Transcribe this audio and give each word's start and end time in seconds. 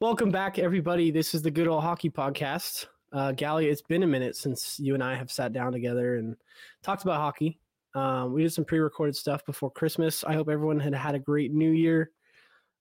Welcome 0.00 0.30
back, 0.30 0.60
everybody. 0.60 1.10
This 1.10 1.34
is 1.34 1.42
the 1.42 1.50
Good 1.50 1.66
Old 1.66 1.82
Hockey 1.82 2.08
Podcast. 2.08 2.86
Uh, 3.12 3.32
Galli, 3.32 3.66
it's 3.66 3.82
been 3.82 4.04
a 4.04 4.06
minute 4.06 4.36
since 4.36 4.78
you 4.78 4.94
and 4.94 5.02
I 5.02 5.16
have 5.16 5.28
sat 5.28 5.52
down 5.52 5.72
together 5.72 6.18
and 6.18 6.36
talked 6.84 7.02
about 7.02 7.16
hockey. 7.16 7.58
Um, 7.96 8.32
we 8.32 8.44
did 8.44 8.52
some 8.52 8.64
pre-recorded 8.64 9.16
stuff 9.16 9.44
before 9.44 9.72
Christmas. 9.72 10.22
I 10.22 10.34
hope 10.34 10.48
everyone 10.48 10.78
had 10.78 10.94
had 10.94 11.16
a 11.16 11.18
great 11.18 11.52
New 11.52 11.72
Year. 11.72 12.12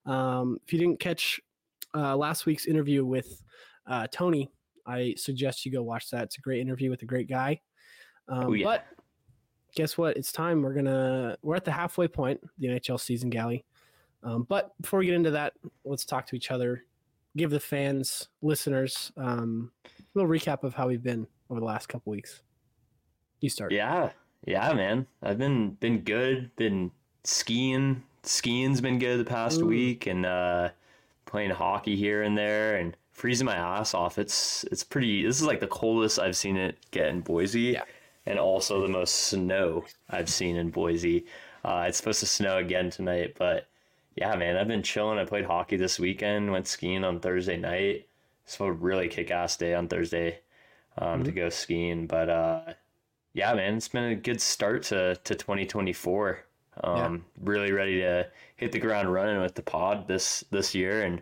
Um, 0.06 0.60
if 0.64 0.72
you 0.72 0.78
didn't 0.78 1.00
catch 1.00 1.42
uh, 1.96 2.16
last 2.16 2.46
week's 2.46 2.68
interview 2.68 3.04
with 3.04 3.42
uh, 3.88 4.06
Tony, 4.12 4.52
I 4.86 5.16
suggest 5.18 5.66
you 5.66 5.72
go 5.72 5.82
watch 5.82 6.12
that. 6.12 6.26
It's 6.26 6.38
a 6.38 6.42
great 6.42 6.60
interview 6.62 6.92
with 6.92 7.02
a 7.02 7.06
great 7.06 7.28
guy. 7.28 7.60
Um, 8.28 8.46
Oh, 8.46 8.54
yeah. 8.54 8.64
But 8.64 8.86
guess 9.74 9.98
what? 9.98 10.18
It's 10.18 10.32
time. 10.32 10.62
We're 10.62 10.76
gonna 10.76 11.36
we're 11.42 11.56
at 11.56 11.66
the 11.66 11.72
halfway 11.72 12.08
point, 12.08 12.40
the 12.60 12.68
NHL 12.68 13.00
season, 13.00 13.32
Galli. 13.32 13.66
Um, 14.22 14.44
but 14.48 14.74
before 14.82 15.00
we 15.00 15.08
get 15.08 15.16
into 15.16 15.32
that, 15.32 15.54
let's 15.84 16.06
talk 16.06 16.28
to 16.28 16.36
each 16.36 16.52
other. 16.52 16.84
Give 17.38 17.52
the 17.52 17.60
fans, 17.60 18.30
listeners, 18.42 19.12
um, 19.16 19.72
a 19.86 19.90
little 20.16 20.30
recap 20.30 20.64
of 20.64 20.74
how 20.74 20.88
we've 20.88 21.04
been 21.04 21.28
over 21.52 21.60
the 21.60 21.66
last 21.66 21.88
couple 21.88 22.12
weeks. 22.12 22.42
You 23.42 23.50
start. 23.50 23.72
Yeah, 23.72 24.10
yeah, 24.48 24.74
man. 24.74 25.06
I've 25.22 25.38
been 25.38 25.72
been 25.80 26.00
good. 26.00 26.50
Been 26.56 26.90
skiing. 27.24 28.02
Skiing's 28.24 28.82
been 28.82 28.98
good 28.98 29.20
the 29.20 29.30
past 29.30 29.62
Ooh. 29.62 29.68
week, 29.68 30.08
and 30.08 30.26
uh, 30.26 30.70
playing 31.26 31.52
hockey 31.52 31.96
here 31.96 32.24
and 32.24 32.36
there, 32.36 32.78
and 32.78 32.98
freezing 33.12 33.46
my 33.46 33.56
ass 33.56 33.94
off. 33.94 34.18
It's 34.18 34.64
it's 34.72 34.84
pretty. 34.84 35.24
This 35.24 35.40
is 35.40 35.46
like 35.46 35.60
the 35.60 35.68
coldest 35.68 36.18
I've 36.18 36.36
seen 36.36 36.58
it 36.58 36.76
get 36.90 37.08
in 37.10 37.22
Boise, 37.22 37.62
Yeah. 37.62 37.84
and 38.26 38.40
also 38.40 38.82
the 38.82 38.88
most 38.88 39.14
snow 39.14 39.86
I've 40.10 40.30
seen 40.30 40.56
in 40.56 40.72
Boise. 40.72 41.26
Uh, 41.64 41.86
it's 41.88 41.98
supposed 41.98 42.22
to 42.22 42.26
snow 42.26 42.58
again 42.58 42.90
tonight, 42.90 43.36
but 43.38 43.68
yeah, 44.18 44.36
man, 44.36 44.58
I've 44.58 44.68
been 44.68 44.84
chilling. 44.84 45.18
I 45.20 45.24
played 45.26 45.46
hockey 45.46 45.78
this 45.78 45.98
weekend. 46.00 46.52
Went 46.52 46.68
skiing 46.68 47.04
on 47.06 47.20
Thursday 47.22 47.56
night. 47.58 48.08
So 48.46 48.66
a 48.66 48.72
really 48.72 49.08
kick 49.08 49.32
ass 49.32 49.56
day 49.58 49.74
on 49.74 49.88
Thursday 49.88 50.40
um, 50.98 51.24
to 51.24 51.32
go 51.32 51.50
skiing, 51.50 52.08
but. 52.08 52.30
uh 52.30 52.74
yeah, 53.34 53.54
man, 53.54 53.76
it's 53.76 53.88
been 53.88 54.06
a 54.06 54.16
good 54.16 54.42
start 54.42 54.82
to, 54.84 55.16
to 55.24 55.36
2024. 55.36 56.40
Um, 56.84 57.24
Really 57.40 57.72
ready 57.72 58.00
to 58.02 58.28
hit 58.56 58.72
the 58.72 58.80
ground 58.80 59.14
running 59.14 59.40
with 59.40 59.54
the 59.54 59.62
pod 59.62 60.08
this 60.08 60.44
this 60.50 60.74
year, 60.74 61.04
and 61.04 61.22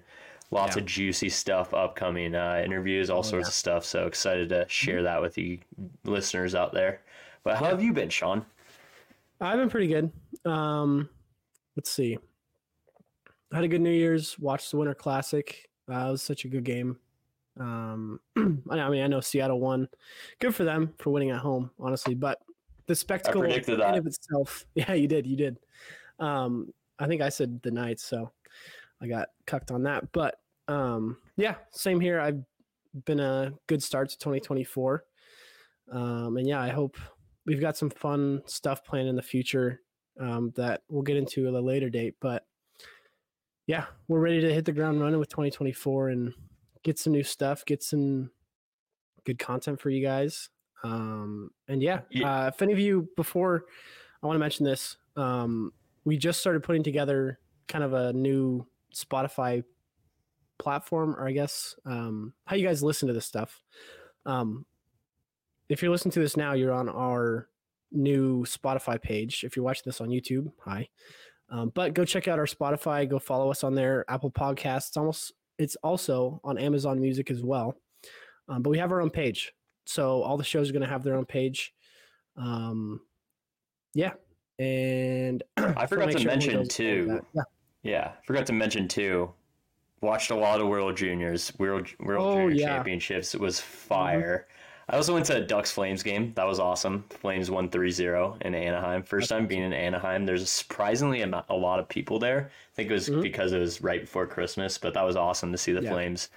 lots 0.49 0.77
Yeah. 0.77 0.83
of 0.83 0.87
juicy 0.87 1.27
stuff 1.27 1.73
upcoming. 1.73 2.33
Uh, 2.33 2.61
interviews, 2.63 3.09
all 3.09 3.21
sorts 3.21 3.33
yeah. 3.33 3.39
Mm-hmm. 3.39 3.47
of 3.49 3.53
stuff. 3.53 3.85
So 3.85 4.07
excited 4.07 4.47
to 4.49 4.65
share 4.69 5.03
that 5.03 5.21
with 5.21 5.37
you 5.37 5.59
listeners 6.05 6.55
out 6.55 6.71
there. 6.71 7.01
But 7.43 7.57
how 7.57 7.65
have 7.65 7.83
you 7.83 7.91
been, 7.91 8.09
Sean? 8.09 8.45
I've 9.41 9.59
been 9.59 9.69
pretty 9.69 9.87
good. 9.87 10.09
Um, 10.49 11.09
let's 11.75 11.91
see. 11.91 12.17
Had 13.55 13.63
a 13.63 13.69
good 13.69 13.79
New 13.79 13.89
Year's. 13.89 14.37
Watched 14.37 14.69
the 14.69 14.75
Winter 14.75 14.93
Classic. 14.93 15.69
Uh, 15.89 16.07
it 16.09 16.11
was 16.11 16.21
such 16.21 16.43
a 16.43 16.49
good 16.49 16.65
game. 16.65 16.97
Um, 17.57 18.19
I 18.37 18.79
I 18.79 18.89
mean, 18.89 19.01
I 19.01 19.07
know 19.07 19.21
Seattle 19.21 19.61
won. 19.61 19.87
Good 20.41 20.53
for 20.53 20.65
them 20.65 20.93
for 20.97 21.11
winning 21.11 21.31
at 21.31 21.39
home, 21.39 21.71
honestly. 21.79 22.15
But 22.15 22.39
the 22.87 22.95
spectacle 22.95 23.43
in 23.43 23.51
that. 23.51 23.97
of 23.97 24.07
itself. 24.07 24.65
Yeah, 24.75 24.91
you 24.91 25.07
did. 25.07 25.25
You 25.25 25.37
did. 25.37 25.57
Um, 26.19 26.73
I 26.99 27.07
think 27.07 27.21
I 27.21 27.29
said 27.29 27.61
the 27.61 27.71
Knights, 27.71 28.03
so 28.03 28.29
I 29.01 29.07
got 29.07 29.29
cucked 29.45 29.71
on 29.71 29.83
that. 29.83 30.11
But 30.11 30.35
um, 30.67 31.15
yeah, 31.37 31.55
same 31.71 32.01
here. 32.01 32.19
I've 32.19 32.43
been 33.05 33.21
a 33.21 33.53
good 33.67 33.81
start 33.81 34.09
to 34.09 34.17
2024. 34.17 35.05
Um, 35.93 36.35
and 36.35 36.45
yeah, 36.45 36.59
I 36.59 36.71
hope 36.71 36.97
we've 37.45 37.61
got 37.61 37.77
some 37.77 37.89
fun 37.89 38.41
stuff 38.47 38.83
planned 38.83 39.07
in 39.07 39.15
the 39.15 39.21
future 39.21 39.79
um, 40.19 40.51
that 40.57 40.81
we'll 40.89 41.03
get 41.03 41.15
into 41.15 41.47
at 41.47 41.53
a 41.53 41.59
later 41.61 41.89
date. 41.89 42.15
But 42.19 42.45
yeah, 43.67 43.85
we're 44.07 44.19
ready 44.19 44.41
to 44.41 44.53
hit 44.53 44.65
the 44.65 44.71
ground 44.71 45.01
running 45.01 45.19
with 45.19 45.29
2024 45.29 46.09
and 46.09 46.33
get 46.83 46.99
some 46.99 47.13
new 47.13 47.23
stuff, 47.23 47.65
get 47.65 47.81
some 47.83 48.29
good 49.25 49.39
content 49.39 49.79
for 49.79 49.89
you 49.89 50.05
guys. 50.05 50.49
Um, 50.83 51.49
and 51.67 51.81
yeah, 51.81 52.01
Yeah. 52.11 52.43
Uh, 52.43 52.47
if 52.47 52.61
any 52.61 52.73
of 52.73 52.79
you 52.79 53.09
before, 53.15 53.65
I 54.21 54.27
want 54.27 54.35
to 54.35 54.39
mention 54.39 54.65
this. 54.65 54.97
Um, 55.15 55.71
we 56.03 56.17
just 56.17 56.39
started 56.39 56.61
putting 56.63 56.83
together 56.83 57.39
kind 57.67 57.83
of 57.83 57.93
a 57.93 58.13
new 58.13 58.65
Spotify 58.93 59.63
platform, 60.59 61.15
or 61.17 61.27
I 61.27 61.31
guess 61.31 61.75
um, 61.85 62.33
how 62.45 62.55
you 62.55 62.65
guys 62.65 62.83
listen 62.83 63.07
to 63.07 63.13
this 63.13 63.25
stuff. 63.25 63.63
Um, 64.25 64.65
if 65.69 65.81
you're 65.81 65.91
listening 65.91 66.11
to 66.13 66.19
this 66.19 66.37
now, 66.37 66.53
you're 66.53 66.71
on 66.71 66.89
our 66.89 67.49
new 67.91 68.43
Spotify 68.43 69.01
page. 69.01 69.43
If 69.43 69.55
you're 69.55 69.65
watching 69.65 69.83
this 69.85 70.01
on 70.01 70.09
YouTube, 70.09 70.51
hi. 70.63 70.89
Um, 71.55 71.71
but 71.73 71.93
go 71.93 72.03
check 72.03 72.27
out 72.27 72.37
our 72.37 72.45
Spotify. 72.45 73.09
Go 73.09 73.17
follow 73.17 73.49
us 73.49 73.63
on 73.63 73.75
there. 73.75 74.03
Apple 74.09 74.29
Podcasts. 74.29 74.89
It's 74.89 74.97
almost. 74.97 75.33
It's 75.57 75.77
also 75.77 76.41
on 76.43 76.57
Amazon 76.57 76.99
Music 76.99 77.31
as 77.31 77.41
well. 77.41 77.75
Um, 78.49 78.61
but 78.61 78.71
we 78.71 78.77
have 78.77 78.91
our 78.91 78.99
own 78.99 79.09
page, 79.09 79.53
so 79.85 80.21
all 80.21 80.35
the 80.37 80.43
shows 80.43 80.69
are 80.69 80.73
going 80.73 80.83
to 80.83 80.89
have 80.89 81.03
their 81.03 81.15
own 81.15 81.25
page. 81.25 81.73
Um, 82.35 82.99
yeah, 83.93 84.11
and 84.59 85.41
I 85.57 85.85
forgot 85.85 86.11
to 86.11 86.19
sure 86.19 86.29
mention 86.29 86.53
goes 86.55 86.59
and 86.61 86.71
follows 86.71 86.75
too. 86.75 87.21
Yeah. 87.33 87.41
Yeah, 87.83 88.11
forgot 88.25 88.45
to 88.47 88.53
mention 88.53 88.87
too. 88.87 89.31
Watched 90.01 90.31
a 90.31 90.35
lot 90.35 90.59
of 90.59 90.67
World 90.67 90.97
Juniors, 90.97 91.53
World 91.57 91.87
World 92.01 92.27
Oh, 92.27 92.35
Junior 92.49 92.55
yeah. 92.55 92.67
Championships. 92.67 93.33
It 93.33 93.39
was 93.39 93.61
fire. 93.61 94.47
I 94.87 94.97
also 94.97 95.13
went 95.13 95.25
to 95.27 95.37
a 95.37 95.41
Ducks 95.41 95.71
Flames 95.71 96.03
game. 96.03 96.31
That 96.35 96.45
was 96.45 96.59
awesome. 96.59 97.05
Flames 97.09 97.49
won 97.49 97.69
3-0 97.69 98.41
in 98.43 98.53
Anaheim. 98.53 99.01
First 99.01 99.29
time 99.29 99.47
being 99.47 99.63
in 99.63 99.73
Anaheim. 99.73 100.25
There's 100.25 100.43
a 100.43 100.45
surprisingly 100.47 101.21
a, 101.21 101.45
a 101.49 101.55
lot 101.55 101.79
of 101.79 101.89
people 101.89 102.19
there. 102.19 102.51
I 102.73 102.75
think 102.75 102.91
it 102.91 102.93
was 102.93 103.09
Mhm. 103.09 103.21
because 103.23 103.51
it 103.51 103.59
was 103.59 103.81
right 103.81 104.01
before 104.01 104.27
Christmas, 104.27 104.77
but 104.77 104.93
that 104.93 105.03
was 105.03 105.15
awesome 105.15 105.51
to 105.51 105.57
see 105.57 105.71
the 105.73 105.81
Yeah. 105.81 105.89
Flames 105.91 106.29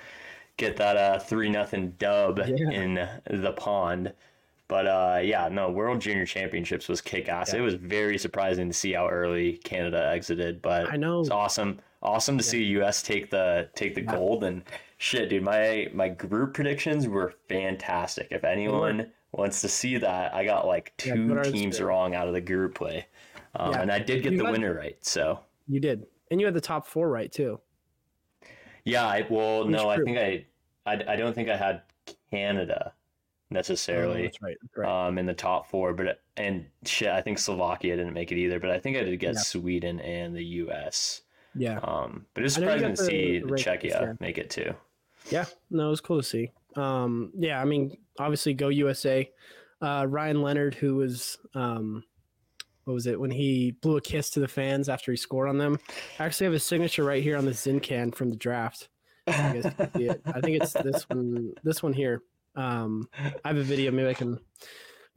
get 0.57 0.77
that 0.79 0.97
uh, 0.97 1.19
three 1.19 1.51
nothing 1.51 1.91
dub 1.99 2.39
Yeah. 2.39 2.71
in 2.71 2.95
the 3.31 3.53
pond. 3.53 4.13
But 4.67 4.87
uh, 4.87 5.21
yeah, 5.23 5.49
no, 5.49 5.71
World 5.71 6.01
Junior 6.01 6.27
Championships 6.27 6.89
was 6.89 7.01
kick 7.03 7.29
ass. 7.29 7.53
Yeah. 7.53 7.61
It 7.61 7.63
was 7.63 7.75
very 7.75 8.17
surprising 8.19 8.69
to 8.69 8.75
see 8.75 8.93
how 8.93 9.09
early 9.09 9.59
Canada 9.65 10.09
exited, 10.13 10.61
but 10.63 10.91
I 10.93 10.97
know. 10.97 11.21
it's 11.21 11.31
awesome. 11.31 11.81
Awesome 12.03 12.39
to 12.39 12.45
see 12.45 12.63
US 12.79 13.03
take 13.03 13.31
the 13.31 13.69
take 13.75 13.95
the 13.95 14.03
Yeah. 14.03 14.13
gold 14.15 14.45
and 14.45 14.63
shit, 14.99 15.29
dude. 15.31 15.43
My 15.43 15.89
my 15.93 16.09
group 16.09 16.55
predictions 16.55 17.09
were 17.09 17.35
fantastic. 17.49 18.29
If 18.31 18.45
anyone 18.45 19.11
wants 19.33 19.61
to 19.63 19.69
see 19.69 19.97
that, 19.99 20.33
I 20.35 20.45
got 20.45 20.67
like 20.67 20.93
two 20.97 21.35
ours 21.37 21.53
teams 21.53 21.81
wrong 21.81 22.15
out 22.15 22.29
of 22.29 22.35
the 22.35 22.41
group 22.41 22.75
play, 22.77 23.07
um, 23.57 23.73
Yeah. 23.73 23.83
and 23.83 23.93
I 23.93 23.99
did 23.99 24.23
get 24.23 24.33
You 24.33 24.39
the 24.39 24.45
got- 24.45 24.53
winner 24.53 24.75
right. 24.75 24.97
So 25.05 25.41
You 25.67 25.81
did, 25.81 26.07
and 26.31 26.41
you 26.41 26.47
had 26.47 26.55
the 26.55 26.61
top 26.61 26.87
four 26.87 27.09
right 27.11 27.31
too. 27.33 27.61
yeah, 28.85 29.05
I, 29.07 29.27
well, 29.29 29.65
no, 29.65 29.89
I 29.91 29.97
think 29.99 30.17
I, 30.19 30.47
I 30.87 31.13
I 31.15 31.17
don't 31.17 31.35
think 31.35 31.49
I 31.49 31.57
had 31.57 31.83
Canada 32.31 32.93
Oh, 33.51 33.55
necessarily. 33.55 34.23
that's 34.23 34.41
right. 34.41 34.57
That's 34.63 34.77
right. 34.77 35.07
um, 35.09 35.19
in 35.19 35.27
the 35.27 35.35
top 35.35 35.67
four. 35.69 35.95
But 35.95 36.21
and 36.37 36.67
shit, 36.85 37.09
I 37.09 37.21
think 37.23 37.39
Slovakia 37.39 37.97
didn't 37.97 38.13
make 38.15 38.31
it 38.31 38.37
either. 38.39 38.61
But 38.61 38.71
I 38.71 38.79
think 38.79 38.97
I 38.97 39.03
did 39.03 39.19
get 39.19 39.35
Yeah. 39.35 39.41
Sweden 39.41 39.99
and 40.01 40.35
the 40.37 40.45
U.S. 40.63 41.23
yeah. 41.59 41.79
Um, 41.83 42.27
but 42.35 42.45
it's 42.45 42.57
I 42.57 42.61
surprising 42.61 42.95
to 42.95 43.03
the- 43.03 43.09
see 43.09 43.39
the 43.41 43.47
Czechia 43.55 44.21
make 44.21 44.39
it 44.39 44.51
too. 44.51 44.75
Yeah, 45.31 45.45
no, 45.71 45.89
it 45.89 45.91
was 45.91 46.01
cool 46.01 46.17
to 46.19 46.23
see. 46.23 46.53
Um, 46.77 47.33
yeah, 47.37 47.61
I 47.61 47.65
mean, 47.65 47.97
obviously, 48.19 48.55
go 48.55 48.69
USA. 48.69 49.31
Uh, 49.81 50.07
Ryan 50.09 50.43
Leonard, 50.43 50.75
who 50.75 50.97
was, 50.97 51.39
um, 51.55 52.03
what 52.85 52.95
was 52.95 53.07
it 53.07 53.21
when 53.21 53.31
he 53.31 53.73
blew 53.83 53.97
a 53.97 54.01
kiss 54.01 54.31
to 54.31 54.41
the 54.41 54.49
fans 54.49 54.89
after 54.89 55.13
he 55.13 55.17
scored 55.17 55.49
on 55.49 55.59
them? 55.59 55.79
I 56.19 56.25
actually 56.25 56.47
have 56.47 56.53
his 56.55 56.65
signature 56.65 57.05
right 57.05 57.23
here 57.23 57.37
on 57.37 57.45
the 57.45 57.53
Zin 57.53 57.81
can 57.81 58.11
from 58.11 58.31
the 58.31 58.37
draft. 58.37 58.89
See 59.29 59.35
it. 59.35 60.23
I 60.25 60.41
think 60.41 60.63
it's 60.63 60.73
this 60.73 61.03
one. 61.11 61.53
This 61.63 61.83
one 61.83 61.93
here. 61.93 62.23
Um, 62.57 63.09
I 63.45 63.49
have 63.49 63.59
a 63.59 63.63
video. 63.63 63.91
Maybe 63.91 64.09
I 64.09 64.15
can 64.15 64.39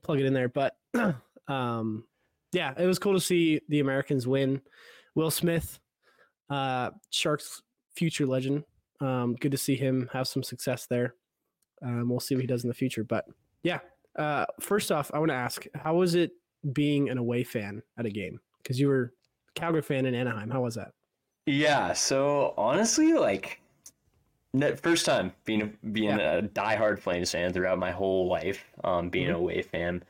plug 0.03 0.19
it 0.19 0.25
in 0.25 0.33
there. 0.33 0.49
But 0.49 0.75
um, 1.47 2.03
yeah, 2.51 2.73
it 2.77 2.85
was 2.85 2.99
cool 2.99 3.13
to 3.13 3.21
see 3.21 3.61
the 3.69 3.79
Americans 3.79 4.27
win. 4.27 4.61
Will 5.15 5.31
Smith, 5.31 5.79
uh, 6.51 6.91
Sharks 7.09 7.63
future 7.95 8.27
legend. 8.27 8.63
Um, 8.99 9.35
good 9.35 9.51
to 9.51 9.57
see 9.57 9.75
him 9.75 10.09
have 10.13 10.27
some 10.27 10.43
success 10.43 10.85
there. 10.85 11.15
Um, 11.81 12.09
we'll 12.09 12.19
see 12.19 12.35
what 12.35 12.41
he 12.41 12.47
does 12.47 12.63
in 12.63 12.67
the 12.67 12.73
future. 12.75 13.03
But 13.03 13.25
yeah, 13.63 13.79
uh, 14.15 14.45
first 14.59 14.91
off, 14.91 15.09
I 15.13 15.19
want 15.19 15.29
to 15.31 15.35
ask, 15.35 15.65
how 15.73 15.95
was 15.95 16.13
it 16.13 16.33
being 16.73 17.09
an 17.09 17.17
away 17.17 17.43
fan 17.43 17.81
at 17.97 18.05
a 18.05 18.11
game? 18.11 18.39
Because 18.61 18.79
you 18.79 18.87
were 18.89 19.13
a 19.49 19.59
Calgary 19.59 19.81
fan 19.81 20.05
in 20.05 20.13
Anaheim. 20.13 20.51
How 20.51 20.61
was 20.61 20.75
that? 20.75 20.91
Yeah. 21.47 21.93
So 21.93 22.53
honestly, 22.57 23.13
like, 23.13 23.59
first 24.77 25.05
time 25.05 25.33
being 25.45 25.77
being 25.91 26.11
a 26.19 26.47
diehard 26.53 26.99
Flames 26.99 27.31
fan 27.31 27.53
throughout 27.53 27.79
my 27.79 27.91
whole 27.91 28.27
life. 28.27 28.65
Um, 28.83 29.09
being 29.09 29.27
Mhm. 29.27 29.29
an 29.29 29.35
away 29.35 29.61
fan. 29.63 30.03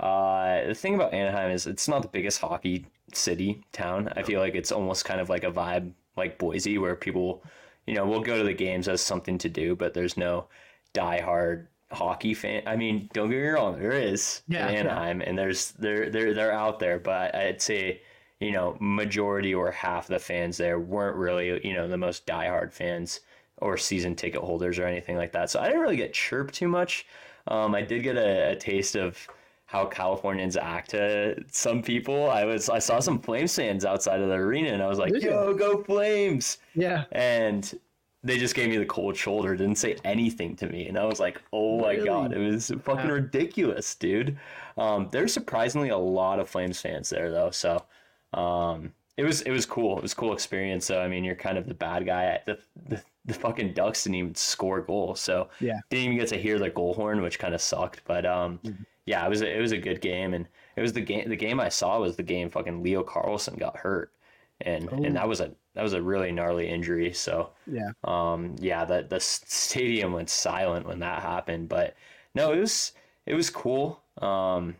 Uh, 0.00 0.66
the 0.66 0.74
thing 0.74 0.94
about 0.94 1.14
Anaheim 1.14 1.50
is 1.50 1.66
it's 1.66 1.88
not 1.88 2.02
the 2.02 2.08
biggest 2.08 2.40
hockey 2.40 2.86
city 3.14 3.64
town. 3.72 4.12
I 4.16 4.22
feel 4.22 4.40
like 4.40 4.54
it's 4.54 4.72
almost 4.72 5.04
kind 5.04 5.20
of 5.20 5.28
like 5.28 5.44
a 5.44 5.52
vibe 5.52 5.92
like 6.16 6.38
Boise, 6.38 6.78
where 6.78 6.96
people, 6.96 7.44
you 7.86 7.94
know, 7.94 8.06
will 8.06 8.20
go 8.22 8.38
to 8.38 8.44
the 8.44 8.54
games 8.54 8.88
as 8.88 9.00
something 9.00 9.38
to 9.38 9.48
do, 9.48 9.76
but 9.76 9.94
there's 9.94 10.16
no 10.16 10.48
diehard 10.94 11.66
hockey 11.92 12.34
fan. 12.34 12.62
I 12.66 12.76
mean, 12.76 13.08
don't 13.12 13.30
get 13.30 13.36
me 13.40 13.48
wrong, 13.48 13.78
there 13.78 13.92
is 13.92 14.42
Yeah, 14.48 14.68
in 14.68 14.76
yeah. 14.80 14.98
Anaheim, 14.98 15.20
and 15.20 15.38
there's 15.38 15.72
they're 15.72 16.10
they're 16.10 16.34
they're 16.34 16.52
out 16.52 16.78
there, 16.78 16.98
but 16.98 17.34
I'd 17.34 17.62
say 17.62 18.02
you 18.40 18.52
know 18.52 18.76
majority 18.80 19.54
or 19.54 19.70
half 19.70 20.06
the 20.08 20.18
fans 20.18 20.56
there 20.58 20.78
weren't 20.78 21.16
really 21.16 21.66
you 21.66 21.74
know 21.74 21.88
the 21.88 21.96
most 21.96 22.26
diehard 22.26 22.72
fans 22.72 23.20
or 23.58 23.76
season 23.78 24.14
ticket 24.14 24.42
holders 24.42 24.78
or 24.78 24.86
anything 24.86 25.16
like 25.16 25.32
that. 25.32 25.50
So 25.50 25.60
I 25.60 25.66
didn't 25.66 25.80
really 25.80 25.96
get 25.96 26.12
chirped 26.12 26.54
too 26.54 26.68
much. 26.68 27.06
Um, 27.48 27.74
I 27.74 27.82
did 27.82 28.02
get 28.02 28.16
a, 28.16 28.52
a 28.52 28.56
taste 28.56 28.96
of 28.96 29.26
how 29.66 29.86
Californians 29.86 30.56
act 30.56 30.90
to 30.90 31.42
some 31.50 31.82
people. 31.82 32.30
I 32.30 32.44
was 32.44 32.68
I 32.68 32.78
saw 32.78 33.00
some 33.00 33.18
Flames 33.20 33.54
fans 33.54 33.84
outside 33.84 34.20
of 34.20 34.28
the 34.28 34.34
arena, 34.34 34.70
and 34.70 34.82
I 34.82 34.86
was 34.88 34.98
like, 34.98 35.12
Did 35.12 35.22
you? 35.24 35.30
"Yo, 35.30 35.54
go 35.54 35.82
Flames!" 35.82 36.58
Yeah. 36.74 37.04
And 37.12 37.78
they 38.22 38.38
just 38.38 38.54
gave 38.54 38.68
me 38.70 38.76
the 38.76 38.86
cold 38.86 39.16
shoulder, 39.16 39.54
didn't 39.56 39.76
say 39.78 39.96
anything 40.04 40.56
to 40.56 40.66
me, 40.68 40.88
and 40.88 40.98
I 40.98 41.04
was 41.04 41.20
like, 41.20 41.40
"Oh 41.52 41.80
my 41.80 41.92
Really? 41.92 42.04
god, 42.06 42.32
it 42.32 42.38
was 42.38 42.72
fucking 42.82 43.10
ridiculous, 43.10 43.94
dude." 43.94 44.38
Um, 44.76 45.08
there's 45.12 45.32
surprisingly 45.32 45.90
a 45.90 45.98
lot 45.98 46.38
of 46.40 46.48
Flames 46.48 46.80
fans 46.80 47.10
there 47.10 47.30
though, 47.30 47.50
so 47.50 47.84
um, 48.32 48.92
it 49.16 49.24
was 49.24 49.42
it 49.42 49.50
was 49.50 49.66
cool. 49.66 49.98
It 49.98 50.02
was 50.02 50.12
a 50.12 50.16
cool 50.16 50.32
experience. 50.32 50.86
So 50.86 51.00
I 51.00 51.08
mean, 51.08 51.24
you're 51.24 51.36
kind 51.36 51.58
of 51.58 51.66
the 51.66 51.74
bad 51.74 52.06
guy. 52.06 52.40
The 52.46 52.58
the, 52.88 53.02
the 53.26 53.34
fucking 53.34 53.74
Ducks 53.74 54.04
didn't 54.04 54.16
even 54.16 54.34
score 54.34 54.78
a 54.78 54.84
goal, 54.84 55.14
so 55.14 55.48
Yeah. 55.60 55.80
didn't 55.90 56.04
even 56.06 56.18
get 56.18 56.28
to 56.28 56.36
hear 56.38 56.58
the 56.58 56.70
goal 56.70 56.94
horn, 56.94 57.20
which 57.22 57.38
kind 57.38 57.54
of 57.54 57.60
sucked. 57.60 58.02
But 58.04 58.24
um, 58.24 58.60
yeah, 59.04 59.24
it 59.26 59.28
was 59.28 59.42
a, 59.42 59.56
it 59.56 59.60
was 59.60 59.72
a 59.72 59.78
good 59.78 60.00
game, 60.00 60.32
and 60.34 60.46
it 60.76 60.80
was 60.80 60.92
the 60.92 61.00
game. 61.00 61.28
The 61.28 61.36
game 61.36 61.60
I 61.60 61.68
saw 61.68 62.00
was 62.00 62.16
the 62.16 62.22
game. 62.22 62.48
Fucking 62.50 62.82
Leo 62.82 63.02
Carlsson 63.02 63.58
got 63.58 63.76
hurt, 63.76 64.12
and 64.60 64.88
Oh. 64.92 65.02
and 65.04 65.16
that 65.16 65.28
was 65.28 65.40
a 65.40 65.52
that 65.74 65.82
was 65.82 65.92
a 65.92 66.00
really 66.02 66.32
gnarly 66.32 66.68
injury. 66.68 67.12
So 67.12 67.50
Yeah. 67.66 67.90
um, 68.04 68.56
yeah, 68.58 68.84
the 68.84 69.02
the 69.08 69.20
stadium 69.20 70.12
went 70.12 70.30
silent 70.30 70.86
when 70.86 71.00
that 71.00 71.22
happened. 71.22 71.68
But 71.68 71.94
no, 72.34 72.52
it 72.52 72.60
was 72.60 72.92
it 73.26 73.34
was 73.34 73.50
cool. 73.50 74.00
Um, 74.18 74.76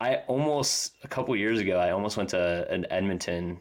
I 0.00 0.16
almost 0.26 0.96
a 1.04 1.08
couple 1.08 1.34
years 1.36 1.60
ago, 1.60 1.78
I 1.78 1.90
almost 1.92 2.16
went 2.16 2.28
to 2.30 2.66
an 2.70 2.86
Edmonton, 2.90 3.60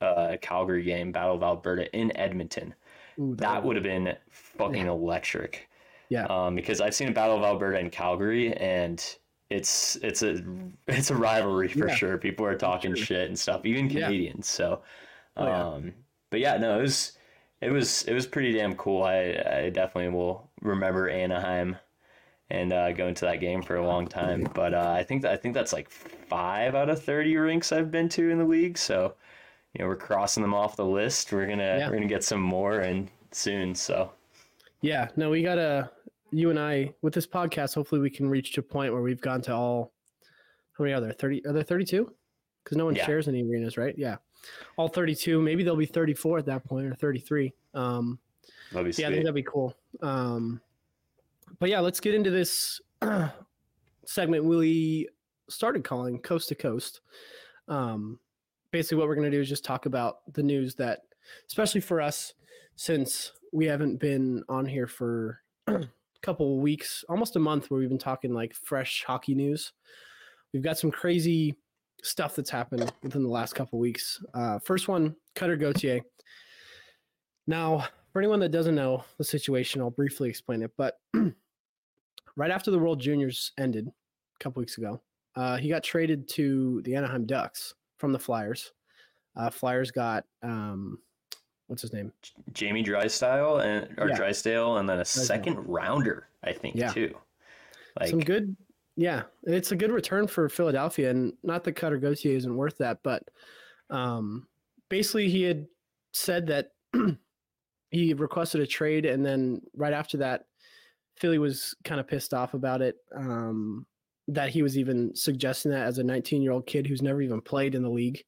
uh, 0.00 0.36
Calgary 0.40 0.82
game, 0.82 1.12
Battle 1.12 1.36
of 1.36 1.42
Alberta 1.42 1.94
in 1.96 2.16
Edmonton. 2.16 2.74
Ooh, 3.18 3.34
That 3.36 3.64
would 3.64 3.76
have 3.76 3.82
been 3.82 4.14
fucking 4.30 4.86
electric. 4.86 5.68
Yeah. 6.08 6.26
Um, 6.26 6.54
because 6.54 6.80
I've 6.80 6.94
seen 6.94 7.08
a 7.08 7.12
Battle 7.12 7.36
of 7.36 7.42
Alberta 7.42 7.78
in 7.78 7.90
Calgary, 7.90 8.52
and 8.54 9.02
it's 9.50 9.96
it's 10.02 10.22
a 10.22 10.42
it's 10.88 11.10
a 11.10 11.16
rivalry 11.16 11.68
for 11.68 11.88
Yeah. 11.88 11.94
sure. 11.94 12.18
People 12.18 12.46
are 12.46 12.56
talking 12.56 12.94
sure. 12.94 13.04
shit 13.06 13.28
and 13.28 13.38
stuff, 13.38 13.64
even 13.64 13.88
Yeah. 13.90 14.06
Canadians. 14.06 14.46
So, 14.48 14.82
Oh, 15.36 15.46
yeah. 15.46 15.64
um, 15.66 15.94
but 16.30 16.40
yeah, 16.40 16.56
no, 16.58 16.78
it 16.78 16.82
was 16.82 17.18
it 17.60 17.70
was 17.70 18.02
it 18.04 18.14
was 18.14 18.26
pretty 18.26 18.52
damn 18.52 18.74
cool. 18.76 19.02
I 19.02 19.42
I 19.64 19.70
definitely 19.70 20.10
will 20.16 20.48
remember 20.62 21.08
Anaheim 21.08 21.76
and 22.50 22.72
uh, 22.72 22.92
going 22.92 23.14
to 23.14 23.24
that 23.24 23.40
game 23.40 23.60
for 23.62 23.74
a 23.76 23.84
long 23.86 24.06
time. 24.06 24.46
But 24.54 24.72
uh, 24.74 24.92
I 24.96 25.02
think 25.02 25.24
I 25.24 25.36
think 25.36 25.54
that's 25.54 25.72
like 25.72 25.90
five 25.90 26.74
out 26.76 26.88
of 26.90 27.02
thirty 27.02 27.36
rinks 27.36 27.72
I've 27.72 27.90
been 27.90 28.08
to 28.10 28.30
in 28.30 28.38
the 28.38 28.44
league. 28.44 28.78
So, 28.78 29.14
you 29.76 29.82
know, 29.84 29.88
we're 29.88 29.96
crossing 29.96 30.42
them 30.42 30.54
off 30.54 30.74
the 30.74 30.84
list. 30.84 31.32
We're 31.32 31.46
gonna 31.46 31.76
Yeah. 31.78 31.88
we're 31.90 31.96
gonna 31.96 32.06
get 32.06 32.24
some 32.24 32.40
more 32.40 32.80
and 32.80 33.10
soon. 33.32 33.74
So 33.74 34.10
Yeah, 34.80 35.08
no, 35.16 35.28
we 35.30 35.42
gotta. 35.42 35.90
You 36.32 36.48
and 36.50 36.58
I 36.58 36.94
with 37.02 37.12
this 37.14 37.26
podcast. 37.26 37.74
Hopefully, 37.74 38.00
we 38.00 38.08
can 38.10 38.28
reach 38.28 38.52
to 38.54 38.60
a 38.60 38.62
point 38.62 38.92
where 38.92 39.02
we've 39.02 39.20
gone 39.20 39.42
to 39.42 39.54
all. 39.54 39.92
How 40.72 40.84
many 40.84 40.94
are 40.94 41.00
there? 41.00 41.12
Thirty? 41.12 41.44
Are 41.46 41.52
there 41.52 41.62
thirty-two? 41.62 42.10
Because 42.64 42.76
no 42.78 42.84
one 42.86 42.94
Yeah. 42.96 43.04
shares 43.06 43.28
any 43.28 43.42
arenas, 43.42 43.76
right? 43.76 43.94
Yeah, 43.98 44.16
all 44.76 44.88
thirty-two. 44.88 45.40
Maybe 45.40 45.62
there'll 45.62 45.76
be 45.78 45.86
thirty-four 45.86 46.38
at 46.38 46.46
that 46.46 46.64
point 46.64 46.86
or 46.86 46.94
thirty-three. 46.94 47.52
Um, 47.74 48.18
that'd 48.72 48.94
be 48.96 49.00
yeah, 49.02 49.08
I 49.08 49.10
think 49.12 49.24
that'd 49.24 49.34
be 49.34 49.42
cool. 49.42 49.76
Um, 50.02 50.60
but 51.58 51.68
yeah, 51.68 51.80
let's 51.80 52.00
get 52.00 52.14
into 52.14 52.30
this 52.30 52.80
segment 54.06 54.44
we 54.44 55.08
started 55.48 55.84
calling 55.84 56.18
Coast 56.18 56.48
to 56.48 56.54
Coast. 56.54 57.00
Um, 57.68 58.18
basically, 58.72 58.98
what 58.98 59.08
we're 59.08 59.14
going 59.14 59.30
to 59.30 59.36
do 59.36 59.40
is 59.40 59.48
just 59.48 59.64
talk 59.64 59.86
about 59.86 60.32
the 60.34 60.42
news 60.42 60.74
that, 60.76 61.00
especially 61.48 61.80
for 61.80 62.00
us, 62.00 62.34
since 62.76 63.32
we 63.52 63.66
haven't 63.66 63.98
been 63.98 64.42
on 64.48 64.66
here 64.66 64.86
for 64.86 65.40
a 65.66 65.84
couple 66.22 66.56
of 66.56 66.62
weeks, 66.62 67.04
almost 67.08 67.36
a 67.36 67.40
month, 67.40 67.70
where 67.70 67.80
we've 67.80 67.88
been 67.88 67.98
talking 67.98 68.34
like 68.34 68.54
fresh 68.54 69.04
hockey 69.06 69.34
news. 69.34 69.72
We've 70.52 70.62
got 70.62 70.78
some 70.78 70.90
crazy 70.90 71.56
stuff 72.02 72.36
that's 72.36 72.50
happened 72.50 72.92
within 73.02 73.22
the 73.22 73.28
last 73.28 73.54
couple 73.54 73.78
of 73.78 73.82
weeks. 73.82 74.22
Uh, 74.34 74.58
first 74.58 74.88
one, 74.88 75.16
Cutter 75.34 75.56
Gauthier. 75.56 76.00
Now, 77.46 77.86
for 78.12 78.20
anyone 78.20 78.40
that 78.40 78.50
doesn't 78.50 78.74
know 78.74 79.04
the 79.18 79.24
situation, 79.24 79.80
I'll 79.80 79.90
briefly 79.90 80.28
explain 80.28 80.62
it. 80.62 80.72
But 80.76 80.98
right 82.36 82.50
after 82.50 82.70
the 82.70 82.78
World 82.78 83.00
Juniors 83.00 83.52
ended 83.58 83.88
a 83.88 84.42
couple 84.42 84.60
weeks 84.60 84.78
ago, 84.78 85.00
uh, 85.34 85.56
he 85.56 85.68
got 85.68 85.82
traded 85.82 86.28
to 86.30 86.80
the 86.84 86.94
Anaheim 86.94 87.26
Ducks 87.26 87.74
from 87.96 88.12
the 88.12 88.18
Flyers. 88.18 88.72
Uh, 89.36 89.50
Flyers 89.50 89.90
got 89.90 90.24
um, 90.42 90.98
what's 91.66 91.82
his 91.82 91.92
name? 91.92 92.12
Jamie 92.52 92.82
Drysdale 92.82 93.58
and 93.58 93.92
or 93.98 94.08
Yeah. 94.08 94.16
Drysdale, 94.16 94.78
and 94.78 94.88
then 94.88 95.00
a 95.00 95.04
second 95.04 95.56
rounder, 95.66 96.28
I 96.42 96.52
think 96.52 96.76
Yeah. 96.76 96.92
too. 96.92 97.14
Like 97.98 98.08
Some 98.10 98.20
good, 98.20 98.56
yeah. 98.96 99.22
It's 99.44 99.72
a 99.72 99.76
good 99.76 99.90
return 99.90 100.26
for 100.26 100.48
Philadelphia, 100.48 101.10
and 101.10 101.32
not 101.42 101.64
that 101.64 101.72
Cutter 101.72 101.98
Gauthier 101.98 102.36
isn't 102.36 102.56
worth 102.56 102.78
that, 102.78 103.02
but 103.02 103.22
um, 103.90 104.46
basically 104.88 105.28
he 105.28 105.42
had 105.42 105.66
said 106.12 106.46
that 106.46 106.72
he 107.90 108.14
requested 108.14 108.60
a 108.60 108.66
trade, 108.66 109.04
and 109.06 109.24
then 109.24 109.60
right 109.74 109.92
after 109.92 110.16
that, 110.18 110.46
Philly 111.16 111.38
was 111.38 111.74
kind 111.84 111.98
of 112.00 112.06
pissed 112.06 112.34
off 112.34 112.52
about 112.54 112.82
it. 112.82 112.96
Um, 113.14 113.86
that 114.28 114.50
he 114.50 114.62
was 114.62 114.76
even 114.76 115.14
suggesting 115.14 115.70
that 115.70 115.86
as 115.86 115.98
a 115.98 116.04
19 116.04 116.42
year 116.42 116.52
old 116.52 116.66
kid 116.66 116.86
who's 116.86 117.02
never 117.02 117.22
even 117.22 117.40
played 117.40 117.74
in 117.74 117.82
the 117.82 117.90
league. 117.90 118.22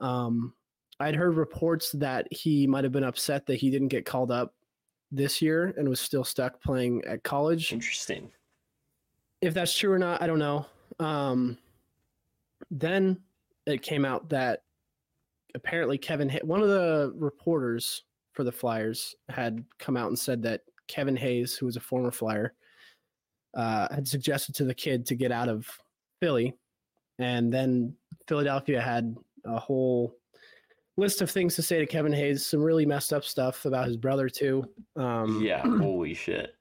Um, 0.00 0.52
I'd 1.00 1.16
heard 1.16 1.36
reports 1.36 1.92
that 1.92 2.28
he 2.30 2.66
might 2.66 2.84
have 2.84 2.92
been 2.92 3.04
upset 3.04 3.46
that 3.46 3.56
he 3.56 3.70
didn't 3.70 3.88
get 3.88 4.04
called 4.04 4.30
up 4.30 4.54
this 5.10 5.40
year 5.40 5.74
and 5.76 5.88
was 5.88 6.00
still 6.00 6.24
stuck 6.24 6.60
playing 6.62 7.02
at 7.06 7.22
college 7.22 7.72
interesting. 7.72 8.30
if 9.40 9.54
that's 9.54 9.76
true 9.76 9.92
or 9.92 9.98
not, 9.98 10.22
I 10.22 10.26
don't 10.26 10.38
know. 10.38 10.66
Um, 10.98 11.58
then 12.70 13.20
it 13.66 13.82
came 13.82 14.04
out 14.04 14.28
that 14.30 14.62
apparently 15.54 15.98
Kevin, 15.98 16.28
Hay- 16.28 16.40
one 16.42 16.62
of 16.62 16.68
the 16.68 17.12
reporters 17.16 18.04
for 18.32 18.44
the 18.44 18.52
Flyers, 18.52 19.14
had 19.28 19.64
come 19.78 19.96
out 19.96 20.08
and 20.08 20.18
said 20.18 20.42
that 20.42 20.62
Kevin 20.88 21.16
Hayes, 21.16 21.56
who 21.56 21.66
was 21.66 21.76
a 21.76 21.80
former 21.80 22.10
Flyer, 22.10 22.54
uh, 23.54 23.88
had 23.94 24.06
suggested 24.06 24.54
to 24.56 24.64
the 24.64 24.74
kid 24.74 25.06
to 25.06 25.14
get 25.14 25.32
out 25.32 25.48
of 25.48 25.66
Philly, 26.20 26.54
and 27.18 27.52
then 27.52 27.94
Philadelphia 28.28 28.80
had 28.80 29.14
a 29.44 29.58
whole 29.58 30.16
list 30.96 31.22
of 31.22 31.30
things 31.30 31.56
to 31.56 31.62
say 31.62 31.78
to 31.78 31.86
Kevin 31.86 32.12
Hayes, 32.12 32.46
some 32.46 32.62
really 32.62 32.86
messed 32.86 33.12
up 33.12 33.24
stuff 33.24 33.64
about 33.64 33.86
his 33.86 33.96
brother 33.96 34.28
too. 34.28 34.64
Um, 34.96 35.42
yeah, 35.42 35.60
holy 35.60 36.14
shit. 36.14 36.54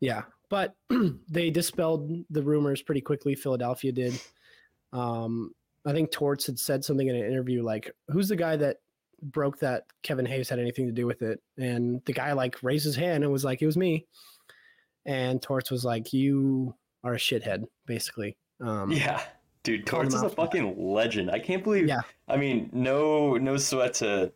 yeah, 0.00 0.22
but 0.48 0.74
they 1.28 1.50
dispelled 1.50 2.24
the 2.30 2.42
rumors 2.42 2.82
pretty 2.82 3.00
quickly. 3.00 3.34
Philadelphia 3.34 3.92
did. 3.92 4.20
Um, 4.92 5.52
I 5.86 5.92
think 5.92 6.10
Torts 6.10 6.46
had 6.46 6.58
said 6.58 6.84
something 6.84 7.08
in 7.08 7.16
an 7.16 7.24
interview 7.24 7.62
like, 7.62 7.94
"Who's 8.08 8.28
the 8.28 8.36
guy 8.36 8.56
that 8.56 8.78
broke 9.22 9.58
that 9.60 9.84
Kevin 10.02 10.26
Hayes 10.26 10.48
had 10.48 10.58
anything 10.58 10.86
to 10.86 10.92
do 10.92 11.06
with 11.06 11.22
it?" 11.22 11.40
And 11.56 12.02
the 12.04 12.12
guy 12.12 12.32
like 12.32 12.62
raised 12.62 12.84
his 12.84 12.96
hand 12.96 13.24
and 13.24 13.32
was 13.32 13.44
like, 13.44 13.62
"It 13.62 13.66
was 13.66 13.76
me." 13.76 14.06
And 15.08 15.42
Torts 15.42 15.70
was 15.72 15.84
like, 15.84 16.12
"You 16.12 16.74
are 17.02 17.14
a 17.14 17.18
shithead," 17.18 17.64
basically. 17.86 18.36
Um, 18.60 18.92
Yeah. 18.92 19.20
Dude, 19.64 19.86
Torts 19.86 20.14
is 20.14 20.22
a 20.22 20.28
for 20.28 20.28
that. 20.28 20.36
fucking 20.36 20.74
legend. 20.92 21.30
I 21.30 21.38
can't 21.40 21.64
believe 21.64 21.88
Yeah. 21.88 22.02
I 22.28 22.36
mean, 22.36 22.68
no 22.72 23.36
no 23.38 23.56
sweat 23.56 23.94
to 23.94 24.30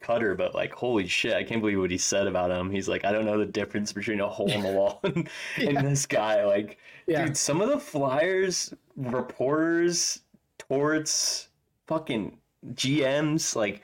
Cutter, 0.00 0.34
but 0.34 0.54
like 0.54 0.72
holy 0.72 1.06
shit, 1.06 1.32
I 1.34 1.42
can't 1.44 1.60
believe 1.60 1.78
what 1.78 1.90
he 1.90 1.98
said 1.98 2.26
about 2.26 2.50
him. 2.50 2.70
He's 2.70 2.88
like, 2.88 3.04
I 3.04 3.12
don't 3.12 3.24
know 3.24 3.38
the 3.38 3.46
difference 3.46 3.92
between 3.92 4.20
a 4.20 4.28
hole 4.28 4.50
in 4.50 4.62
the 4.62 4.72
wall 4.72 5.00
and, 5.04 5.28
and 5.56 5.76
this 5.86 6.06
guy. 6.06 6.44
Like, 6.44 6.78
yeah, 7.06 7.24
dude, 7.26 7.36
some 7.36 7.60
of 7.60 7.68
the 7.68 7.78
flyers, 7.78 8.74
reporters, 8.96 10.20
torts, 10.58 11.48
fucking 11.86 12.36
GMs, 12.74 13.54
like 13.56 13.82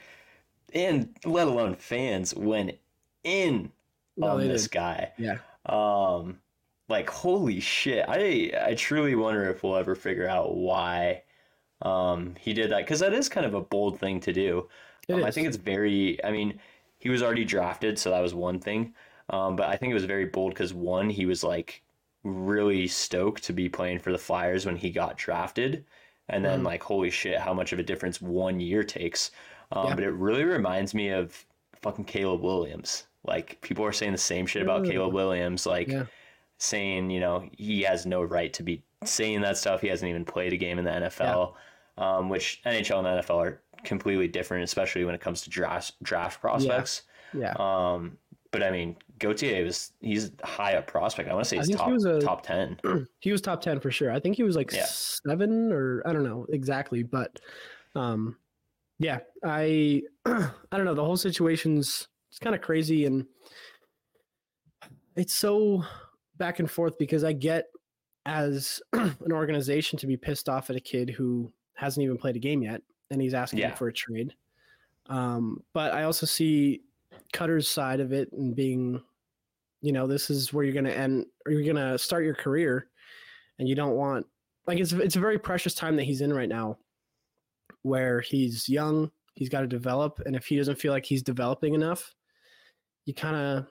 and 0.75 1.15
let 1.25 1.47
alone 1.47 1.75
fans 1.77 2.35
went 2.35 2.77
in 3.25 3.71
No, 4.17 4.29
on 4.29 4.41
this 4.49 4.65
did. 4.65 4.73
guy. 4.73 5.13
yeah, 5.19 5.39
Um, 5.69 6.43
like 6.89 7.11
holy 7.11 7.61
shit! 7.61 8.05
I 8.09 8.53
I 8.71 8.75
truly 8.75 9.15
wonder 9.15 9.49
if 9.51 9.63
we'll 9.63 9.77
ever 9.77 9.95
figure 9.95 10.29
out 10.29 10.57
why 10.57 11.25
um 11.83 12.37
he 12.37 12.55
did 12.55 12.71
that 12.73 12.81
because 12.81 13.01
that 13.01 13.15
is 13.15 13.29
kind 13.29 13.47
of 13.47 13.55
a 13.55 13.63
bold 13.63 13.99
thing 14.01 14.21
to 14.21 14.33
do. 14.35 14.69
Um, 15.11 15.25
I 15.25 15.33
think 15.33 15.49
it's 15.49 15.59
very. 15.59 16.25
I 16.25 16.33
mean, 16.33 16.61
he 17.01 17.11
was 17.11 17.23
already 17.25 17.45
drafted, 17.47 17.99
so 17.99 18.11
that 18.13 18.21
was 18.23 18.35
one 18.35 18.61
thing. 18.61 18.97
Um, 19.31 19.57
but 19.57 19.69
I 19.71 19.77
think 19.79 19.93
it 19.93 19.95
was 19.95 20.07
very 20.07 20.27
bold 20.27 20.55
because 20.55 20.75
one, 20.75 21.11
he 21.11 21.27
was 21.27 21.45
like 21.45 21.85
really 22.25 22.89
stoked 22.89 23.45
to 23.45 23.55
be 23.55 23.69
playing 23.71 24.01
for 24.01 24.13
the 24.13 24.19
Flyers 24.19 24.67
when 24.67 24.77
he 24.77 24.91
got 24.91 25.19
drafted, 25.19 25.87
and 26.29 26.45
then 26.45 26.63
Mhm. 26.63 26.65
like 26.65 26.83
holy 26.85 27.11
shit, 27.11 27.41
how 27.41 27.55
much 27.55 27.73
of 27.75 27.81
a 27.81 27.85
difference 27.85 28.21
one 28.23 28.61
year 28.61 28.85
takes. 28.85 29.33
Um, 29.73 29.95
Yeah. 29.95 29.97
But 29.97 30.05
it 30.05 30.13
really 30.13 30.45
reminds 30.45 30.95
me 30.95 31.11
of 31.11 31.47
fucking 31.77 32.07
Caleb 32.07 32.43
Williams. 32.43 33.08
Like 33.25 33.61
people 33.61 33.85
are 33.85 33.93
saying 33.93 34.13
the 34.13 34.19
same 34.19 34.47
shit 34.47 34.63
about 34.63 34.87
Ooh. 34.87 34.91
Caleb 34.91 35.13
Williams, 35.13 35.67
like 35.67 35.89
Yeah. 35.89 36.05
saying 36.59 37.11
you 37.11 37.21
know 37.21 37.49
he 37.57 37.83
has 37.83 38.07
no 38.07 38.23
right 38.23 38.53
to 38.55 38.63
be 38.63 38.83
saying 39.05 39.41
that 39.43 39.57
stuff. 39.59 39.81
He 39.81 39.89
hasn't 39.89 40.09
even 40.09 40.25
played 40.25 40.53
a 40.53 40.57
game 40.57 40.79
in 40.79 40.85
the 40.85 40.91
NFL, 40.91 41.55
um, 41.99 42.29
which 42.29 42.61
NHL 42.65 42.99
and 42.99 43.07
NFL 43.25 43.37
are 43.37 43.61
completely 43.85 44.29
different, 44.29 44.65
especially 44.65 45.05
when 45.05 45.15
it 45.15 45.21
comes 45.21 45.43
to 45.43 45.51
draft 45.51 45.95
draft 46.03 46.41
prospects. 46.41 47.03
yeah, 47.35 47.55
Um, 47.59 48.17
but 48.51 48.63
I 48.63 48.71
mean, 48.71 48.97
Gauthier 49.19 49.65
was 49.65 49.93
he's 50.01 50.31
high 50.43 50.75
up 50.77 50.87
prospect. 50.87 51.29
I 51.29 51.35
want 51.35 51.45
to 51.45 51.49
say 51.49 51.57
he's 51.59 51.69
he 51.69 51.75
top 51.75 51.91
was 51.91 52.05
a- 52.05 52.21
top 52.21 52.43
ten. 52.47 52.81
he 53.21 53.31
was 53.33 53.41
top 53.41 53.61
10 53.61 53.81
for 53.81 53.91
sure. 53.91 54.11
I 54.11 54.19
think 54.21 54.37
he 54.37 54.43
was 54.43 54.57
like 54.57 54.73
Yeah. 54.73 54.87
seven 54.87 55.71
or 55.73 56.03
I 56.07 56.13
don't 56.13 56.25
know 56.25 56.47
exactly, 56.51 57.03
but 57.03 57.39
um, 57.95 58.37
yeah, 58.99 59.19
I 59.45 60.03
I 60.27 60.51
don't 60.73 60.85
know. 60.87 60.95
The 60.95 61.05
whole 61.05 61.17
situation's 61.17 62.09
it's 62.39 62.45
kind 62.45 62.55
of 62.55 62.63
crazy 62.63 63.05
and 63.05 63.27
it's 65.17 65.35
so 65.35 65.85
back 66.37 66.61
and 66.61 66.71
forth 66.71 66.97
because 66.97 67.25
I 67.25 67.33
get 67.33 67.67
as 68.27 68.81
an 68.93 69.33
organization 69.33 69.99
to 69.99 70.07
be 70.07 70.17
pissed 70.17 70.49
off 70.49 70.71
at 70.71 70.77
a 70.77 70.81
kid 70.81 71.11
who 71.11 71.53
hasn't 71.75 72.05
even 72.05 72.17
played 72.17 72.37
a 72.37 72.39
game 72.39 72.63
yet 72.63 72.81
and 73.11 73.21
he's 73.21 73.35
asking 73.35 73.59
Yeah. 73.59 73.75
for 73.75 73.89
a 73.89 73.93
trade. 73.93 74.35
Um, 75.07 75.65
but 75.73 75.93
I 75.93 76.05
also 76.05 76.27
see 76.27 76.83
Cutter's 77.33 77.67
side 77.69 77.99
of 77.99 78.13
it 78.13 78.31
and 78.31 78.55
being, 78.55 79.03
you 79.81 79.91
know, 79.91 80.07
this 80.07 80.31
is 80.31 80.53
where 80.53 80.63
you're 80.65 80.75
going 80.75 80.85
to 80.85 80.97
end 80.97 81.27
or 81.45 81.51
you're 81.51 81.65
going 81.75 81.91
to 81.91 81.99
start 81.99 82.25
your 82.25 82.35
career 82.37 82.89
and 83.59 83.69
you 83.69 83.75
don't 83.75 83.97
want 83.97 84.27
like 84.69 84.79
it's 84.79 84.93
it's 84.93 85.17
a 85.17 85.21
very 85.21 85.41
precious 85.41 85.75
time 85.75 85.97
that 85.97 86.05
he's 86.05 86.21
in 86.21 86.33
right 86.33 86.49
now 86.49 86.79
where 87.83 88.21
he's 88.21 88.69
young, 88.69 89.11
he's 89.35 89.49
got 89.49 89.63
to 89.63 89.67
develop 89.67 90.21
and 90.27 90.37
if 90.37 90.47
he 90.47 90.57
doesn't 90.57 90.79
feel 90.79 90.93
like 90.93 91.05
he's 91.07 91.23
developing 91.25 91.75
enough, 91.75 92.15
you 93.09 93.15
kind 93.15 93.35
of 93.35 93.67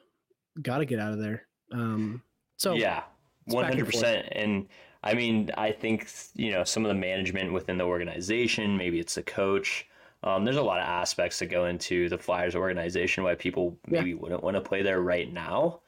got 0.63 0.79
to 0.79 0.85
get 0.85 0.99
out 0.99 1.13
of 1.13 1.19
there. 1.19 1.47
Um 1.71 2.23
so 2.57 2.73
yeah, 2.73 3.03
one 3.45 3.63
hundred 3.65 3.85
percent. 3.85 4.27
And 4.31 4.67
I 5.03 5.13
mean, 5.13 5.51
I 5.55 5.71
think 5.71 6.09
you 6.33 6.51
know 6.51 6.63
some 6.63 6.83
of 6.83 6.89
the 6.89 6.95
management 6.95 7.53
within 7.53 7.77
the 7.77 7.83
organization. 7.83 8.75
Maybe 8.75 8.99
it's 8.99 9.13
the 9.13 9.21
coach. 9.21 9.85
Um, 10.23 10.43
there's 10.43 10.57
a 10.57 10.63
lot 10.63 10.79
of 10.79 10.87
aspects 10.87 11.37
that 11.37 11.45
go 11.45 11.67
into 11.67 12.09
the 12.09 12.17
Flyers 12.17 12.55
organization 12.55 13.23
why 13.23 13.35
people 13.35 13.77
Yeah. 13.87 13.99
maybe 13.99 14.15
wouldn't 14.15 14.43
want 14.43 14.55
to 14.55 14.61
play 14.61 14.81
there 14.81 15.01
right 15.01 15.31
now. 15.31 15.81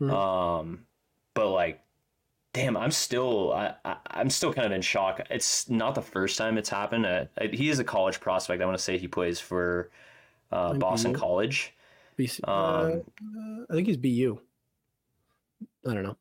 Mhm. 0.00 0.10
Um, 0.10 0.86
but 1.34 1.50
like, 1.50 1.84
damn, 2.54 2.74
I'm 2.74 2.90
still 2.90 3.52
I, 3.52 3.74
I 3.84 3.96
I'm 4.06 4.30
still 4.30 4.54
kind 4.54 4.64
of 4.64 4.72
in 4.72 4.80
shock. 4.80 5.20
It's 5.28 5.68
not 5.68 5.94
the 5.94 6.02
first 6.02 6.38
time 6.38 6.56
it's 6.56 6.70
happened. 6.70 7.04
Uh, 7.04 7.26
he 7.52 7.68
is 7.68 7.78
a 7.80 7.84
college 7.84 8.18
prospect. 8.18 8.62
I 8.62 8.64
want 8.64 8.78
to 8.78 8.82
say 8.82 8.96
he 8.96 9.08
plays 9.08 9.40
for 9.40 9.90
uh, 10.50 10.72
Boston? 10.72 11.12
College. 11.12 11.73
BC, 12.16 12.40
uh, 12.46 12.50
Um, 12.52 13.02
uh, 13.36 13.64
I 13.70 13.74
think 13.74 13.86
he's 13.86 13.96
BU. 13.96 14.38
I 15.86 15.94
don't 15.94 16.02
know. 16.02 16.16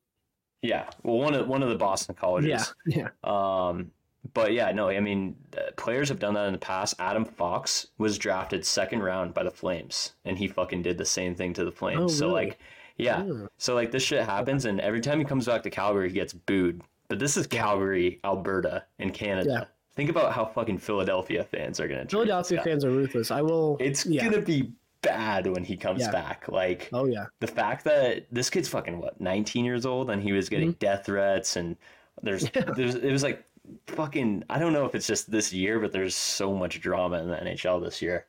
yeah, 0.61 0.89
well, 1.03 1.17
one 1.19 1.33
of 1.33 1.47
one 1.47 1.63
of 1.63 1.69
the 1.69 1.75
Boston 1.75 2.15
colleges. 2.15 2.73
Yeah, 2.85 3.09
yeah. 3.23 3.67
Um, 3.69 3.91
but 4.33 4.53
yeah, 4.53 4.71
no, 4.71 4.89
I 4.89 4.99
mean, 4.99 5.35
uh, 5.57 5.71
players 5.75 6.07
have 6.09 6.19
done 6.19 6.33
that 6.35 6.45
in 6.47 6.53
the 6.53 6.59
past. 6.59 6.95
Adam 6.99 7.25
Fox 7.25 7.87
was 7.97 8.17
drafted 8.17 8.65
second 8.65 9.03
round 9.03 9.33
by 9.33 9.43
the 9.43 9.51
Flames, 9.51 10.13
and 10.25 10.37
he 10.37 10.47
fucking 10.47 10.81
did 10.81 10.97
the 10.97 11.05
same 11.05 11.35
thing 11.35 11.53
to 11.53 11.65
the 11.65 11.71
Flames. 11.71 12.01
Oh, 12.01 12.07
so 12.07 12.27
really? 12.27 12.45
like, 12.45 12.59
yeah, 12.97 13.23
Yeah. 13.23 13.47
so 13.57 13.73
like 13.75 13.91
this 13.91 14.03
shit 14.03 14.23
happens, 14.25 14.65
and 14.65 14.79
every 14.79 15.01
time 15.01 15.19
he 15.19 15.25
comes 15.25 15.45
back 15.45 15.63
to 15.63 15.69
Calgary, 15.69 16.07
he 16.09 16.13
gets 16.15 16.33
booed. 16.33 16.81
But 17.09 17.19
this 17.19 17.35
is 17.37 17.47
Calgary, 17.47 18.19
Alberta, 18.23 18.85
in 18.99 19.11
Canada. 19.11 19.49
Yeah. 19.49 19.63
Think 19.95 20.09
about 20.09 20.33
how 20.33 20.45
fucking 20.45 20.79
Philadelphia 20.79 21.43
fans 21.43 21.79
are 21.79 21.87
gonna. 21.87 22.05
Philadelphia 22.07 22.61
fans 22.63 22.83
are 22.85 22.89
ruthless. 22.91 23.29
I 23.29 23.41
will. 23.41 23.77
It's 23.79 24.05
yeah. 24.05 24.23
gonna 24.23 24.41
be 24.41 24.71
bad 25.03 25.45
when 25.45 25.63
he 25.63 25.77
comes 25.77 26.01
Yeah. 26.01 26.11
back. 26.11 26.47
Like 26.47 26.89
Oh 26.91 27.05
yeah. 27.05 27.25
the 27.39 27.47
fact 27.47 27.83
that 27.85 28.25
this 28.31 28.49
kid's 28.49 28.67
fucking 28.69 28.99
what 28.99 29.21
19 29.21 29.63
years 29.65 29.85
old 29.85 30.09
and 30.09 30.23
he 30.23 30.31
was 30.31 30.49
getting 30.49 30.71
death 30.73 31.05
threats 31.05 31.55
and 31.57 31.75
there's 32.23 32.45
Mm-hmm. 32.45 32.69
Yeah. 32.69 32.73
there's 32.75 32.95
it 32.95 33.11
was 33.11 33.21
like 33.23 33.45
fucking 33.87 34.43
I 34.49 34.57
don't 34.59 34.73
know 34.73 34.85
if 34.85 34.95
it's 34.95 35.05
just 35.07 35.29
this 35.29 35.53
year 35.53 35.79
but 35.79 35.91
there's 35.91 36.15
so 36.15 36.53
much 36.55 36.81
drama 36.81 37.19
in 37.21 37.29
the 37.29 37.35
NHL 37.37 37.83
this 37.83 38.01
year. 38.01 38.25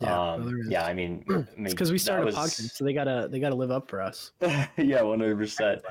Yeah, 0.00 0.32
um, 0.32 0.40
no, 0.42 0.48
there 0.50 0.58
is. 0.60 0.68
yeah, 0.70 0.86
I 0.86 0.94
mean, 0.94 1.24
I 1.28 1.32
mean 1.32 1.46
It's 1.58 1.74
because 1.74 1.90
we 1.90 1.98
started 1.98 2.24
was- 2.26 2.36
a 2.36 2.38
podcast, 2.38 2.70
so 2.76 2.84
they 2.84 2.92
gotta 2.92 3.26
they 3.30 3.40
gotta 3.40 3.56
live 3.56 3.72
up 3.72 3.88
for 3.88 4.00
us. 4.00 4.30
yeah, 4.40 4.66
100%. 4.76 5.82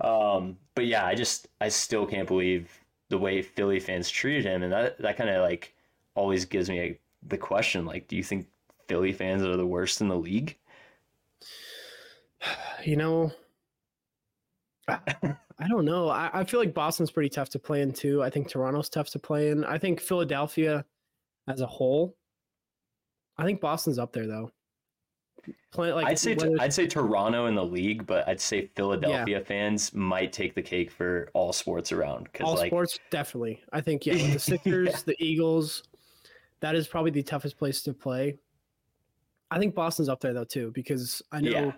Um, 0.00 0.56
but 0.76 0.86
yeah, 0.86 1.04
I 1.04 1.14
just 1.16 1.48
I 1.60 1.68
still 1.68 2.06
can't 2.06 2.28
believe 2.28 2.70
the 3.08 3.18
way 3.18 3.42
Philly 3.42 3.80
fans 3.80 4.08
treated 4.10 4.44
him 4.44 4.62
and 4.62 4.72
that 4.72 4.98
that 5.00 5.16
kind 5.16 5.30
of 5.30 5.42
like 5.42 5.74
always 6.14 6.44
gives 6.44 6.68
me 6.70 6.78
a, 6.80 6.98
the 7.28 7.38
question 7.38 7.84
like 7.86 8.06
do 8.08 8.16
you 8.16 8.22
think 8.22 8.46
Philly 8.88 9.12
fans 9.12 9.42
are 9.42 9.56
the 9.56 9.66
worst 9.66 10.00
in 10.00 10.08
the 10.08 10.16
league? 10.16 10.56
You 12.84 12.96
know, 12.96 13.32
I, 14.88 14.98
don't 15.68 15.84
know. 15.84 16.08
I, 16.08 16.30
I 16.32 16.44
feel 16.44 16.60
like 16.60 16.74
Boston's 16.74 17.10
pretty 17.10 17.28
tough 17.28 17.48
to 17.50 17.58
play 17.58 17.80
in 17.82 17.92
too. 17.92 18.22
I 18.22 18.30
think 18.30 18.48
Toronto's 18.48 18.88
tough 18.88 19.10
to 19.10 19.18
play 19.18 19.50
in. 19.50 19.64
I 19.64 19.78
think 19.78 20.00
Philadelphia, 20.00 20.84
as 21.48 21.60
a 21.60 21.66
whole, 21.66 22.16
I 23.36 23.44
think 23.44 23.60
Boston's 23.60 23.98
up 23.98 24.12
there 24.12 24.26
though. 24.26 24.50
Play, 25.72 25.92
like 25.92 26.06
I'd 26.06 26.18
say 26.18 26.34
whether- 26.34 26.56
I'd 26.60 26.72
say 26.72 26.86
Toronto 26.86 27.46
in 27.46 27.54
the 27.54 27.64
league, 27.64 28.06
but 28.06 28.26
I'd 28.28 28.40
say 28.40 28.70
Philadelphia 28.74 29.40
fans 29.40 29.94
might 29.94 30.32
take 30.32 30.54
the 30.54 30.62
cake 30.62 30.90
for 30.90 31.28
all 31.34 31.52
sports 31.52 31.92
around 31.92 32.28
all 32.40 32.54
like 32.54 32.68
sports 32.68 32.98
definitely. 33.10 33.60
I 33.72 33.80
think 33.80 34.06
yeah, 34.06 34.14
the 34.14 34.38
Sixers, 34.38 34.88
Yeah. 34.88 34.98
the 35.06 35.16
Eagles, 35.18 35.84
that 36.60 36.74
is 36.74 36.88
probably 36.88 37.10
the 37.12 37.22
toughest 37.22 37.58
place 37.58 37.82
to 37.82 37.92
play. 37.92 38.38
I 39.50 39.58
think 39.58 39.74
Boston's 39.74 40.08
up 40.08 40.20
there 40.20 40.32
though 40.34 40.44
too 40.44 40.72
because 40.72 41.22
I 41.32 41.40
know 41.40 41.72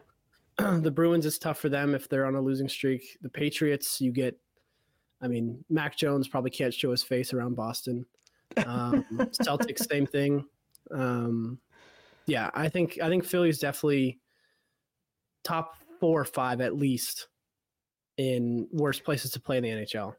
the 0.58 0.90
Bruins 0.90 1.26
is 1.26 1.38
tough 1.38 1.58
for 1.58 1.68
them 1.68 1.94
if 1.94 2.08
they're 2.08 2.26
on 2.26 2.34
a 2.34 2.40
losing 2.40 2.68
streak. 2.68 3.18
The 3.20 3.28
Patriots, 3.28 4.00
you 4.00 4.12
get, 4.12 4.38
I 5.20 5.28
mean, 5.28 5.64
Mac 5.68 5.96
Jones 5.96 6.28
probably 6.28 6.50
can't 6.50 6.72
show 6.72 6.90
his 6.90 7.02
face 7.02 7.32
around 7.32 7.54
Boston. 7.54 8.06
Um, 8.66 9.04
Celtics, 9.42 9.86
same 9.88 10.06
thing. 10.06 10.46
Um, 10.90 11.58
yeah, 12.26 12.50
I 12.54 12.68
think 12.68 12.98
I 13.02 13.08
think 13.08 13.24
Philly's 13.24 13.58
definitely 13.58 14.20
top 15.44 15.76
four 16.00 16.20
or 16.20 16.24
five 16.24 16.60
at 16.60 16.76
least 16.76 17.28
in 18.16 18.68
worst 18.72 19.04
places 19.04 19.30
to 19.32 19.40
play 19.40 19.58
in 19.58 19.62
the 19.62 19.70
NHL 19.70 20.14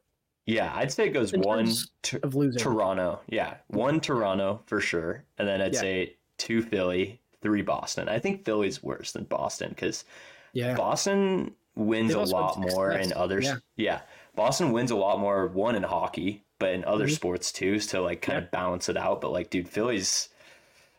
yeah, 0.46 0.72
I'd 0.74 0.90
say 0.90 1.06
it 1.06 1.10
goes 1.10 1.32
In 1.32 1.42
one 1.42 1.70
to, 2.02 2.20
of 2.24 2.34
losing. 2.34 2.60
Toronto, 2.60 3.20
yeah, 3.28 3.58
one 3.68 4.00
Toronto 4.00 4.62
for 4.66 4.80
sure, 4.80 5.24
and 5.38 5.46
then 5.46 5.60
I'd 5.60 5.74
Yeah. 5.74 5.80
say 5.80 6.16
two 6.38 6.62
Philly, 6.62 7.20
three 7.42 7.62
Boston. 7.62 8.08
I 8.08 8.18
think 8.18 8.44
Philly's 8.44 8.82
worse 8.82 9.12
than 9.12 9.24
Boston 9.24 9.70
because 9.70 10.04
Yeah, 10.52 10.74
Boston 10.74 11.54
wins 11.74 12.12
a 12.14 12.20
lot 12.20 12.58
more 12.58 12.92
in 12.92 13.12
others. 13.12 13.44
yeah. 13.46 13.56
Yeah. 13.76 14.00
Boston 14.36 14.72
wins 14.72 14.90
a 14.90 14.96
lot 14.96 15.18
more 15.18 15.46
one 15.46 15.74
in 15.74 15.82
hockey, 15.82 16.44
but 16.58 16.72
in 16.72 16.84
other 16.84 17.06
Mhm. 17.06 17.14
sports 17.14 17.52
too, 17.52 17.78
to 17.80 18.00
like 18.00 18.22
kind 18.22 18.38
of 18.38 18.50
balance 18.50 18.88
it 18.88 18.96
out. 18.96 19.20
But 19.20 19.32
like, 19.32 19.50
dude, 19.50 19.68
Philly's. 19.68 20.28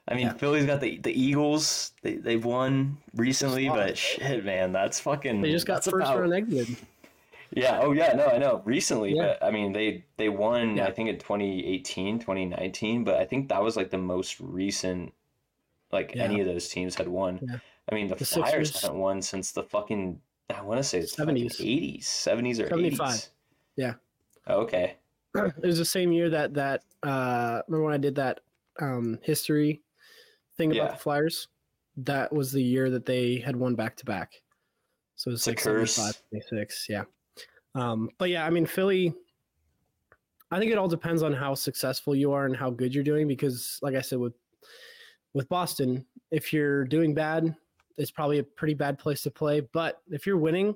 I 0.08 0.16
mean, 0.16 0.28
Yeah. 0.28 0.34
Philly's 0.34 0.66
got 0.66 0.82
the 0.82 0.98
the 0.98 1.12
Eagles. 1.14 1.92
They 2.02 2.16
they've 2.16 2.44
won 2.44 2.98
recently, 3.16 3.70
but 3.70 3.98
shit, 3.98 4.44
man, 4.44 4.72
that's 4.72 5.00
fucking. 5.00 5.42
they 5.42 5.52
just 5.52 5.68
got 5.68 5.84
first 5.84 5.96
about- 5.96 6.20
round 6.20 6.34
exited. 6.34 6.76
Yeah. 7.54 7.80
Oh 7.84 7.92
yeah. 7.92 8.14
No, 8.14 8.28
I 8.28 8.38
know. 8.38 8.62
Recently, 8.66 9.14
Yeah. 9.16 9.36
but 9.40 9.44
I 9.46 9.52
mean, 9.52 9.74
they 9.74 10.04
they 10.18 10.30
won. 10.30 10.78
Yeah. 10.78 10.86
I 10.88 10.92
think 10.92 11.10
in 11.10 11.18
2018, 11.20 12.18
2019, 12.20 13.04
but 13.04 13.16
I 13.16 13.26
think 13.26 13.50
that 13.50 13.62
was 13.62 13.76
like 13.78 13.90
the 13.92 13.98
most 13.98 14.40
recent. 14.40 15.14
Like 15.92 16.14
Yeah. 16.16 16.24
any 16.24 16.40
of 16.40 16.46
those 16.48 16.70
teams 16.70 16.96
had 16.96 17.08
won. 17.08 17.40
Yeah. 17.42 17.58
I 17.92 17.96
mean, 17.96 18.08
the, 18.08 18.16
The 18.16 18.26
Flyers 18.26 18.68
Sixers- 18.70 18.82
haven't 18.84 19.00
won 19.00 19.22
since 19.22 19.52
the 19.52 19.64
fucking. 19.64 20.22
I 20.50 20.62
want 20.62 20.80
to 20.80 20.84
say 20.84 21.00
it's 21.00 21.16
70s. 21.16 21.60
80s, 21.60 22.04
70s 22.04 22.60
or 22.60 22.68
75. 22.70 23.10
80s. 23.10 23.30
Yeah. 23.78 23.94
Okay. 24.50 24.98
it 25.36 25.64
was 25.66 25.78
the 25.78 25.86
same 25.86 26.12
year 26.12 26.30
that 26.30 26.54
that 26.56 26.84
uh 27.04 27.62
remember 27.68 27.86
when 27.86 27.94
I 27.94 27.98
did 27.98 28.16
that 28.16 28.42
um 28.82 29.18
history 29.22 29.82
thing 30.58 30.72
about 30.72 30.84
Yeah. 30.84 30.92
the 30.92 30.98
Flyers? 30.98 31.48
That 31.98 32.34
was 32.34 32.52
the 32.52 32.62
year 32.64 32.90
that 32.90 33.06
they 33.06 33.38
had 33.38 33.56
won 33.56 33.76
back 33.76 33.96
to 33.98 34.06
back. 34.06 34.42
So 35.16 35.30
it 35.30 35.34
was 35.34 35.48
a 35.48 35.52
like 35.52 35.60
curse. 35.60 35.96
76, 36.32 36.88
yeah. 36.90 37.04
Um 37.76 38.10
but 38.18 38.30
yeah, 38.30 38.46
I 38.46 38.50
mean 38.50 38.66
Philly 38.66 39.14
I 40.52 40.60
think 40.60 40.72
it 40.72 40.78
all 40.78 40.90
depends 40.90 41.24
on 41.24 41.32
how 41.32 41.54
successful 41.56 42.14
you 42.14 42.34
are 42.34 42.46
and 42.46 42.56
how 42.56 42.70
good 42.70 42.94
you're 42.94 43.04
doing 43.06 43.26
because 43.28 43.80
like 43.82 43.96
I 43.96 44.02
said 44.02 44.20
with 44.20 44.34
with 45.34 45.48
Boston, 45.50 46.06
if 46.32 46.52
you're 46.54 46.84
doing 46.86 47.14
bad, 47.14 47.56
it's 47.98 48.12
probably 48.12 48.40
a 48.40 48.44
pretty 48.44 48.74
bad 48.74 48.98
place 49.00 49.22
to 49.24 49.32
play, 49.32 49.62
but 49.74 50.02
if 50.10 50.26
you're 50.26 50.38
winning, 50.38 50.76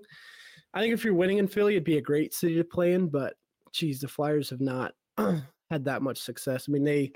I 0.74 0.82
think 0.82 0.94
if 0.94 1.04
you're 1.04 1.14
winning 1.14 1.38
in 1.38 1.48
Philly, 1.48 1.74
it'd 1.76 1.84
be 1.84 1.98
a 1.98 2.02
great 2.02 2.34
city 2.34 2.56
to 2.56 2.64
play 2.64 2.94
in, 2.94 3.08
but 3.08 3.36
geez, 3.72 4.02
the 4.02 4.08
Flyers 4.08 4.50
have 4.50 4.62
not 4.62 4.94
had 5.18 5.86
that 5.86 6.02
much 6.02 6.20
success. 6.20 6.66
I 6.68 6.72
mean, 6.72 6.84
they 6.84 7.12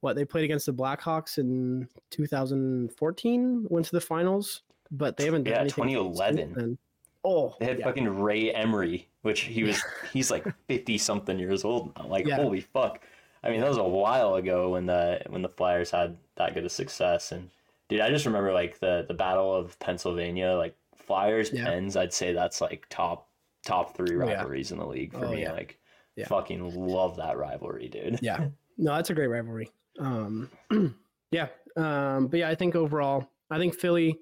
what 0.00 0.16
they 0.16 0.24
played 0.24 0.44
against 0.44 0.66
the 0.66 0.72
Blackhawks 0.74 1.38
in 1.38 1.88
2014, 2.10 3.66
went 3.70 3.86
to 3.86 3.92
the 3.92 4.00
finals, 4.00 4.62
but 4.90 5.16
they 5.16 5.24
haven't 5.24 5.44
done 5.44 5.52
Yeah, 5.54 5.60
anything. 5.60 5.84
since 5.84 5.92
2011. 5.92 6.78
Oh, 7.24 7.54
They 7.58 7.66
had 7.66 7.78
yeah. 7.78 7.86
fucking 7.86 8.20
Ray 8.20 8.52
Emery, 8.52 9.08
which 9.22 9.42
he 9.42 9.64
was 9.64 9.82
he's 10.12 10.30
like 10.30 10.46
50 10.68 10.98
something 10.98 11.38
years 11.38 11.64
old. 11.64 11.92
now. 11.96 12.06
Like 12.06 12.26
Yeah. 12.26 12.36
holy 12.36 12.60
fuck. 12.60 13.00
I 13.44 13.50
mean, 13.50 13.60
that 13.60 13.68
was 13.68 13.76
a 13.76 13.84
while 13.84 14.34
ago 14.36 14.70
when 14.70 14.86
the 14.86 15.20
when 15.28 15.42
the 15.42 15.48
Flyers 15.48 15.90
had 15.90 16.16
that 16.36 16.54
good 16.54 16.64
of 16.64 16.72
success 16.72 17.30
and 17.30 17.50
dude, 17.88 18.00
I 18.00 18.08
just 18.10 18.24
remember 18.26 18.52
like 18.52 18.78
the 18.80 19.04
the 19.06 19.14
Battle 19.14 19.54
of 19.54 19.78
Pennsylvania, 19.78 20.52
like 20.54 20.74
Flyers 20.96 21.52
Yeah. 21.52 21.64
Pens, 21.66 21.96
I'd 21.96 22.12
say 22.14 22.32
that's 22.32 22.60
like 22.62 22.86
top 22.88 23.28
top 23.66 23.94
3 23.96 24.16
Oh, 24.16 24.26
yeah. 24.26 24.34
rivalries 24.36 24.72
in 24.72 24.78
the 24.78 24.86
league 24.86 25.12
for 25.12 25.26
Oh, 25.26 25.30
me. 25.32 25.42
yeah. 25.42 25.52
Like 25.52 25.78
Yeah. 26.16 26.26
fucking 26.26 26.74
love 26.74 27.16
that 27.16 27.36
rivalry, 27.36 27.88
dude. 27.88 28.18
yeah, 28.22 28.48
no, 28.78 28.94
that's 28.96 29.10
a 29.10 29.14
great 29.14 29.28
rivalry. 29.28 29.70
Um, 29.98 30.50
yeah, 31.30 31.48
um, 31.76 32.28
but 32.28 32.40
yeah, 32.40 32.48
I 32.48 32.54
think 32.54 32.74
overall, 32.74 33.28
I 33.50 33.58
think 33.58 33.74
Philly. 33.74 34.18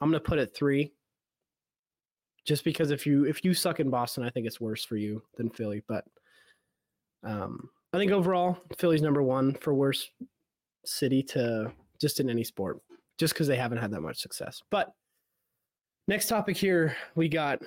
I'm 0.00 0.08
gonna 0.10 0.20
put 0.20 0.38
it 0.38 0.54
three. 0.54 0.92
Just 2.44 2.62
because 2.64 2.92
if 2.92 3.04
you 3.04 3.24
if 3.24 3.44
you 3.44 3.52
suck 3.52 3.80
in 3.80 3.90
Boston, 3.90 4.22
I 4.24 4.30
think 4.30 4.46
it's 4.46 4.60
worse 4.60 4.84
for 4.84 4.96
you 4.96 5.22
than 5.36 5.50
Philly. 5.50 5.82
But 5.88 6.04
um, 7.24 7.68
I 7.92 7.98
think 7.98 8.12
overall, 8.12 8.58
Philly's 8.76 9.02
number 9.02 9.22
one 9.22 9.54
for 9.54 9.74
worst 9.74 10.10
city 10.84 11.22
to 11.22 11.72
just 12.00 12.20
in 12.20 12.28
any 12.28 12.44
sport, 12.44 12.78
just 13.18 13.34
because 13.34 13.46
they 13.46 13.56
haven't 13.56 13.78
had 13.78 13.90
that 13.92 14.02
much 14.02 14.18
success. 14.20 14.62
But 14.70 14.92
next 16.06 16.28
topic 16.28 16.56
here, 16.56 16.96
we 17.14 17.28
got 17.28 17.62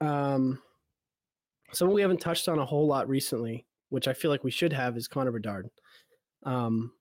um, 0.00 0.60
someone 1.72 1.94
we 1.94 2.02
haven't 2.02 2.20
touched 2.20 2.48
on 2.48 2.58
a 2.58 2.64
whole 2.64 2.86
lot 2.86 3.08
recently, 3.08 3.66
which 3.90 4.08
I 4.08 4.14
feel 4.14 4.30
like 4.30 4.44
we 4.44 4.50
should 4.50 4.72
have, 4.72 4.96
is 4.96 5.08
Connor 5.08 5.32
Bedard. 5.32 5.68
Um, 6.44 6.92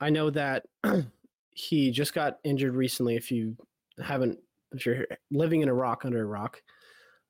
I 0.00 0.10
know 0.10 0.30
that 0.30 0.64
he 1.50 1.90
just 1.90 2.12
got 2.12 2.38
injured 2.44 2.74
recently. 2.74 3.16
If 3.16 3.30
you 3.30 3.56
haven't, 4.02 4.38
if 4.72 4.84
you're 4.84 5.06
living 5.30 5.62
in 5.62 5.68
a 5.68 5.74
rock 5.74 6.04
under 6.04 6.22
a 6.22 6.26
rock, 6.26 6.60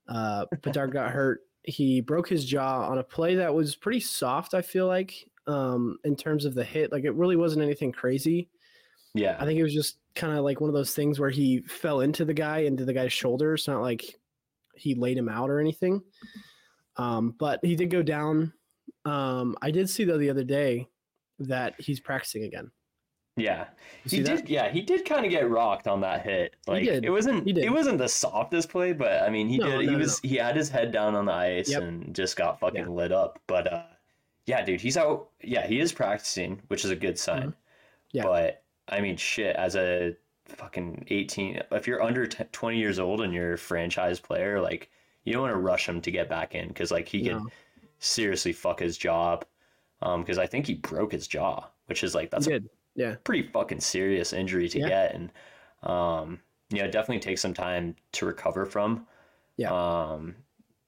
uh, 0.09 0.47
Bedard 0.63 0.93
got 0.93 1.11
hurt. 1.13 1.41
He 1.67 2.01
broke 2.01 2.29
his 2.29 2.45
jaw 2.45 2.89
on 2.89 2.99
a 2.99 3.03
play 3.03 3.35
that 3.37 3.55
was 3.55 3.77
pretty 3.77 4.01
soft. 4.01 4.55
I 4.55 4.63
feel 4.63 4.87
like 4.87 5.29
um, 5.47 5.99
in 6.05 6.17
terms 6.17 6.45
of 6.45 6.55
the 6.55 6.65
hit, 6.65 6.93
like 6.93 7.05
it 7.05 7.15
really 7.15 7.37
wasn't 7.37 7.65
anything 7.65 7.93
crazy. 7.93 8.49
Yeah, 9.15 9.37
I 9.39 9.45
think 9.45 9.59
it 9.59 9.63
was 9.63 9.75
just 9.75 9.99
kind 10.15 10.37
of 10.37 10.45
like 10.45 10.61
one 10.61 10.69
of 10.71 10.75
those 10.75 10.95
things 10.95 11.19
where 11.19 11.31
he 11.31 11.63
fell 11.63 12.01
into 12.01 12.25
the 12.25 12.35
guy, 12.35 12.59
into 12.61 12.85
the 12.85 12.93
guy's 12.93 13.13
shoulder. 13.13 13.55
It's 13.55 13.69
not 13.69 13.83
like 13.83 14.05
he 14.75 14.95
laid 14.95 15.19
him 15.19 15.29
out 15.29 15.51
or 15.51 15.61
anything. 15.61 16.03
Um, 16.97 17.35
but 17.39 17.61
he 17.63 17.77
did 17.77 17.91
go 17.91 18.03
down. 18.03 18.53
Um, 19.05 19.57
I 19.63 19.71
did 19.71 19.89
see 19.89 20.05
though 20.05 20.19
the 20.19 20.31
other 20.31 20.45
day 20.45 20.89
that 21.39 21.75
he's 21.79 22.01
practicing 22.01 22.45
again. 22.45 22.71
Yeah, 23.37 23.67
he 24.05 24.23
did. 24.23 24.27
that? 24.27 24.49
Yeah, 24.49 24.71
he 24.71 24.81
did 24.81 25.05
kind 25.05 25.25
of 25.27 25.31
get 25.31 25.49
rocked 25.51 25.87
on 25.87 26.01
that 26.01 26.25
hit. 26.25 26.57
Like 26.67 26.85
it 26.87 27.11
wasn't. 27.11 27.47
He 27.47 27.53
did. 27.53 27.65
It 27.65 27.71
wasn't 27.71 27.99
the 27.99 28.09
softest 28.09 28.71
play, 28.71 28.93
but 28.93 29.23
I 29.23 29.29
mean, 29.29 29.49
he 29.49 29.59
No, 29.59 29.67
did. 29.73 29.81
he 29.83 29.87
no, 29.87 29.93
no, 29.93 29.99
was. 29.99 30.21
He 30.21 30.37
had 30.37 30.57
his 30.57 30.71
head 30.71 30.91
down 30.91 31.15
on 31.15 31.27
the 31.27 31.33
ice 31.33 31.71
Yep. 31.71 31.83
and 31.83 32.15
just 32.15 32.37
got 32.37 32.59
fucking 32.61 32.85
Yeah. 32.85 32.89
lit 32.89 33.13
up. 33.13 33.39
But 33.47 33.71
uh, 33.73 33.83
yeah, 34.47 34.65
dude, 34.65 34.81
he's 34.81 34.97
out. 34.97 35.29
Yeah, 35.43 35.67
he 35.67 35.81
is 35.81 35.93
practicing, 35.93 36.63
which 36.69 36.85
is 36.85 36.91
a 36.91 36.97
good 36.97 37.19
sign. 37.19 37.49
Mhm. 37.49 37.55
Yeah. 38.13 38.23
But 38.23 38.63
I 38.89 39.01
mean, 39.01 39.17
shit, 39.19 39.55
as 39.57 39.77
a 39.77 40.17
fucking 40.47 41.05
eighteen, 41.11 41.61
if 41.73 41.87
you're 41.87 42.03
under 42.03 42.27
t- 42.27 42.45
twenty 42.53 42.79
years 42.79 42.99
old 42.99 43.21
and 43.21 43.35
you're 43.35 43.53
a 43.55 43.59
franchise 43.59 44.19
player, 44.19 44.63
like 44.63 44.91
you 45.25 45.35
don't 45.35 45.43
want 45.43 45.53
to 45.53 45.59
rush 45.59 45.87
him 45.87 46.01
to 46.01 46.11
get 46.11 46.29
back 46.31 46.55
in 46.55 46.69
because 46.69 46.91
like 46.91 47.07
he 47.09 47.23
could 47.29 47.43
seriously 47.99 48.53
fuck 48.55 48.81
his 48.81 48.97
job. 48.97 49.45
Um, 50.03 50.21
because 50.23 50.39
I 50.39 50.47
think 50.47 50.67
he 50.67 50.75
broke 50.75 51.13
his 51.13 51.27
jaw, 51.27 51.67
which 51.87 52.03
is 52.05 52.15
like 52.15 52.25
He 52.25 52.29
that's 52.31 52.47
a. 52.47 52.61
Yeah. 52.97 53.17
pretty 53.25 53.49
fucking 53.49 53.81
serious 53.81 54.33
injury 54.33 54.69
to 54.71 54.79
Yeah. 54.81 54.89
get 54.89 55.15
and 55.15 55.33
um 55.83 56.41
you 56.71 56.81
know 56.83 56.91
definitely 56.91 57.21
take 57.21 57.39
some 57.39 57.55
time 57.55 57.95
to 58.13 58.27
recover 58.27 58.67
from 58.67 59.07
Yeah. 59.57 59.71
um 59.71 60.35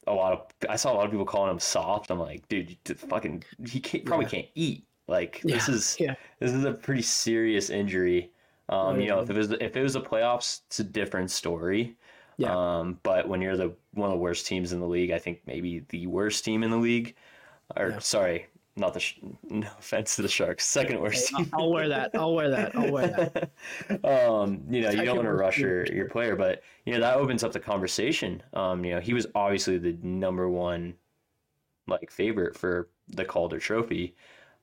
a 0.07 0.13
lot 0.15 0.33
of 0.33 0.47
i 0.71 0.77
saw 0.77 0.93
a 0.93 0.95
lot 0.95 1.05
of 1.05 1.11
people 1.11 1.27
calling 1.27 1.51
him 1.51 1.59
soft 1.61 2.11
i'm 2.11 2.19
like 2.19 2.49
dude 2.49 2.77
fucking 2.97 3.45
he 3.69 3.79
can't, 3.79 4.05
probably 4.05 4.25
Yeah. 4.27 4.31
can't 4.31 4.49
eat 4.55 4.85
like 5.07 5.41
this 5.43 5.69
is 5.69 5.97
yeah. 6.01 6.15
this 6.41 6.53
is 6.53 6.65
a 6.65 6.73
pretty 6.73 7.03
serious 7.03 7.71
injury 7.71 8.33
um 8.71 8.97
Oh, 8.97 8.99
you 8.99 9.09
know 9.09 9.21
if 9.21 9.31
it 9.31 9.37
was 9.37 9.51
if 9.53 9.77
it 9.77 9.83
was 9.83 9.93
the 9.93 10.01
playoffs 10.01 10.63
it's 10.67 10.81
a 10.81 10.85
different 10.85 11.31
story 11.31 11.97
Yeah. 12.39 12.55
um 12.81 12.99
but 13.03 13.29
when 13.29 13.41
you're 13.43 13.57
the 13.57 13.75
one 13.93 14.09
of 14.11 14.13
the 14.15 14.19
worst 14.21 14.47
teams 14.47 14.73
in 14.73 14.81
the 14.81 14.87
league 14.89 15.11
i 15.11 15.19
think 15.19 15.43
maybe 15.47 15.85
the 15.91 16.07
worst 16.07 16.45
team 16.45 16.63
in 16.63 16.71
the 16.71 16.77
league 16.79 17.15
or 17.77 17.91
Yeah. 17.91 17.99
sorry 17.99 18.47
not 18.79 18.95
the 18.95 19.01
sh- 19.01 19.19
no 19.51 19.69
offense 19.79 20.17
to 20.17 20.23
the 20.23 20.29
sharks 20.29 20.65
second 20.67 21.01
worst 21.01 21.31
Hey, 21.31 21.47
I'll, 21.53 21.63
I'll 21.63 21.71
wear 21.73 21.89
that. 21.89 22.13
I'll 22.17 22.35
wear 22.35 22.51
that. 22.51 22.73
I'll 22.77 22.91
wear 22.91 23.09
that. 23.09 24.05
um, 24.05 24.65
you 24.69 24.83
know, 24.83 24.91
you 24.91 25.05
don't 25.05 25.17
want 25.17 25.27
to 25.27 25.33
rush 25.33 25.63
your, 25.63 25.91
your 25.93 26.07
player, 26.07 26.37
but 26.37 26.63
you 26.85 26.93
know 26.95 27.01
that 27.01 27.17
opens 27.17 27.43
up 27.45 27.53
the 27.53 27.61
conversation. 27.61 28.43
Um, 28.53 28.85
you 28.85 28.95
know, 28.95 29.01
he 29.01 29.15
was 29.15 29.27
obviously 29.35 29.79
the 29.79 29.95
number 30.03 30.49
one 30.49 30.99
like 31.87 32.11
favorite 32.11 32.57
for 32.57 32.91
the 33.09 33.25
Calder 33.25 33.59
Trophy, 33.59 34.17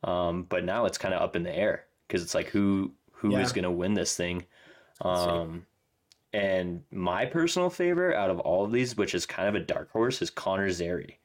um, 0.04 0.44
but 0.44 0.64
now 0.64 0.86
it's 0.86 0.98
kind 0.98 1.14
of 1.14 1.22
up 1.22 1.36
in 1.36 1.44
the 1.44 1.56
air 1.56 1.88
because 2.08 2.24
it's 2.24 2.36
like 2.36 2.48
who 2.48 2.94
who 3.12 3.38
is 3.38 3.50
Yeah. 3.50 3.54
going 3.54 3.64
to 3.64 3.72
win 3.72 3.94
this 3.96 4.16
thing. 4.16 4.46
Um, 5.02 5.68
and 6.34 6.84
my 6.92 7.26
personal 7.26 7.70
favorite 7.70 8.16
out 8.18 8.30
of 8.30 8.40
all 8.42 8.66
of 8.66 8.72
these, 8.72 8.98
which 8.98 9.16
is 9.16 9.26
kind 9.26 9.48
of 9.50 9.56
a 9.56 9.66
dark 9.66 9.92
horse, 9.92 10.22
is 10.22 10.30
Connor 10.30 10.70
Zary. 10.72 11.20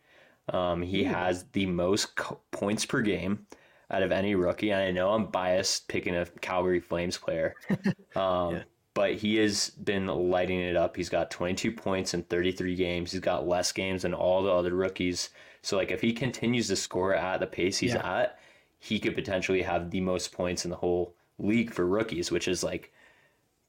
Um, 0.51 0.83
he 0.83 1.03
Ooh. 1.05 1.09
has 1.09 1.45
the 1.53 1.67
most 1.67 2.15
co- 2.17 2.41
points 2.51 2.85
per 2.85 3.01
game 3.03 3.47
out 3.91 4.03
of 4.03 4.13
any 4.13 4.35
rookie, 4.35 4.71
and 4.73 4.81
I 4.83 4.91
know 4.91 5.11
I'm 5.11 5.27
biased 5.27 5.89
picking 5.89 6.15
a 6.17 6.27
Calgary 6.41 6.81
Flames 6.81 7.17
player, 7.19 7.55
um, 8.17 8.55
Yeah. 8.57 8.63
but 8.95 9.15
he 9.15 9.37
has 9.37 9.71
been 9.71 10.07
lighting 10.07 10.61
it 10.61 10.77
up. 10.77 10.97
He's 10.97 11.09
got 11.09 11.31
22 11.31 11.73
points 11.73 12.15
in 12.15 12.23
33 12.25 12.75
games. 12.77 13.13
He's 13.13 13.21
got 13.21 13.47
less 13.49 13.73
games 13.73 14.03
than 14.03 14.15
all 14.15 14.43
the 14.43 14.51
other 14.53 14.75
rookies. 14.75 15.31
So 15.63 15.77
like 15.77 15.91
if 15.91 16.01
he 16.01 16.13
continues 16.13 16.69
to 16.69 16.77
score 16.77 17.15
at 17.15 17.41
the 17.41 17.47
pace 17.47 17.79
he's 17.79 17.95
Yeah. 17.95 18.21
at, 18.21 18.39
he 18.79 18.99
could 18.99 19.15
potentially 19.15 19.63
have 19.63 19.91
the 19.91 20.01
most 20.01 20.33
points 20.33 20.65
in 20.65 20.71
the 20.71 20.77
whole 20.77 21.15
league 21.39 21.73
for 21.73 21.87
rookies, 21.87 22.31
which 22.31 22.49
is 22.49 22.63
like 22.65 22.93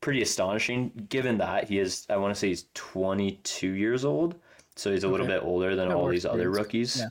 pretty 0.01 0.21
astonishing 0.21 0.91
given 1.09 1.37
that 1.37 1.67
he 1.67 1.77
is 1.79 2.07
I 2.09 2.17
want 2.17 2.33
to 2.33 2.39
say 2.39 2.47
he's 2.47 2.65
22 2.73 3.71
years 3.71 4.05
old. 4.05 4.35
So 4.81 4.91
he's 4.91 5.03
a 5.03 5.09
little 5.09 5.25
bit 5.27 5.43
older 5.43 5.75
than 5.75 5.89
all 5.89 6.07
these 6.07 6.25
other 6.25 6.49
rookies. 6.51 7.07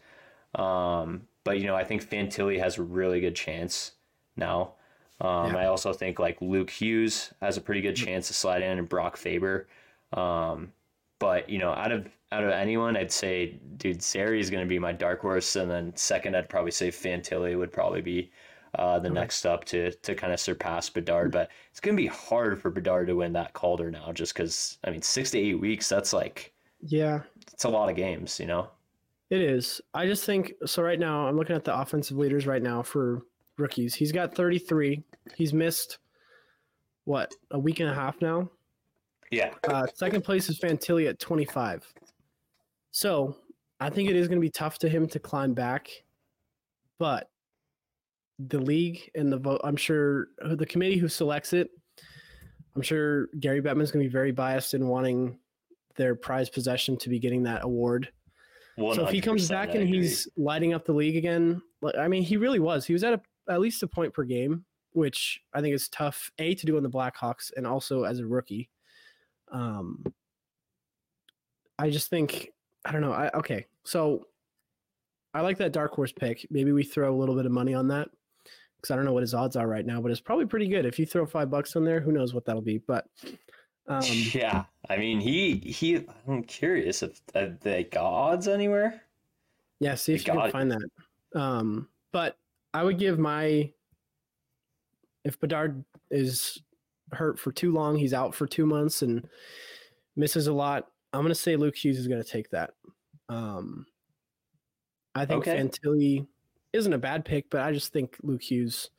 Um, 0.54 1.28
but 1.44 1.58
you 1.60 1.66
know, 1.66 1.76
I 1.76 1.84
think 1.84 2.02
Fantilli 2.08 2.58
has 2.58 2.78
a 2.78 2.82
really 2.82 3.20
good 3.20 3.36
chance 3.36 3.92
now. 4.36 4.76
Um, 5.20 5.54
Yeah. 5.54 5.56
I 5.56 5.66
also 5.66 5.92
think 5.92 6.18
like 6.18 6.40
Luke 6.40 6.70
Hughes 6.70 7.32
has 7.40 7.56
a 7.56 7.60
pretty 7.60 7.80
good 7.82 7.96
Mm-hmm. 7.96 8.04
chance 8.04 8.28
to 8.28 8.34
slide 8.34 8.62
in, 8.62 8.78
and 8.78 8.88
Brock 8.88 9.16
Faber. 9.16 9.68
Um, 10.12 10.72
but 11.18 11.48
you 11.50 11.58
know, 11.58 11.72
out 11.72 11.92
of 11.92 12.08
out 12.32 12.44
of 12.44 12.50
anyone, 12.50 12.96
I'd 12.96 13.12
say, 13.12 13.60
dude, 13.76 14.02
Zary 14.02 14.40
is 14.40 14.50
going 14.50 14.64
to 14.64 14.68
be 14.68 14.78
my 14.78 14.92
dark 14.92 15.20
horse, 15.20 15.56
and 15.56 15.70
then 15.70 15.94
second, 15.96 16.36
I'd 16.36 16.48
probably 16.48 16.70
say 16.70 16.88
Fantilli 16.90 17.56
would 17.58 17.72
probably 17.72 18.00
be 18.02 18.32
uh, 18.74 18.98
the 18.98 19.10
Okay. 19.10 19.10
next 19.10 19.44
up 19.46 19.64
to 19.66 19.92
to 19.92 20.14
kind 20.14 20.32
of 20.32 20.40
surpass 20.40 20.88
Bedard. 20.90 21.32
But 21.32 21.50
it's 21.70 21.80
going 21.80 21.96
to 21.96 22.02
be 22.02 22.06
hard 22.08 22.60
for 22.60 22.70
Bedard 22.70 23.08
to 23.08 23.14
win 23.16 23.32
that 23.34 23.52
Calder 23.52 23.90
now, 23.90 24.12
just 24.12 24.32
because 24.34 24.78
I 24.84 24.90
mean, 24.90 25.02
six 25.02 25.30
to 25.32 25.38
eight 25.38 25.60
weeks, 25.60 25.88
that's 25.88 26.12
like 26.12 26.54
Yeah, 26.80 27.24
it's 27.52 27.64
a 27.64 27.68
lot 27.68 27.88
of 27.88 27.96
games, 27.96 28.38
you 28.40 28.46
know. 28.46 28.68
it 29.30 29.40
is. 29.40 29.80
I 29.94 30.06
just 30.06 30.24
think 30.24 30.52
so. 30.66 30.82
Right 30.82 30.98
now, 30.98 31.26
I'm 31.26 31.36
looking 31.36 31.56
at 31.56 31.64
the 31.64 31.78
offensive 31.78 32.16
leaders 32.16 32.46
right 32.46 32.62
now 32.62 32.82
for 32.82 33.22
rookies. 33.58 33.94
He's 33.94 34.12
got 34.12 34.34
33. 34.34 35.02
He's 35.36 35.52
missed 35.52 35.98
what 37.04 37.32
a 37.50 37.58
week 37.58 37.80
and 37.80 37.88
a 37.88 37.94
half 37.94 38.20
now. 38.20 38.50
Yeah, 39.30 39.54
Uh, 39.68 39.86
second 39.94 40.22
place 40.22 40.48
is 40.48 40.58
Fantilli 40.58 41.08
at 41.08 41.20
25. 41.20 41.92
So 42.90 43.36
I 43.78 43.88
think 43.88 44.10
it 44.10 44.16
is 44.16 44.26
going 44.26 44.38
to 44.38 44.44
be 44.44 44.50
tough 44.50 44.78
to 44.78 44.88
him 44.88 45.06
to 45.08 45.20
climb 45.20 45.54
back, 45.54 45.88
but 46.98 47.30
the 48.38 48.58
league 48.58 49.10
and 49.14 49.32
the 49.32 49.36
vote, 49.38 49.60
I'm 49.62 49.76
sure 49.76 50.28
the 50.40 50.66
committee 50.66 50.96
who 50.96 51.08
selects 51.08 51.52
it, 51.52 51.70
I'm 52.74 52.82
sure 52.82 53.28
Gary 53.38 53.60
Bettman's 53.60 53.90
going 53.90 54.02
to 54.04 54.08
be 54.08 54.12
very 54.12 54.32
biased 54.32 54.74
in 54.74 54.88
wanting 54.88 55.38
their 56.00 56.14
prize 56.14 56.48
possession 56.48 56.96
to 56.96 57.10
be 57.10 57.18
getting 57.18 57.42
that 57.42 57.62
award. 57.62 58.08
So 58.78 59.04
if 59.04 59.10
he 59.10 59.20
comes 59.20 59.46
back 59.46 59.74
and 59.74 59.86
he's 59.86 60.26
lighting 60.38 60.72
up 60.72 60.86
the 60.86 60.94
league 60.94 61.16
again, 61.16 61.60
I 61.98 62.08
mean, 62.08 62.22
he 62.22 62.38
really 62.38 62.58
was. 62.58 62.86
He 62.86 62.94
was 62.94 63.04
at 63.04 63.12
a, 63.12 63.20
at 63.52 63.60
least 63.60 63.82
a 63.82 63.86
point 63.86 64.14
per 64.14 64.24
game, 64.24 64.64
which 64.92 65.42
I 65.52 65.60
think 65.60 65.74
is 65.74 65.90
tough 65.90 66.30
a 66.38 66.54
to 66.54 66.66
do 66.66 66.78
on 66.78 66.82
the 66.82 66.88
Blackhawks 66.88 67.50
and 67.54 67.66
also 67.66 68.04
as 68.04 68.20
a 68.20 68.26
rookie. 68.26 68.70
Um, 69.52 70.02
I 71.78 71.90
just 71.90 72.08
think 72.08 72.48
I 72.86 72.92
don't 72.92 73.02
know. 73.02 73.12
I 73.12 73.30
okay, 73.34 73.66
so 73.84 74.24
I 75.34 75.42
like 75.42 75.58
that 75.58 75.72
dark 75.72 75.92
horse 75.92 76.12
pick. 76.12 76.46
Maybe 76.50 76.72
we 76.72 76.82
throw 76.82 77.14
a 77.14 77.18
little 77.18 77.34
bit 77.34 77.44
of 77.44 77.52
money 77.52 77.74
on 77.74 77.88
that 77.88 78.08
because 78.76 78.90
I 78.90 78.96
don't 78.96 79.04
know 79.04 79.12
what 79.12 79.22
his 79.22 79.34
odds 79.34 79.56
are 79.56 79.68
right 79.68 79.84
now, 79.84 80.00
but 80.00 80.10
it's 80.10 80.20
probably 80.20 80.46
pretty 80.46 80.68
good. 80.68 80.86
If 80.86 80.98
you 80.98 81.04
throw 81.04 81.26
five 81.26 81.50
bucks 81.50 81.76
on 81.76 81.84
there, 81.84 82.00
who 82.00 82.12
knows 82.12 82.32
what 82.32 82.46
that'll 82.46 82.62
be? 82.62 82.78
But 82.78 83.04
um, 83.94 84.02
yeah, 84.32 84.64
I 84.88 84.96
mean, 84.96 85.20
he 85.20 85.56
he. 85.56 86.06
I'm 86.28 86.44
curious 86.44 87.02
if 87.02 87.20
uh, 87.34 87.48
they 87.60 87.84
got 87.84 88.04
odds 88.04 88.48
anywhere. 88.48 89.02
Yeah, 89.80 89.94
see 89.94 90.14
if 90.14 90.20
you 90.20 90.32
got 90.32 90.38
can 90.38 90.48
it. 90.48 90.52
find 90.52 90.70
that. 90.70 91.40
Um, 91.40 91.88
but 92.12 92.38
I 92.72 92.84
would 92.84 92.98
give 92.98 93.18
my 93.18 93.72
if 95.24 95.38
Bedard 95.40 95.84
is 96.10 96.62
hurt 97.12 97.38
for 97.38 97.52
too 97.52 97.72
long, 97.72 97.96
he's 97.96 98.14
out 98.14 98.34
for 98.34 98.46
two 98.46 98.66
months 98.66 99.02
and 99.02 99.28
misses 100.16 100.46
a 100.46 100.52
lot. 100.52 100.88
I'm 101.12 101.22
gonna 101.22 101.34
say 101.34 101.56
Luke 101.56 101.76
Hughes 101.76 101.98
is 101.98 102.06
gonna 102.08 102.24
take 102.24 102.50
that. 102.50 102.74
Um, 103.28 103.86
I 105.14 105.26
think 105.26 105.46
Okay. 105.46 105.56
Fantilli 105.58 106.26
isn't 106.72 106.92
a 106.92 106.98
bad 106.98 107.24
pick, 107.24 107.50
but 107.50 107.62
I 107.62 107.72
just 107.72 107.92
think 107.92 108.16
Luke 108.22 108.42
Hughes. 108.42 108.90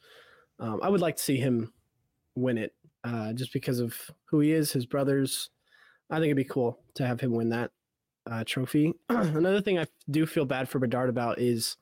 Um, 0.60 0.80
I 0.84 0.90
would 0.90 1.02
like 1.02 1.16
to 1.16 1.24
see 1.24 1.38
him 1.38 1.74
win 2.36 2.58
it, 2.58 2.76
uh, 3.04 3.34
just 3.34 3.54
because 3.54 3.80
of 3.80 3.96
who 4.26 4.40
he 4.40 4.52
is, 4.52 4.72
his 4.72 4.86
brothers. 4.86 5.50
I 6.10 6.16
think 6.16 6.26
it'd 6.26 6.38
be 6.38 6.44
cool 6.44 6.80
to 6.96 7.08
have 7.08 7.22
him 7.22 7.32
win 7.32 7.50
that 7.50 7.72
uh, 8.30 8.44
trophy. 8.46 8.94
Another 9.10 9.62
thing 9.62 9.80
I 9.80 9.86
do 10.10 10.26
feel 10.26 10.46
bad 10.46 10.70
for 10.70 10.80
Bedard 10.80 11.10
about 11.10 11.40
is 11.40 11.78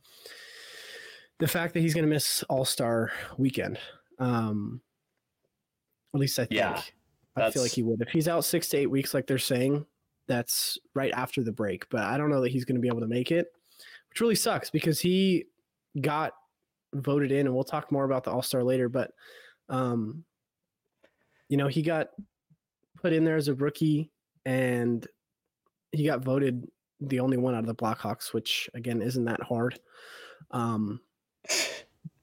the 1.39 1.47
fact 1.47 1.73
that 1.73 1.81
he's 1.81 1.93
going 1.93 2.05
to 2.05 2.09
miss 2.09 2.43
All 2.43 2.65
Star 2.65 3.11
Weekend. 3.37 3.79
Um, 4.19 4.81
at 6.13 6.19
least 6.19 6.37
I 6.39 6.45
think. 6.45 6.59
Yeah. 6.59 6.81
I 7.35 7.51
feel 7.51 7.61
like 7.61 7.71
he 7.71 7.83
would. 7.83 8.01
If 8.01 8.09
he's 8.09 8.27
out 8.27 8.43
six 8.43 8.67
to 8.69 8.77
eight 8.77 8.87
weeks, 8.87 9.13
like 9.13 9.25
they're 9.25 9.37
saying, 9.37 9.85
that's 10.27 10.77
right 10.93 11.11
after 11.13 11.41
the 11.41 11.51
break. 11.51 11.89
But 11.89 12.01
I 12.01 12.17
don't 12.17 12.29
know 12.29 12.41
that 12.41 12.51
he's 12.51 12.65
going 12.65 12.75
to 12.75 12.81
be 12.81 12.87
able 12.87 12.99
to 12.99 13.07
make 13.07 13.31
it, 13.31 13.47
which 14.09 14.19
really 14.19 14.35
sucks 14.35 14.69
because 14.69 14.99
he 14.99 15.45
got 16.01 16.33
voted 16.93 17.31
in, 17.31 17.45
and 17.45 17.55
we'll 17.55 17.63
talk 17.63 17.91
more 17.91 18.03
about 18.03 18.25
the 18.25 18.31
All 18.31 18.41
Star 18.41 18.63
later. 18.63 18.89
But, 18.89 19.11
um, 19.69 20.25
you 21.49 21.57
know, 21.57 21.67
he 21.67 21.81
got 21.81 22.09
put 23.01 23.13
in 23.13 23.25
there 23.25 23.35
as 23.35 23.47
a 23.47 23.55
rookie, 23.55 24.11
and 24.45 25.05
he 25.91 26.05
got 26.05 26.23
voted 26.23 26.67
the 27.01 27.19
only 27.19 27.37
one 27.37 27.55
out 27.55 27.61
of 27.61 27.65
the 27.65 27.75
Blackhawks, 27.75 28.33
which 28.33 28.69
again 28.73 29.01
isn't 29.01 29.25
that 29.25 29.41
hard. 29.41 29.79
Um, 30.51 31.01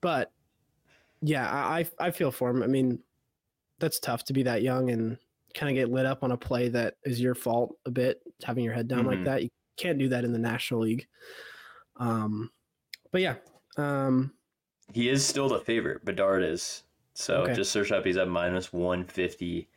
but 0.01 0.33
yeah, 1.21 1.51
I 1.51 1.87
I 1.99 2.11
feel 2.11 2.31
for 2.31 2.51
him. 2.51 2.63
I 2.63 2.67
mean, 2.67 3.01
that's 3.79 3.99
tough 3.99 4.25
to 4.25 4.33
be 4.33 4.43
that 4.45 4.63
young 4.63 4.91
and 4.91 5.19
kind 5.55 5.71
of 5.71 5.75
get 5.75 5.91
lit 5.91 6.07
up 6.07 6.23
on 6.23 6.33
a 6.33 6.37
play 6.37 6.69
that 6.69 6.95
is 7.05 7.21
your 7.21 7.35
fault 7.35 7.77
a 7.87 7.91
bit, 7.91 8.21
having 8.45 8.65
your 8.65 8.75
head 8.75 8.89
down 8.89 9.01
mm-hmm. 9.01 9.09
like 9.09 9.25
that. 9.25 9.43
You 9.43 9.49
can't 9.77 9.99
do 9.99 10.09
that 10.11 10.25
in 10.25 10.33
the 10.33 10.39
National 10.39 10.81
League. 10.81 11.07
Um, 11.97 12.51
but 13.11 13.23
yeah, 13.23 13.37
um, 13.77 14.33
he 14.93 15.09
is 15.09 15.27
still 15.27 15.49
the 15.49 15.61
favorite. 15.61 16.05
Bedard 16.05 16.43
is. 16.43 16.83
So 17.17 17.37
okay. 17.43 17.55
just 17.55 17.73
search 17.73 17.93
up. 17.93 18.05
He's 18.05 18.19
at 18.19 18.29
minus 18.29 18.75
one 18.75 19.05
fifty. 19.05 19.69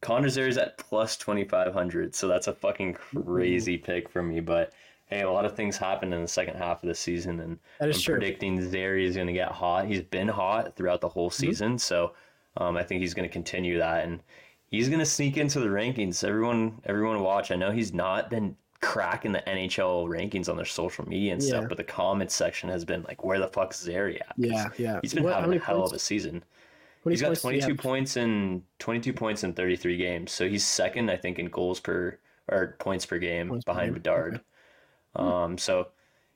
Connor's 0.00 0.36
is 0.36 0.58
at 0.58 0.78
plus 0.78 1.16
twenty 1.16 1.44
five 1.44 1.72
hundred. 1.72 2.14
So 2.14 2.28
that's 2.28 2.46
a 2.46 2.54
fucking 2.54 2.94
crazy 2.94 3.76
pick 3.76 4.08
for 4.08 4.22
me. 4.22 4.38
But 4.38 4.72
hey, 5.06 5.22
a 5.22 5.30
lot 5.30 5.44
of 5.44 5.56
things 5.56 5.76
happened 5.76 6.14
in 6.14 6.22
the 6.22 6.28
second 6.28 6.56
half 6.56 6.82
of 6.82 6.88
the 6.88 6.94
season, 6.94 7.40
and 7.40 7.58
I'm 7.80 7.92
true. 7.92 8.14
predicting 8.14 8.70
Zary 8.70 9.06
is 9.06 9.16
going 9.16 9.26
to 9.26 9.32
get 9.32 9.50
hot. 9.50 9.86
He's 9.86 10.02
been 10.02 10.28
hot 10.28 10.76
throughout 10.76 11.00
the 11.00 11.08
whole 11.08 11.30
mm-hmm. 11.30 11.46
season, 11.46 11.68
mm-hmm. 11.70 11.78
so 11.78 12.14
um, 12.56 12.76
I 12.76 12.84
think 12.84 13.00
he's 13.00 13.12
going 13.12 13.28
to 13.28 13.32
continue 13.32 13.78
that, 13.78 14.04
and 14.04 14.22
he's 14.68 14.88
going 14.88 15.00
to 15.00 15.06
sneak 15.06 15.36
into 15.36 15.58
the 15.58 15.66
rankings. 15.66 16.22
Everyone, 16.22 16.80
everyone, 16.84 17.20
watch. 17.22 17.50
I 17.50 17.56
know 17.56 17.72
he's 17.72 17.92
not 17.92 18.30
been 18.30 18.56
cracking 18.82 19.32
the 19.32 19.42
NHL 19.46 20.08
rankings 20.08 20.48
on 20.48 20.56
their 20.56 20.66
social 20.66 21.08
media 21.08 21.32
and 21.32 21.42
yeah. 21.42 21.48
stuff, 21.48 21.68
but 21.68 21.78
the 21.78 21.84
comments 21.84 22.34
section 22.34 22.68
has 22.68 22.84
been 22.84 23.02
like, 23.04 23.24
"Where 23.24 23.38
the 23.38 23.48
fuck's 23.48 23.80
Zary 23.80 24.20
at?" 24.20 24.34
Yeah, 24.36 24.68
yeah. 24.76 24.98
He's 25.00 25.14
been 25.14 25.22
what, 25.22 25.34
having 25.34 25.56
a 25.56 25.64
hell 25.64 25.78
points? 25.78 25.92
of 25.92 25.96
a 25.96 25.98
season. 26.00 26.44
He's 27.08 27.22
got 27.22 27.34
22 27.34 27.74
points 27.74 28.16
in 28.16 28.62
22 28.78 29.12
points 29.12 29.42
in 29.44 29.54
33 29.54 29.96
games, 29.96 30.32
so 30.32 30.48
he's 30.48 30.66
second, 30.66 31.10
I 31.10 31.16
think, 31.16 31.38
in 31.38 31.46
goals 31.46 31.80
per 31.80 32.18
or 32.48 32.76
points 32.78 33.06
per 33.06 33.18
game 33.18 33.48
points 33.48 33.64
behind 33.64 33.88
per 33.88 33.94
game. 33.94 34.02
Bedard. 34.02 34.34
Okay. 34.34 34.44
Hmm. 35.16 35.22
Um, 35.22 35.58
so 35.58 35.88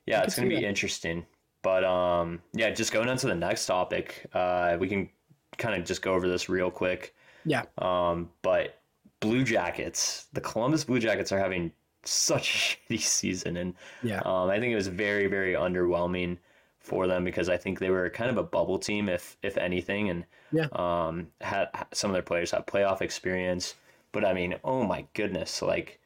yeah, 0.05 0.23
it's 0.23 0.35
gonna 0.35 0.49
be 0.49 0.55
that. 0.55 0.63
interesting. 0.63 1.25
But 1.61 1.83
um, 1.83 2.41
yeah, 2.53 2.69
just 2.69 2.91
going 2.91 3.09
on 3.09 3.17
to 3.17 3.27
the 3.27 3.35
next 3.35 3.65
topic, 3.65 4.25
uh, 4.33 4.77
we 4.79 4.87
can 4.87 5.09
kind 5.57 5.79
of 5.79 5.85
just 5.85 6.01
go 6.01 6.13
over 6.13 6.27
this 6.27 6.49
real 6.49 6.71
quick. 6.71 7.13
Yeah. 7.45 7.63
Um, 7.77 8.29
but 8.41 8.79
Blue 9.19 9.43
Jackets, 9.43 10.27
the 10.33 10.41
Columbus 10.41 10.83
Blue 10.83 10.99
Jackets 10.99 11.31
are 11.31 11.39
having 11.39 11.71
such 12.03 12.77
a 12.89 12.93
shitty 12.93 12.99
season, 12.99 13.57
and 13.57 13.73
yeah, 14.03 14.21
um, 14.25 14.49
I 14.49 14.59
think 14.59 14.71
it 14.71 14.75
was 14.75 14.87
very, 14.87 15.27
very 15.27 15.53
underwhelming 15.53 16.37
for 16.79 17.05
them 17.07 17.23
because 17.23 17.49
I 17.49 17.57
think 17.57 17.79
they 17.79 17.89
were 17.89 18.09
kind 18.09 18.29
of 18.29 18.37
a 18.37 18.43
bubble 18.43 18.79
team, 18.79 19.09
if 19.09 19.37
if 19.43 19.57
anything, 19.57 20.09
and 20.09 20.25
yeah, 20.51 20.67
um, 20.73 21.27
had 21.41 21.67
some 21.93 22.09
of 22.09 22.13
their 22.13 22.21
players 22.21 22.51
have 22.51 22.65
playoff 22.65 23.01
experience, 23.01 23.75
but 24.11 24.25
I 24.25 24.33
mean, 24.33 24.55
oh 24.63 24.83
my 24.83 25.05
goodness, 25.13 25.61
like 25.61 25.99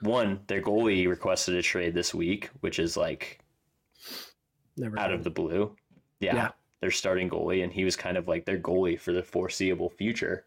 one, 0.00 0.40
their 0.46 0.62
goalie 0.62 1.08
requested 1.08 1.54
a 1.54 1.62
trade 1.62 1.94
this 1.94 2.14
week, 2.14 2.50
which 2.60 2.78
is 2.78 2.96
like 2.96 3.40
Never 4.76 4.98
out 4.98 5.12
of 5.12 5.24
the 5.24 5.30
blue. 5.30 5.76
Yeah, 6.20 6.34
yeah, 6.34 6.50
their 6.80 6.90
starting 6.90 7.28
goalie, 7.28 7.62
and 7.62 7.72
he 7.72 7.84
was 7.84 7.96
kind 7.96 8.16
of 8.16 8.28
like 8.28 8.44
their 8.44 8.58
goalie 8.58 8.98
for 8.98 9.12
the 9.12 9.22
foreseeable 9.22 9.90
future. 9.90 10.44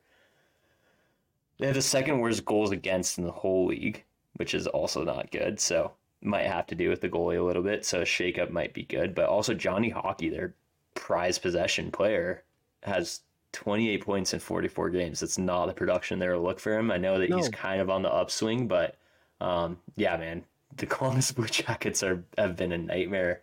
They 1.59 1.67
have 1.67 1.75
the 1.75 1.81
second 1.81 2.19
worst 2.19 2.43
goals 2.43 2.71
against 2.71 3.19
in 3.19 3.23
the 3.23 3.31
whole 3.31 3.67
league, 3.67 4.03
which 4.35 4.53
is 4.53 4.67
also 4.67 5.03
not 5.03 5.31
good. 5.31 5.59
So 5.59 5.91
might 6.21 6.45
have 6.45 6.67
to 6.67 6.75
do 6.75 6.89
with 6.89 7.01
the 7.01 7.09
goalie 7.09 7.39
a 7.39 7.43
little 7.43 7.63
bit. 7.63 7.85
So 7.85 8.01
a 8.01 8.05
shakeup 8.05 8.51
might 8.51 8.73
be 8.73 8.83
good, 8.83 9.15
but 9.15 9.25
also 9.25 9.53
Johnny 9.53 9.89
Hockey, 9.89 10.29
their 10.29 10.53
prize 10.93 11.39
possession 11.39 11.91
player, 11.91 12.43
has 12.83 13.21
28 13.53 14.03
points 14.03 14.33
in 14.33 14.39
44 14.39 14.89
games. 14.89 15.19
That's 15.19 15.37
not 15.37 15.65
the 15.65 15.73
production 15.73 16.19
there 16.19 16.33
to 16.33 16.39
look 16.39 16.59
for 16.59 16.77
him. 16.77 16.91
I 16.91 16.97
know 16.97 17.19
that 17.19 17.29
no. 17.29 17.37
he's 17.37 17.49
kind 17.49 17.81
of 17.81 17.89
on 17.89 18.01
the 18.01 18.13
upswing, 18.13 18.67
but 18.67 18.97
um, 19.39 19.77
yeah, 19.95 20.15
man, 20.17 20.43
the 20.77 20.85
Columbus 20.85 21.31
Blue 21.31 21.47
Jackets 21.47 22.03
are 22.03 22.23
have 22.37 22.55
been 22.55 22.71
a 22.71 22.77
nightmare 22.77 23.41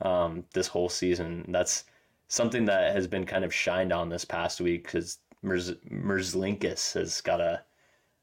um, 0.00 0.44
this 0.52 0.66
whole 0.66 0.88
season. 0.88 1.44
That's 1.48 1.84
something 2.28 2.64
that 2.66 2.94
has 2.94 3.06
been 3.06 3.26
kind 3.26 3.44
of 3.44 3.52
shined 3.52 3.92
on 3.92 4.08
this 4.08 4.24
past 4.24 4.60
week 4.60 4.84
because 4.84 5.18
Merz, 5.42 5.72
Merzlikins 5.90 6.94
has 6.94 7.20
got 7.20 7.40
a, 7.40 7.62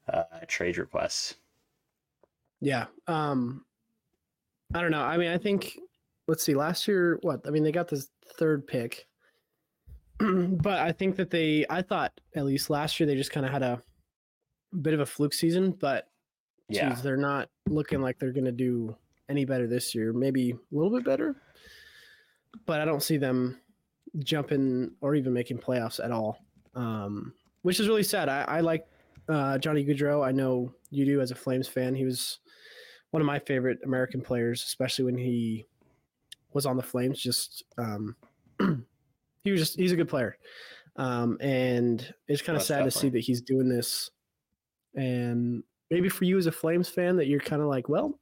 a, 0.07 0.45
trade 0.47 0.77
request. 0.77 1.35
Yeah. 2.61 2.85
Um, 3.07 3.65
I 4.73 4.81
don't 4.81 4.91
know. 4.91 5.01
I 5.01 5.17
mean, 5.17 5.29
I 5.29 5.37
think 5.37 5.77
let's 6.27 6.43
see. 6.43 6.55
Last 6.55 6.87
year, 6.87 7.19
what? 7.21 7.41
I 7.47 7.51
mean, 7.51 7.63
they 7.63 7.71
got 7.71 7.87
this 7.87 8.09
third 8.37 8.67
pick, 8.67 9.07
but 10.19 10.79
I 10.79 10.91
think 10.91 11.15
that 11.17 11.29
they. 11.29 11.65
I 11.69 11.81
thought 11.81 12.19
at 12.35 12.45
least 12.45 12.69
last 12.69 12.99
year 12.99 13.07
they 13.07 13.15
just 13.15 13.31
kind 13.31 13.45
of 13.45 13.51
had 13.51 13.63
a 13.63 13.81
bit 14.81 14.93
of 14.93 14.99
a 14.99 15.05
fluke 15.05 15.33
season, 15.33 15.71
but 15.71 16.09
yeah. 16.69 16.89
Geez, 16.89 17.01
they're 17.01 17.17
not 17.17 17.49
looking 17.67 18.01
like 18.01 18.19
they're 18.19 18.33
going 18.33 18.45
to 18.45 18.51
do 18.51 18.95
any 19.29 19.45
better 19.45 19.67
this 19.67 19.95
year. 19.95 20.11
Maybe 20.11 20.51
a 20.51 20.55
little 20.71 20.91
bit 20.91 21.05
better, 21.05 21.35
but 22.65 22.81
I 22.81 22.85
don't 22.85 23.03
see 23.03 23.17
them 23.17 23.59
jumping 24.19 24.91
or 25.01 25.15
even 25.15 25.33
making 25.33 25.59
playoffs 25.59 26.03
at 26.03 26.11
all, 26.11 26.43
um, 26.75 27.33
which 27.61 27.79
is 27.79 27.87
really 27.87 28.03
sad. 28.03 28.27
I, 28.27 28.43
I 28.43 28.59
like 28.59 28.85
uh, 29.29 29.57
Johnny 29.57 29.85
Gaudreau. 29.85 30.25
I 30.25 30.31
know 30.31 30.73
you 30.89 31.05
do 31.05 31.21
as 31.21 31.31
a 31.31 31.35
Flames 31.35 31.67
fan. 31.67 31.95
He 31.95 32.03
was 32.03 32.39
one 33.11 33.21
of 33.21 33.25
my 33.27 33.39
favorite 33.39 33.79
American 33.83 34.21
players, 34.21 34.63
especially 34.63 35.05
when 35.05 35.17
he 35.17 35.65
was 36.53 36.65
on 36.65 36.77
the 36.77 36.83
Flames. 36.83 37.21
Just 37.21 37.63
um, 37.77 38.15
he 39.43 39.51
was 39.51 39.59
just 39.59 39.77
he's 39.77 39.91
a 39.91 39.95
good 39.95 40.09
player, 40.09 40.37
um, 40.95 41.37
and 41.41 42.13
it's 42.27 42.41
kind 42.41 42.57
of 42.57 42.63
sad 42.63 42.83
to 42.83 42.91
see 42.91 43.09
that 43.09 43.19
he's 43.19 43.41
doing 43.41 43.69
this. 43.69 44.11
And 44.95 45.63
maybe 45.91 46.09
for 46.09 46.25
you 46.25 46.37
as 46.37 46.47
a 46.47 46.51
Flames 46.51 46.89
fan 46.89 47.15
that 47.17 47.27
you're 47.27 47.39
kind 47.39 47.61
of 47.61 47.67
like, 47.67 47.87
well, 47.87 48.19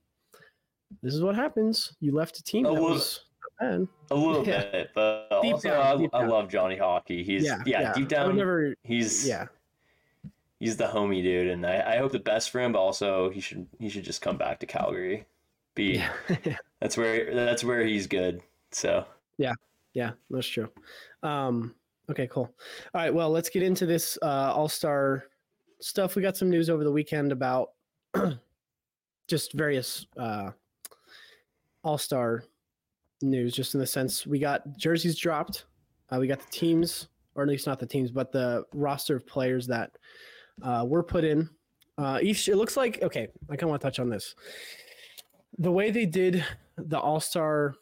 this 1.02 1.13
is 1.13 1.21
what 1.21 1.36
happens. 1.36 1.93
You 2.00 2.13
left 2.13 2.38
a 2.38 2.43
team 2.43 2.65
a 2.65 2.69
that 2.69 2.74
little, 2.74 2.89
was 2.89 3.21
bad. 3.60 3.88
A 4.12 4.15
little 4.15 4.45
yeah. 4.48 4.65
bit, 4.71 4.89
but 4.93 5.41
deep 5.41 5.54
also 5.54 5.69
down, 5.69 6.10
I, 6.13 6.17
I, 6.17 6.26
love 6.26 6.50
Johnny 6.50 6.78
Hockey. 6.78 7.24
He's 7.24 7.43
yeah, 7.43 7.60
yeah, 7.65 7.82
yeah. 7.82 7.93
deep 7.93 8.08
down. 8.08 8.36
Never, 8.36 8.76
he's 8.84 9.28
yeah. 9.28 9.48
He's 10.65 10.78
the 10.78 10.86
homie 10.88 11.21
dude, 11.21 11.49
and 11.49 11.63
I, 11.63 11.93
I 11.93 11.97
hope 11.97 12.12
the 12.12 12.17
best 12.17 12.49
for 12.49 12.60
him. 12.60 12.71
But 12.71 12.80
also, 12.80 13.30
he 13.30 13.39
should 13.39 13.67
he 13.78 13.88
should 13.88 14.04
just 14.04 14.23
come 14.23 14.36
back 14.36 14.60
to 14.62 14.65
Calgary. 14.65 15.28
Be 15.75 15.97
yeah. 15.97 16.58
that's 16.82 16.97
where 16.97 17.36
that's 17.36 17.63
where 17.63 17.86
he's 17.86 18.08
good. 18.08 18.41
So 18.71 19.06
yeah, 19.38 19.54
yeah, 19.93 20.13
that's 20.32 20.47
true. 20.47 20.67
Um, 21.21 21.75
okay, 22.10 22.25
cool. 22.25 22.51
All 22.95 23.01
right, 23.01 23.13
well, 23.13 23.30
let's 23.30 23.49
get 23.49 23.62
into 23.62 23.86
this 23.86 24.17
uh, 24.23 24.54
All 24.56 24.67
Star 24.67 25.25
stuff. 25.82 26.15
We 26.15 26.23
got 26.23 26.36
some 26.36 26.49
news 26.49 26.67
over 26.67 26.84
the 26.84 26.91
weekend 26.91 27.32
about 27.32 27.73
just 29.28 29.54
various 29.54 30.08
uh, 30.17 30.49
All 31.84 31.99
Star 31.99 32.43
news, 33.21 33.54
just 33.54 33.75
in 33.75 33.80
the 33.80 33.86
sense 33.86 34.25
we 34.25 34.39
got 34.39 34.80
jerseys 34.80 35.15
dropped. 35.15 35.65
Uh, 36.10 36.17
we 36.19 36.25
got 36.25 36.39
the 36.39 36.51
teams, 36.51 37.10
or 37.36 37.43
at 37.43 37.49
least 37.49 37.67
not 37.67 37.80
the 37.80 37.86
teams, 37.86 38.10
but 38.10 38.32
the 38.32 38.65
roster 38.73 39.15
of 39.15 39.28
players 39.28 39.67
that 39.67 39.95
uh, 40.61 40.85
were 40.87 41.03
put 41.03 41.23
in. 41.23 41.49
Uh, 41.97 42.19
each 42.21 42.47
it 42.49 42.57
looks 42.57 42.75
like 42.75 43.01
okay. 43.01 43.27
I 43.49 43.55
kind 43.55 43.63
of 43.63 43.69
want 43.69 43.81
to 43.81 43.87
touch 43.87 43.99
on 43.99 44.09
this. 44.09 44.35
The 45.57 45.71
way 45.71 45.91
they 45.91 46.05
did 46.05 46.43
the 46.77 46.99
All 46.99 47.19
Star 47.19 47.75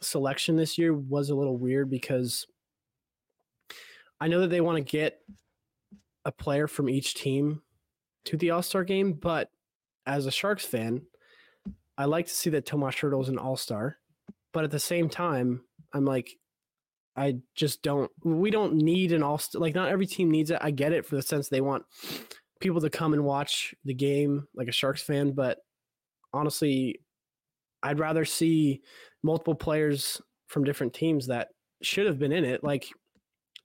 selection 0.00 0.56
this 0.56 0.78
year 0.78 0.94
was 0.94 1.30
a 1.30 1.34
little 1.34 1.56
weird 1.56 1.90
because 1.90 2.46
I 4.20 4.28
know 4.28 4.40
that 4.40 4.48
they 4.48 4.60
want 4.60 4.76
to 4.76 4.82
get 4.82 5.20
a 6.24 6.32
player 6.32 6.66
from 6.66 6.88
each 6.88 7.14
team 7.14 7.62
to 8.26 8.36
the 8.36 8.50
All 8.50 8.62
Star 8.62 8.84
game, 8.84 9.12
but 9.12 9.50
as 10.06 10.26
a 10.26 10.30
Sharks 10.30 10.64
fan, 10.64 11.02
I 11.98 12.04
like 12.04 12.26
to 12.26 12.34
see 12.34 12.50
that 12.50 12.66
Tomas 12.66 12.96
Hertl 12.96 13.22
is 13.22 13.28
an 13.28 13.38
All 13.38 13.56
Star, 13.56 13.98
but 14.52 14.64
at 14.64 14.70
the 14.70 14.78
same 14.78 15.08
time, 15.08 15.62
I'm 15.92 16.04
like, 16.04 16.36
I 17.16 17.36
just 17.54 17.82
don't. 17.82 18.10
We 18.24 18.50
don't 18.50 18.74
need 18.74 19.12
an 19.12 19.22
All 19.22 19.38
Star. 19.38 19.60
Like, 19.60 19.74
not 19.74 19.88
every 19.88 20.06
team 20.06 20.30
needs 20.30 20.50
it. 20.50 20.58
I 20.60 20.70
get 20.70 20.92
it 20.92 21.06
for 21.06 21.16
the 21.16 21.22
sense 21.22 21.48
they 21.48 21.60
want 21.60 21.84
people 22.60 22.80
to 22.80 22.90
come 22.90 23.12
and 23.12 23.24
watch 23.24 23.74
the 23.84 23.94
game, 23.94 24.46
like 24.54 24.68
a 24.68 24.72
Sharks 24.72 25.02
fan. 25.02 25.32
But 25.32 25.58
honestly, 26.32 27.00
I'd 27.82 27.98
rather 27.98 28.24
see 28.24 28.82
multiple 29.22 29.54
players 29.54 30.20
from 30.46 30.64
different 30.64 30.94
teams 30.94 31.26
that 31.26 31.48
should 31.82 32.06
have 32.06 32.18
been 32.18 32.32
in 32.32 32.44
it. 32.44 32.62
Like 32.62 32.88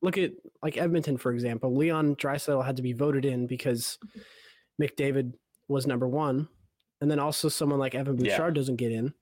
look 0.01 0.17
at 0.17 0.31
like 0.63 0.77
Edmonton, 0.77 1.17
for 1.17 1.31
example. 1.31 1.75
Leon 1.75 2.15
Draisaitl 2.15 2.65
had 2.65 2.75
to 2.75 2.81
be 2.81 2.93
voted 2.93 3.25
in 3.25 3.47
because 3.47 3.97
mm-hmm. 4.05 4.83
McDavid 4.83 5.33
was 5.67 5.87
number 5.87 6.07
one. 6.07 6.47
And 6.99 7.09
then 7.09 7.19
also 7.19 7.49
someone 7.49 7.79
like 7.79 7.95
Evan 7.95 8.15
Bouchard 8.15 8.55
yeah. 8.55 8.59
doesn't 8.59 8.75
get 8.75 8.91
in 8.91 9.13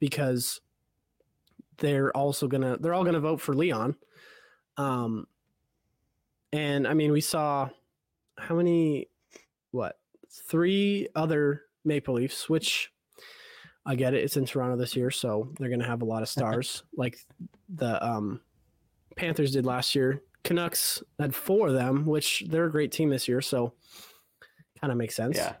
because 0.00 0.60
they're 1.80 2.16
also 2.16 2.46
gonna 2.46 2.76
they're 2.78 2.94
all 2.94 3.04
gonna 3.04 3.20
vote 3.20 3.40
for 3.40 3.54
Leon. 3.54 3.96
Um 4.76 5.26
and 6.52 6.86
I 6.86 6.94
mean 6.94 7.12
we 7.12 7.20
saw 7.20 7.68
how 8.38 8.54
many 8.54 9.08
what 9.72 9.98
three 10.30 11.08
other 11.14 11.62
Maple 11.84 12.14
Leafs, 12.14 12.48
which 12.48 12.92
I 13.86 13.94
get 13.94 14.14
it. 14.14 14.22
It's 14.22 14.36
in 14.36 14.44
Toronto 14.44 14.76
this 14.76 14.94
year, 14.94 15.10
so 15.10 15.52
they're 15.58 15.68
going 15.68 15.80
to 15.80 15.86
have 15.86 16.02
a 16.02 16.06
lot 16.06 16.22
of 16.22 16.28
stars 16.36 16.82
like 16.96 17.18
the 17.68 18.04
um, 18.04 18.40
Panthers 19.16 19.52
did 19.52 19.66
last 19.66 19.94
year. 19.94 20.22
Canucks 20.44 21.02
had 21.18 21.34
four 21.34 21.68
of 21.68 21.74
them, 21.74 22.06
which 22.06 22.44
they're 22.48 22.66
a 22.66 22.70
great 22.70 22.92
team 22.92 23.10
this 23.10 23.28
year, 23.28 23.40
so 23.40 23.74
kind 24.80 24.90
of 24.90 24.96
makes 24.96 25.14
sense. 25.14 25.36
Yeah. 25.36 25.54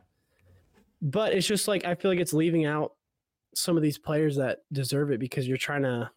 But 1.02 1.32
it's 1.32 1.46
just 1.46 1.68
like 1.68 1.84
I 1.84 1.94
feel 1.94 2.10
like 2.10 2.20
it's 2.20 2.32
leaving 2.32 2.66
out 2.66 2.94
some 3.54 3.76
of 3.76 3.82
these 3.82 3.98
players 3.98 4.36
that 4.36 4.60
deserve 4.72 5.10
it 5.10 5.20
because 5.20 5.46
you're 5.48 5.56
trying 5.58 5.82
to 5.82 6.10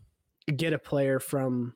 get 0.56 0.74
a 0.74 0.78
player 0.80 1.20
from 1.20 1.74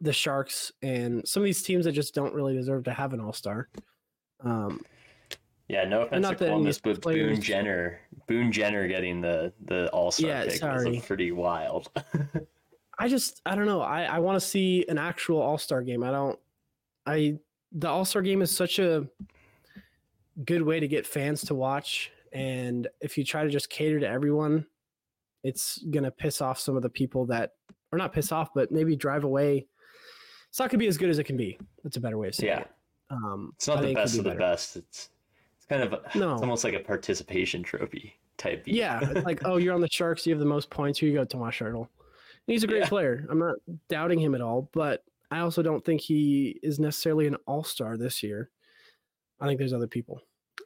the 0.00 0.12
Sharks 0.12 0.72
and 0.82 1.26
some 1.26 1.42
of 1.42 1.44
these 1.44 1.62
teams 1.62 1.84
that 1.84 1.92
just 1.92 2.14
don't 2.14 2.32
really 2.34 2.54
deserve 2.54 2.84
to 2.84 2.92
have 2.92 3.12
an 3.12 3.20
All 3.20 3.32
Star. 3.32 3.68
Um, 4.42 4.80
Yeah, 5.68 5.84
no 5.84 6.02
offense 6.02 6.22
not 6.22 6.38
to 6.38 6.46
Columbus, 6.46 6.78
but 6.80 7.00
players- 7.02 7.32
Boone 7.36 7.42
Jenner, 7.42 8.00
Boone 8.26 8.50
Jenner 8.52 8.86
getting 8.88 9.20
the 9.20 9.52
the 9.66 9.88
All 9.90 10.10
Star 10.10 10.30
Yeah, 10.30 10.44
pick 10.44 10.52
sorry. 10.54 10.90
was 10.96 11.04
pretty 11.04 11.32
wild. 11.32 11.90
I 12.98 13.08
just 13.08 13.40
I 13.46 13.54
don't 13.54 13.66
know. 13.66 13.80
I 13.80 14.04
I 14.04 14.18
want 14.18 14.40
to 14.40 14.46
see 14.46 14.84
an 14.88 14.98
actual 14.98 15.40
All 15.40 15.58
Star 15.58 15.82
game. 15.82 16.02
I 16.02 16.10
don't. 16.10 16.38
I 17.06 17.38
the 17.72 17.88
All 17.88 18.04
Star 18.04 18.20
game 18.22 18.42
is 18.42 18.54
such 18.54 18.78
a 18.78 19.06
good 20.44 20.62
way 20.62 20.80
to 20.80 20.88
get 20.88 21.06
fans 21.06 21.42
to 21.42 21.54
watch, 21.54 22.10
and 22.32 22.88
if 23.00 23.16
you 23.18 23.24
try 23.24 23.44
to 23.44 23.50
just 23.50 23.70
cater 23.70 24.00
to 24.00 24.08
everyone, 24.08 24.66
it's 25.42 25.78
gonna 25.90 26.10
piss 26.10 26.40
off 26.40 26.58
some 26.58 26.76
of 26.76 26.82
the 26.82 26.88
people 26.88 27.26
that, 27.26 27.52
or 27.92 27.98
not 27.98 28.12
piss 28.12 28.30
off, 28.32 28.50
but 28.54 28.70
maybe 28.70 28.94
drive 28.96 29.24
away. 29.24 29.66
It's 30.48 30.58
not 30.58 30.70
gonna 30.70 30.78
be 30.78 30.86
as 30.86 30.98
good 30.98 31.10
as 31.10 31.18
it 31.18 31.24
can 31.24 31.36
be. 31.36 31.58
That's 31.82 31.96
a 31.96 32.00
better 32.00 32.18
way 32.18 32.28
of 32.28 32.34
saying 32.34 32.52
yeah, 32.52 32.60
it. 32.60 32.68
Um, 33.10 33.52
it's 33.56 33.66
not 33.68 33.78
I 33.78 33.80
the 33.82 33.86
think 33.88 33.98
it 33.98 34.00
could 34.00 34.02
best 34.04 34.12
be 34.14 34.18
of 34.18 34.24
the 34.24 34.30
better. 34.30 34.40
best. 34.40 34.76
It's 34.76 35.08
it's 35.56 35.66
kind 35.66 35.82
of 35.82 35.90
No. 36.14 36.32
it's 36.34 36.42
almost 36.42 36.64
like 36.64 36.74
a 36.74 36.80
participation 36.80 37.62
trophy 37.62 38.18
type. 38.36 38.64
beat. 38.64 38.74
Yeah, 38.74 39.00
like 39.24 39.40
oh, 39.44 39.56
you're 39.56 39.74
on 39.74 39.80
the 39.80 39.88
Sharks. 39.90 40.26
You 40.26 40.32
have 40.32 40.40
the 40.40 40.46
most 40.46 40.70
points. 40.70 40.98
Here 40.98 41.08
you 41.08 41.14
go, 41.16 41.24
Tomas 41.24 41.56
Hertl. 41.56 41.88
He's 42.46 42.64
a 42.64 42.66
great 42.66 42.80
Yeah. 42.82 42.88
player. 42.88 43.26
I'm 43.30 43.38
not 43.38 43.56
doubting 43.88 44.18
him 44.18 44.34
at 44.34 44.40
all, 44.40 44.68
but 44.72 45.04
I 45.30 45.40
also 45.40 45.62
don't 45.62 45.84
think 45.84 46.00
he 46.00 46.58
is 46.62 46.80
necessarily 46.80 47.26
an 47.28 47.36
all 47.46 47.62
star 47.62 47.96
this 47.96 48.22
year. 48.22 48.50
I 49.40 49.46
think 49.46 49.58
there's 49.58 49.72
other 49.72 49.86
people. 49.86 50.20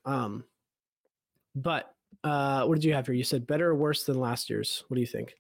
Um, 0.06 0.44
but 1.54 1.94
uh, 2.22 2.64
what 2.64 2.74
did 2.76 2.84
you 2.84 2.94
have 2.94 3.06
here? 3.06 3.14
You 3.14 3.24
said 3.24 3.46
better 3.46 3.68
or 3.70 3.74
worse 3.74 4.04
than 4.04 4.18
last 4.18 4.48
year's. 4.50 4.84
What 4.88 4.94
do 4.96 5.00
you 5.00 5.06
think? 5.06 5.34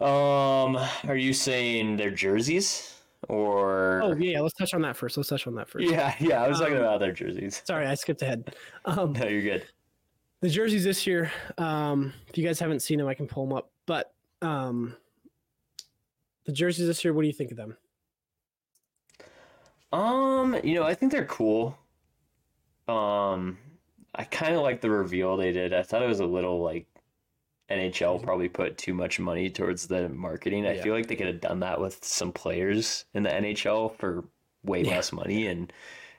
Um, 0.00 0.76
are 1.06 1.16
you 1.16 1.32
saying 1.32 1.96
their 1.96 2.10
jerseys 2.10 2.96
or? 3.28 4.00
Oh 4.02 4.14
yeah, 4.16 4.40
let's 4.40 4.54
touch 4.54 4.74
on 4.74 4.82
that 4.82 4.96
first. 4.96 5.16
Let's 5.16 5.28
touch 5.28 5.46
on 5.46 5.54
that 5.54 5.68
first. 5.68 5.88
yeah, 5.88 6.14
yeah. 6.18 6.42
I 6.42 6.48
was 6.48 6.58
talking 6.58 6.74
Um, 6.74 6.80
about 6.80 6.98
their 7.00 7.12
jerseys. 7.12 7.62
Sorry, 7.64 7.86
I 7.86 7.94
skipped 7.94 8.22
ahead. 8.22 8.54
Um, 8.84 9.12
No, 9.12 9.26
you're 9.28 9.42
good. 9.42 9.66
the 10.40 10.48
jerseys 10.48 10.82
this 10.82 11.06
year. 11.06 11.30
Um, 11.58 12.12
if 12.28 12.36
you 12.36 12.44
guys 12.44 12.58
haven't 12.58 12.80
seen 12.80 12.98
them, 12.98 13.06
I 13.06 13.14
can 13.14 13.28
pull 13.28 13.46
them 13.46 13.56
up. 13.56 13.70
But 13.86 14.12
um, 14.40 14.96
the 16.46 16.52
jerseys 16.52 16.88
this 16.88 17.04
year. 17.04 17.14
What 17.14 17.22
do 17.22 17.28
you 17.28 17.32
think 17.34 17.52
of 17.52 17.56
them? 17.56 17.76
Um, 19.92 20.56
you 20.64 20.74
know, 20.74 20.82
I 20.84 20.94
think 20.94 21.12
they're 21.12 21.26
cool. 21.26 21.78
Um, 22.88 23.58
I 24.14 24.24
kind 24.24 24.54
of 24.54 24.62
like 24.62 24.80
the 24.80 24.90
reveal 24.90 25.36
they 25.36 25.52
did. 25.52 25.72
I 25.72 25.82
thought 25.82 26.02
it 26.02 26.08
was 26.08 26.20
a 26.20 26.26
little 26.26 26.62
like 26.62 26.86
NHL 27.70 28.22
probably 28.22 28.48
put 28.48 28.76
too 28.76 28.92
much 28.94 29.18
money 29.18 29.48
towards 29.48 29.86
the 29.86 30.08
marketing. 30.08 30.66
I 30.66 30.74
Yeah. 30.74 30.82
feel 30.82 30.94
like 30.94 31.06
they 31.06 31.16
could 31.16 31.28
have 31.28 31.40
done 31.40 31.60
that 31.60 31.80
with 31.80 32.04
some 32.04 32.32
players 32.32 33.06
in 33.14 33.22
the 33.22 33.30
NHL 33.30 33.88
for 33.96 34.24
way 34.64 34.82
Yeah. 34.82 34.96
less 34.96 35.12
money 35.12 35.46
and 35.46 35.72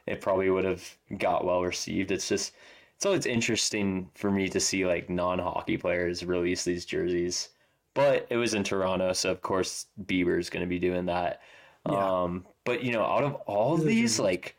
it 0.08 0.19
probably 0.21 0.49
would 0.49 0.65
have 0.65 0.97
got 1.17 1.45
well 1.45 1.62
received. 1.63 2.12
It's 2.12 2.27
just 2.27 2.53
it's 2.95 3.06
always 3.06 3.25
interesting 3.25 4.10
for 4.15 4.32
me 4.32 4.47
to 4.49 4.60
see 4.60 4.86
like 4.86 5.10
non-hockey 5.10 5.77
players 5.77 6.23
release 6.25 6.63
these 6.63 6.86
jerseys. 6.86 7.49
But 7.93 8.25
it 8.29 8.38
was 8.38 8.53
in 8.56 8.63
Toronto, 8.63 9.13
so 9.13 9.29
of 9.29 9.41
course 9.41 9.88
Bieber's 10.06 10.49
going 10.49 10.62
to 10.63 10.67
be 10.69 10.79
doing 10.79 11.06
that. 11.06 11.41
Yeah. 11.88 12.23
Um, 12.23 12.47
but 12.63 12.84
you 12.84 12.91
know, 12.91 13.03
out 13.03 13.23
of 13.23 13.36
all 13.45 13.75
of 13.75 13.84
these, 13.86 14.19
like 14.19 14.56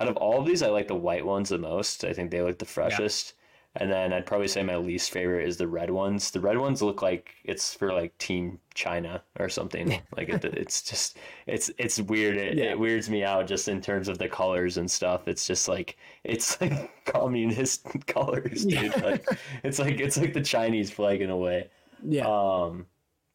out 0.00 0.08
of 0.08 0.16
all 0.16 0.40
of 0.40 0.46
these, 0.46 0.62
I 0.62 0.68
like 0.68 0.88
the 0.88 0.94
white 0.94 1.24
ones 1.24 1.48
the 1.50 1.58
most. 1.58 2.04
I 2.04 2.12
think 2.12 2.30
they 2.30 2.42
look 2.42 2.58
the 2.58 2.64
freshest. 2.64 3.34
And 3.76 3.90
then 3.90 4.12
I'd 4.12 4.24
probably 4.26 4.46
say 4.46 4.62
my 4.62 4.76
least 4.76 5.10
favorite 5.10 5.48
is 5.48 5.56
the 5.56 5.66
red 5.66 5.90
ones. 5.90 6.30
The 6.30 6.38
red 6.40 6.58
ones 6.58 6.80
look 6.80 7.02
like 7.02 7.34
it's 7.42 7.74
for 7.74 7.92
like 7.92 8.16
Team 8.18 8.60
China 8.74 9.20
or 9.40 9.48
something. 9.48 10.00
like 10.16 10.28
it, 10.28 10.44
it's 10.44 10.80
just 10.82 11.18
it's 11.48 11.72
it's 11.76 12.00
weird. 12.00 12.36
It, 12.36 12.56
Yeah. 12.56 12.70
it 12.70 12.78
weirds 12.78 13.10
me 13.10 13.24
out 13.24 13.48
just 13.48 13.66
in 13.66 13.80
terms 13.80 14.06
of 14.06 14.18
the 14.18 14.28
colors 14.28 14.76
and 14.76 14.88
stuff. 14.88 15.26
It's 15.26 15.44
just 15.44 15.66
like 15.66 15.96
it's 16.22 16.60
like 16.60 17.04
communist 17.04 17.84
colors, 18.06 18.64
dude. 18.64 18.94
Yeah. 18.94 19.00
Like 19.02 19.26
it's 19.64 19.80
like 19.80 19.98
it's 19.98 20.18
like 20.18 20.34
the 20.34 20.40
Chinese 20.42 20.92
flag 20.92 21.20
in 21.20 21.30
a 21.30 21.36
way. 21.36 21.68
Yeah. 22.04 22.26
Um, 22.28 22.86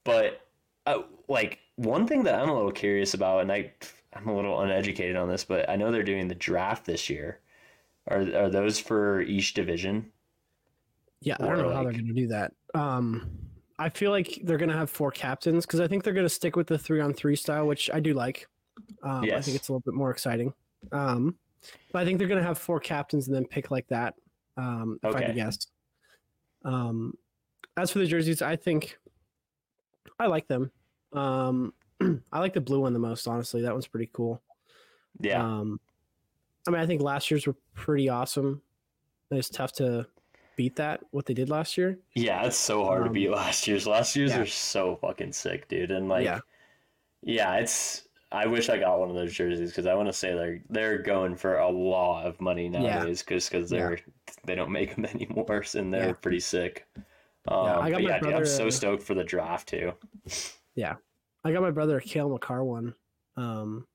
but 0.05 0.47
uh, 0.85 1.01
like 1.27 1.59
one 1.75 2.07
thing 2.07 2.23
that 2.23 2.35
I'm 2.39 2.47
a 2.47 2.55
little 2.55 2.71
curious 2.71 3.13
about, 3.13 3.41
and 3.41 3.51
I 3.51 3.73
I'm 4.13 4.27
a 4.27 4.35
little 4.35 4.61
uneducated 4.61 5.15
on 5.15 5.29
this, 5.29 5.43
but 5.43 5.69
I 5.69 5.75
know 5.75 5.91
they're 5.91 6.03
doing 6.03 6.27
the 6.27 6.35
draft 6.35 6.85
this 6.85 7.09
year. 7.09 7.39
Are 8.07 8.21
are 8.21 8.49
those 8.49 8.79
for 8.79 9.21
each 9.21 9.53
division? 9.53 10.11
Yeah, 11.21 11.37
I 11.39 11.47
don't 11.47 11.57
know 11.59 11.73
how 11.73 11.83
they're 11.83 11.91
going 11.91 12.07
to 12.07 12.13
do 12.13 12.27
that. 12.27 12.53
Um, 12.73 13.29
I 13.77 13.89
feel 13.89 14.11
like 14.11 14.39
they're 14.43 14.57
going 14.57 14.69
to 14.69 14.75
have 14.77 14.89
four 14.89 15.11
captains 15.11 15.65
because 15.65 15.79
I 15.79 15.87
think 15.87 16.03
they're 16.03 16.13
going 16.13 16.25
to 16.25 16.29
stick 16.29 16.55
with 16.55 16.67
the 16.67 16.77
three 16.77 17.01
on 17.01 17.13
three 17.13 17.35
style, 17.35 17.67
which 17.67 17.89
I 17.93 17.99
do 17.99 18.13
like. 18.13 18.47
Um, 19.03 19.29
I 19.31 19.41
think 19.41 19.57
it's 19.57 19.67
a 19.67 19.73
little 19.73 19.83
bit 19.85 19.93
more 19.93 20.11
exciting. 20.11 20.53
Um, 20.91 21.37
but 21.91 22.01
I 22.01 22.05
think 22.05 22.19
they're 22.19 22.27
going 22.27 22.41
to 22.41 22.47
have 22.47 22.57
four 22.57 22.79
captains 22.79 23.27
and 23.27 23.35
then 23.35 23.45
pick 23.45 23.69
like 23.69 23.87
that. 23.89 24.15
Um, 24.57 24.99
if 25.03 25.13
I 25.13 25.19
had 25.19 25.25
to 25.25 25.31
Okay. 25.31 25.33
guess. 25.35 25.67
Um, 26.65 27.13
as 27.77 27.91
for 27.91 27.99
the 27.99 28.05
jerseys, 28.05 28.41
I 28.41 28.55
think 28.55 28.97
I 30.19 30.27
like 30.27 30.47
them. 30.47 30.71
Um, 31.13 31.73
I 32.01 32.39
like 32.39 32.53
the 32.53 32.61
blue 32.61 32.79
one 32.81 32.93
the 32.93 32.99
most, 32.99 33.27
honestly. 33.27 33.61
That 33.61 33.73
one's 33.73 33.87
pretty 33.87 34.09
cool. 34.13 34.41
Yeah, 35.19 35.43
Um, 35.43 35.79
I 36.67 36.71
mean, 36.71 36.79
I 36.81 36.85
think 36.85 37.01
last 37.01 37.29
year's 37.31 37.45
were 37.47 37.55
pretty 37.73 38.09
awesome. 38.09 38.61
It's 39.31 39.49
tough 39.49 39.73
to 39.73 40.07
beat 40.55 40.75
that 40.77 41.01
what 41.11 41.25
they 41.25 41.33
did 41.33 41.49
last 41.49 41.77
year. 41.77 41.99
yeah, 42.15 42.45
it's 42.45 42.57
so 42.57 42.83
hard 42.83 43.03
to 43.03 43.07
um, 43.07 43.13
beat 43.13 43.29
last 43.31 43.67
year's. 43.67 43.85
Last 43.87 44.15
year's 44.15 44.31
yeah. 44.31 44.39
are 44.41 44.45
so 44.45 44.95
fucking 44.97 45.33
sick, 45.33 45.67
dude. 45.67 45.91
And 45.91 46.07
like, 46.09 46.25
Yeah. 46.25 46.39
yeah, 47.21 47.55
it's. 47.55 48.03
I 48.31 48.45
wish 48.45 48.69
I 48.69 48.77
got 48.77 48.99
one 48.99 49.09
of 49.09 49.15
those 49.15 49.33
jerseys 49.33 49.71
because 49.71 49.87
I 49.87 49.95
want 49.95 50.07
to 50.07 50.13
say 50.13 50.35
they're 50.35 50.61
they're 50.69 50.97
going 50.99 51.35
for 51.35 51.57
a 51.57 51.69
lot 51.69 52.27
of 52.27 52.39
money 52.39 52.69
nowadays 52.69 53.23
because 53.23 53.49
because 53.49 53.71
Yeah. 53.71 53.79
they're 53.79 53.99
they 54.45 54.53
don't 54.55 54.71
make 54.71 54.95
them 54.95 55.05
anymore 55.13 55.63
and 55.73 55.91
they're 55.93 56.07
Yeah. 56.09 56.13
pretty 56.13 56.39
sick. 56.39 56.87
Um, 57.47 57.57
I 57.65 57.89
got 57.89 57.93
but 57.93 58.03
my 58.03 58.09
yeah, 58.09 58.19
dude, 58.19 58.33
I'm 58.33 58.45
so 58.45 58.69
stoked 58.69 59.01
for 59.01 59.15
the 59.15 59.23
draft 59.23 59.69
too. 59.69 59.93
I 61.43 61.51
got 61.51 61.61
my 61.61 61.71
brother 61.71 61.97
a 61.97 62.01
Cale 62.01 62.29
Makar 62.29 62.63
one, 62.63 62.95
um, 63.37 63.87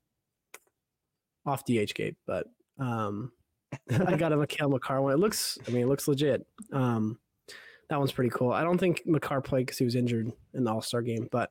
off 1.46 1.64
DHgate, 1.66 2.16
but 2.26 2.46
um, 2.78 3.32
I 3.90 4.16
got 4.16 4.32
him 4.32 4.40
a 4.40 4.46
Cale 4.46 4.68
Makar 4.68 5.02
one. 5.02 5.12
It 5.12 5.18
looks, 5.18 5.58
I 5.66 5.70
mean, 5.70 5.82
it 5.82 5.88
looks 5.88 6.08
legit. 6.08 6.46
Um, 6.72 7.18
that 7.90 7.98
one's 7.98 8.12
pretty 8.12 8.30
cool. 8.30 8.52
I 8.52 8.62
don't 8.62 8.78
think 8.78 9.02
Makar 9.06 9.42
played 9.42 9.66
because 9.66 9.78
he 9.78 9.84
was 9.84 9.94
injured 9.94 10.32
in 10.54 10.64
the 10.64 10.72
All 10.72 10.80
Star 10.80 11.02
game, 11.02 11.28
but 11.30 11.50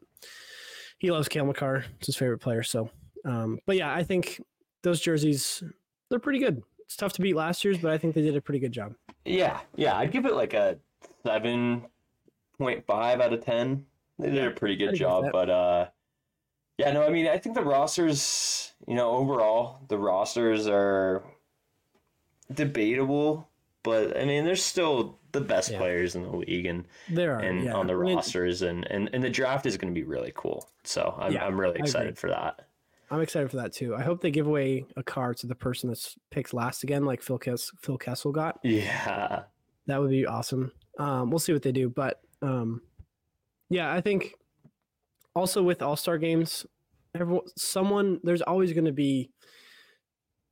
he 0.98 1.12
loves 1.12 1.28
Cale 1.28 1.46
Makar. 1.46 1.86
It's 1.98 2.08
his 2.08 2.16
favorite 2.16 2.40
player. 2.40 2.64
So, 2.64 2.90
um, 3.26 3.60
but 3.66 3.76
yeah, 3.78 3.94
I 3.94 4.04
think 4.04 4.42
those 4.82 5.00
jerseys 5.00 5.64
they're 6.10 6.20
pretty 6.20 6.40
good. 6.40 6.62
It's 6.80 6.96
tough 6.96 7.14
to 7.14 7.22
beat 7.22 7.36
last 7.36 7.64
year's, 7.64 7.78
but 7.78 7.92
I 7.92 7.98
think 7.98 8.14
they 8.14 8.22
did 8.22 8.36
a 8.36 8.42
pretty 8.42 8.60
good 8.60 8.72
job. 8.72 8.94
Yeah, 9.26 9.60
yeah, 9.76 9.96
I'd 9.98 10.12
give 10.12 10.26
it 10.26 10.34
like 10.34 10.54
a 10.54 10.78
seven 11.24 11.84
point 12.58 12.86
five 12.86 13.22
out 13.22 13.34
of 13.34 13.44
ten. 13.44 13.86
They 14.20 14.30
did 14.30 14.46
a 14.46 14.52
pretty 14.52 14.76
good 14.76 14.90
I'd 14.90 14.96
agree 14.96 15.06
with 15.06 15.12
job, 15.12 15.24
that. 15.26 15.32
but 15.34 15.50
uh, 15.50 15.88
yeah, 16.78 16.92
no, 16.92 17.04
I 17.06 17.10
mean, 17.10 17.28
I 17.28 17.38
think 17.38 17.56
the 17.56 17.64
rosters, 17.64 18.72
you 18.88 18.96
know, 18.96 19.12
overall, 19.12 19.80
the 19.88 19.98
rosters 19.98 20.68
are 20.68 21.24
debatable, 22.54 23.50
but 23.84 24.16
I 24.18 24.26
mean, 24.26 24.46
there's 24.46 24.64
still 24.64 25.20
the 25.32 25.42
best 25.42 25.72
Yeah. 25.72 25.80
players 25.80 26.16
in 26.16 26.24
the 26.24 26.36
league 26.36 26.66
and 26.66 26.86
There 27.10 27.36
are 27.36 27.40
and 27.40 27.64
yeah. 27.66 27.74
on 27.74 27.88
the 27.88 27.94
I 27.96 27.98
mean, 28.04 28.16
rosters, 28.16 28.62
and 28.62 28.86
and 28.92 29.10
and 29.14 29.24
the 29.24 29.30
draft 29.30 29.66
is 29.66 29.78
going 29.78 29.94
to 29.94 30.00
be 30.00 30.06
really 30.06 30.32
cool. 30.36 30.70
So 30.84 31.16
I'm 31.18 31.32
Yeah, 31.34 31.46
I'm 31.46 31.60
really 31.60 31.80
excited 31.80 32.18
for 32.18 32.30
that. 32.30 32.68
I'm 33.10 33.22
excited 33.22 33.50
for 33.52 33.58
that 33.58 33.74
too. 33.74 33.96
I 33.96 34.02
hope 34.02 34.22
they 34.22 34.32
give 34.32 34.48
away 34.48 34.86
a 34.96 35.04
car 35.04 35.34
to 35.36 35.48
the 35.48 35.56
person 35.56 35.90
that's 35.90 36.16
picks 36.32 36.54
last 36.54 36.84
again, 36.84 37.06
like 37.06 37.22
Phil 37.22 37.38
Kess- 37.40 37.72
Phil 37.82 37.98
Kessel 37.98 38.32
got. 38.32 38.60
Yeah, 38.64 39.44
That 39.88 40.00
would 40.02 40.10
be 40.10 40.26
awesome. 40.26 40.72
Um, 40.98 41.30
we'll 41.30 41.40
see 41.40 41.54
what 41.54 41.62
they 41.62 41.72
do, 41.72 41.90
but 41.90 42.22
um, 42.42 42.82
yeah, 43.70 43.92
I 43.94 44.02
think 44.02 44.34
also 45.36 45.64
with 45.64 45.82
All 45.82 45.96
Star 45.96 46.18
games, 46.18 46.66
everyone, 47.16 47.46
someone 47.58 48.20
there's 48.24 48.42
always 48.42 48.74
going 48.74 48.86
to 48.86 48.92
be 48.92 49.32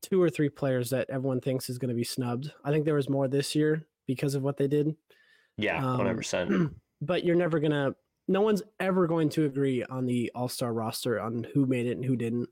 two 0.02 0.22
or 0.22 0.30
three 0.30 0.50
players 0.50 0.90
that 0.90 1.10
everyone 1.10 1.40
thinks 1.40 1.70
is 1.70 1.78
going 1.78 1.90
to 1.90 1.96
be 1.96 2.04
snubbed. 2.04 2.52
I 2.64 2.72
think 2.72 2.86
there 2.86 2.96
was 2.96 3.10
more 3.10 3.28
this 3.28 3.54
year 3.56 3.86
because 4.08 4.34
of 4.36 4.42
what 4.42 4.58
they 4.58 4.68
did, 4.68 4.96
yeah, 5.58 5.78
Um, 5.78 5.98
one 5.98 6.06
hundred 6.08 6.18
percent. 6.18 6.74
but 7.02 7.24
you're 7.24 7.36
never 7.36 7.60
gonna. 7.60 7.96
No 8.28 8.42
one's 8.42 8.64
ever 8.80 9.08
going 9.08 9.30
to 9.30 9.46
agree 9.46 9.84
on 9.84 10.06
the 10.06 10.32
All 10.36 10.48
Star 10.48 10.74
roster 10.74 11.20
on 11.20 11.46
who 11.54 11.66
made 11.66 11.86
it 11.86 11.98
and 11.98 12.06
who 12.06 12.16
didn't. 12.16 12.50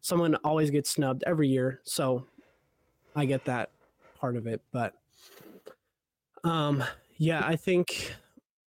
someone 0.00 0.34
always 0.36 0.70
gets 0.70 0.90
snubbed 0.90 1.22
every 1.26 1.48
year. 1.48 1.80
So 1.84 2.26
I 3.14 3.24
get 3.26 3.44
that 3.44 3.70
part 4.18 4.36
of 4.36 4.46
it. 4.46 4.60
But 4.72 4.94
um, 6.44 6.82
yeah, 7.18 7.42
I 7.44 7.56
think 7.56 8.14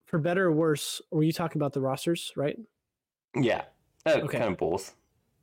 for 0.05 0.19
better 0.19 0.45
or 0.47 0.51
worse, 0.51 1.01
were 1.11 1.23
you 1.23 1.33
talking 1.33 1.59
about 1.59 1.73
the 1.73 1.81
rosters, 1.81 2.31
right? 2.35 2.57
Yeah. 3.35 3.63
Uh, 4.05 4.19
Okay. 4.23 4.37
Kind 4.39 4.51
of 4.51 4.57
both. 4.57 4.95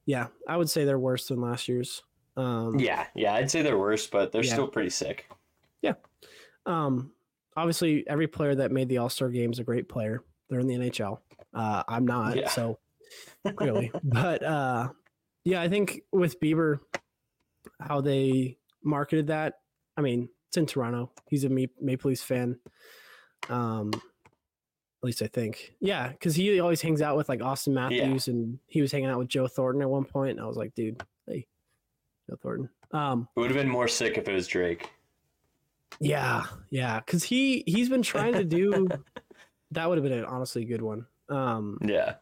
Yeah, 0.07 0.29
I 0.49 0.57
would 0.57 0.71
say 0.71 0.85
they're 0.85 0.99
worse 0.99 1.29
than 1.29 1.41
last 1.41 1.69
year's. 1.69 2.03
Um, 2.37 2.79
Yeah. 2.79 3.07
Yeah. 3.15 3.35
I'd 3.35 3.51
say 3.51 3.63
they're 3.63 3.79
worse, 3.79 4.07
but 4.07 4.33
they're 4.33 4.45
Yeah. 4.45 4.53
still 4.53 4.69
pretty 4.69 4.91
sick. 4.91 5.29
Yeah. 5.83 5.95
Um, 6.67 7.13
obviously, 7.57 8.07
every 8.09 8.27
player 8.29 8.55
that 8.55 8.71
made 8.73 8.89
the 8.89 8.99
All 8.99 9.09
Star 9.09 9.29
game 9.29 9.53
is 9.53 9.59
a 9.59 9.65
great 9.65 9.89
player. 9.89 10.23
They're 10.49 10.61
in 10.61 10.67
the 10.67 10.75
NHL. 10.75 11.21
Uh, 11.55 11.83
I'm 11.89 12.07
not, 12.07 12.37
Yeah. 12.37 12.49
so 12.49 12.79
clearly. 13.57 13.91
but 14.05 14.43
uh, 14.43 14.91
yeah, 15.45 15.61
I 15.61 15.69
think 15.69 16.03
with 16.13 16.41
Bieber, 16.41 16.81
how 17.81 18.01
they 18.01 18.59
marketed 18.83 19.27
that. 19.29 19.61
I 19.97 20.01
mean, 20.01 20.29
it's 20.49 20.57
in 20.57 20.67
Toronto. 20.67 21.11
He's 21.29 21.45
a 21.45 21.49
Maple 21.49 22.09
Leafs 22.09 22.23
fan. 22.23 22.59
Um, 23.49 23.91
at 25.03 25.07
least 25.07 25.21
I 25.23 25.27
think. 25.27 25.75
Yeah, 25.81 26.09
because 26.09 26.35
he 26.37 26.61
always 26.61 26.81
hangs 26.81 27.03
out 27.03 27.17
with 27.17 27.29
like 27.29 27.43
Austin 27.43 27.75
Matthews, 27.75 28.29
and 28.29 28.59
he 28.69 28.81
was 28.81 28.93
hanging 28.93 29.09
out 29.11 29.19
with 29.19 29.29
Joe 29.29 29.49
Thornton 29.49 29.83
at 29.83 29.91
one 29.91 30.05
point, 30.05 30.33
and 30.33 30.41
I 30.41 30.47
was 30.47 30.57
like, 30.57 30.75
dude, 30.75 31.03
hey, 31.27 31.47
Joe 32.31 32.37
Thornton. 32.41 32.69
Um, 32.93 33.29
It 33.37 33.41
would 33.41 33.51
have 33.51 33.57
been 33.59 33.69
more 33.69 33.89
sick 33.89 34.17
if 34.17 34.29
it 34.29 34.33
was 34.33 34.47
Drake. 34.47 34.91
Yeah, 36.01 36.45
yeah, 36.71 37.01
because 37.01 37.25
he 37.25 37.65
he's 37.67 37.89
been 37.89 38.03
trying 38.03 38.35
to 38.35 38.45
do. 38.45 38.89
that 39.73 39.89
would 39.89 39.99
have 39.99 40.05
been 40.05 40.19
an 40.19 40.25
honestly 40.25 40.65
good 40.65 40.83
one. 40.83 41.07
Um, 41.29 41.79
Yeah. 41.83 42.15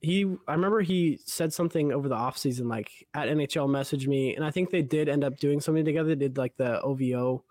he 0.00 0.24
I 0.46 0.52
remember 0.52 0.80
he 0.80 1.18
said 1.24 1.52
something 1.52 1.92
over 1.92 2.08
the 2.08 2.14
off 2.14 2.36
season 2.38 2.68
like 2.68 2.90
at 3.14 3.28
NHL 3.28 3.68
message 3.68 4.06
me, 4.06 4.36
and 4.36 4.44
I 4.44 4.50
think 4.50 4.70
they 4.70 4.82
did 4.82 5.08
end 5.08 5.24
up 5.24 5.38
doing 5.38 5.60
something 5.60 5.84
together. 5.84 6.10
They 6.10 6.26
did 6.26 6.38
like 6.38 6.56
the 6.56 6.80
OVO 6.82 7.44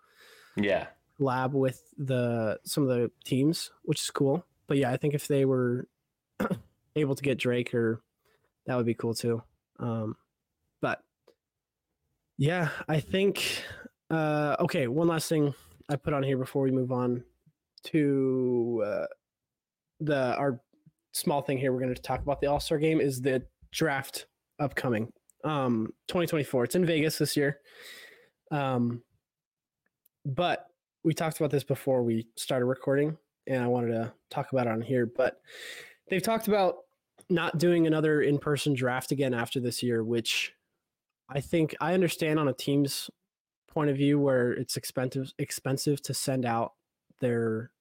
Yeah. 0.56 0.88
lab 1.20 1.54
with 1.54 1.82
the 1.98 2.60
some 2.64 2.84
of 2.84 2.90
the 2.90 3.12
teams, 3.26 3.72
which 3.84 4.00
is 4.02 4.10
cool. 4.12 4.46
But 4.72 4.78
yeah, 4.78 4.90
I 4.90 4.96
think 4.96 5.14
if 5.14 5.28
they 5.28 5.44
were 5.44 5.90
able 6.96 7.14
to 7.14 7.22
get 7.22 7.38
Drake 7.38 7.74
or 7.74 8.02
that 8.66 8.78
would 8.78 8.86
be 8.86 8.94
cool 8.94 9.14
too. 9.14 9.44
Um, 9.82 10.16
but 10.82 11.02
yeah, 12.38 12.70
I 12.88 13.02
think 13.02 13.66
uh, 14.10 14.56
okay. 14.62 14.88
One 14.88 15.10
last 15.10 15.28
thing 15.28 15.54
I 15.90 15.98
put 15.98 16.14
on 16.14 16.24
here 16.24 16.38
before 16.38 16.64
we 16.64 16.72
move 16.72 16.94
on 16.94 17.22
to 17.88 18.82
uh, 18.86 19.08
the 20.00 20.38
our 20.38 20.62
small 21.12 21.42
thing 21.42 21.58
here. 21.58 21.74
We're 21.74 21.82
going 21.82 21.94
to 21.94 22.02
talk 22.02 22.22
about 22.22 22.40
the 22.40 22.48
All 22.48 22.62
Star 22.62 22.78
game 22.78 23.02
is 23.02 23.20
the 23.20 23.44
draft 23.74 24.28
upcoming 24.58 25.12
um 25.44 25.88
2024. 26.08 26.64
It's 26.64 26.76
in 26.76 26.86
Vegas 26.86 27.18
this 27.18 27.36
year. 27.36 27.60
Um, 28.52 29.04
but 30.24 30.68
we 31.04 31.14
talked 31.14 31.42
about 31.42 31.52
this 31.52 31.66
before 31.66 32.04
we 32.04 32.30
started 32.38 32.68
recording, 32.68 33.18
and 33.48 33.64
I 33.64 33.68
wanted 33.68 33.92
to 33.92 34.14
talk 34.30 34.52
about 34.52 34.68
it 34.68 34.72
on 34.74 34.82
here. 34.82 35.06
But 35.06 35.42
they've 36.10 36.22
talked 36.22 36.48
about 36.48 36.78
not 37.30 37.58
doing 37.58 37.88
another 37.88 38.22
in-person 38.22 38.74
draft 38.74 39.12
again 39.12 39.34
after 39.34 39.60
this 39.60 39.82
year, 39.82 40.04
which 40.04 40.54
I 41.30 41.40
think 41.40 41.76
I 41.80 41.94
understand 41.94 42.40
on 42.40 42.48
a 42.48 42.54
team's 42.54 43.10
point 43.72 43.90
of 43.90 43.96
view 43.96 44.20
where 44.20 44.52
it's 44.52 44.76
expensive 44.76 45.34
expensive 45.40 46.02
to 46.04 46.14
send 46.14 46.46
out 46.46 46.74
their 47.22 47.72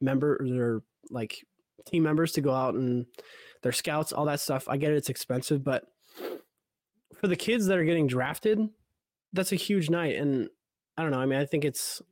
member 0.00 0.38
their 0.40 0.82
like 1.10 1.44
team 1.84 2.04
members 2.04 2.32
to 2.32 2.40
go 2.40 2.52
out 2.52 2.74
and 2.74 3.06
their 3.62 3.72
scouts, 3.72 4.12
all 4.12 4.24
that 4.26 4.40
stuff. 4.40 4.68
I 4.68 4.76
get 4.76 4.92
it, 4.92 4.96
it's 4.96 5.08
expensive, 5.08 5.64
but 5.64 5.84
for 7.20 7.26
the 7.28 7.36
kids 7.36 7.66
that 7.66 7.78
are 7.78 7.84
getting 7.84 8.06
drafted, 8.06 8.60
that's 9.32 9.52
a 9.52 9.56
huge 9.56 9.90
night. 9.90 10.16
And 10.16 10.48
I 10.96 11.02
don't 11.02 11.10
know. 11.10 11.20
I 11.20 11.26
mean, 11.26 11.38
I 11.38 11.46
think 11.46 11.64
it's 11.64 12.02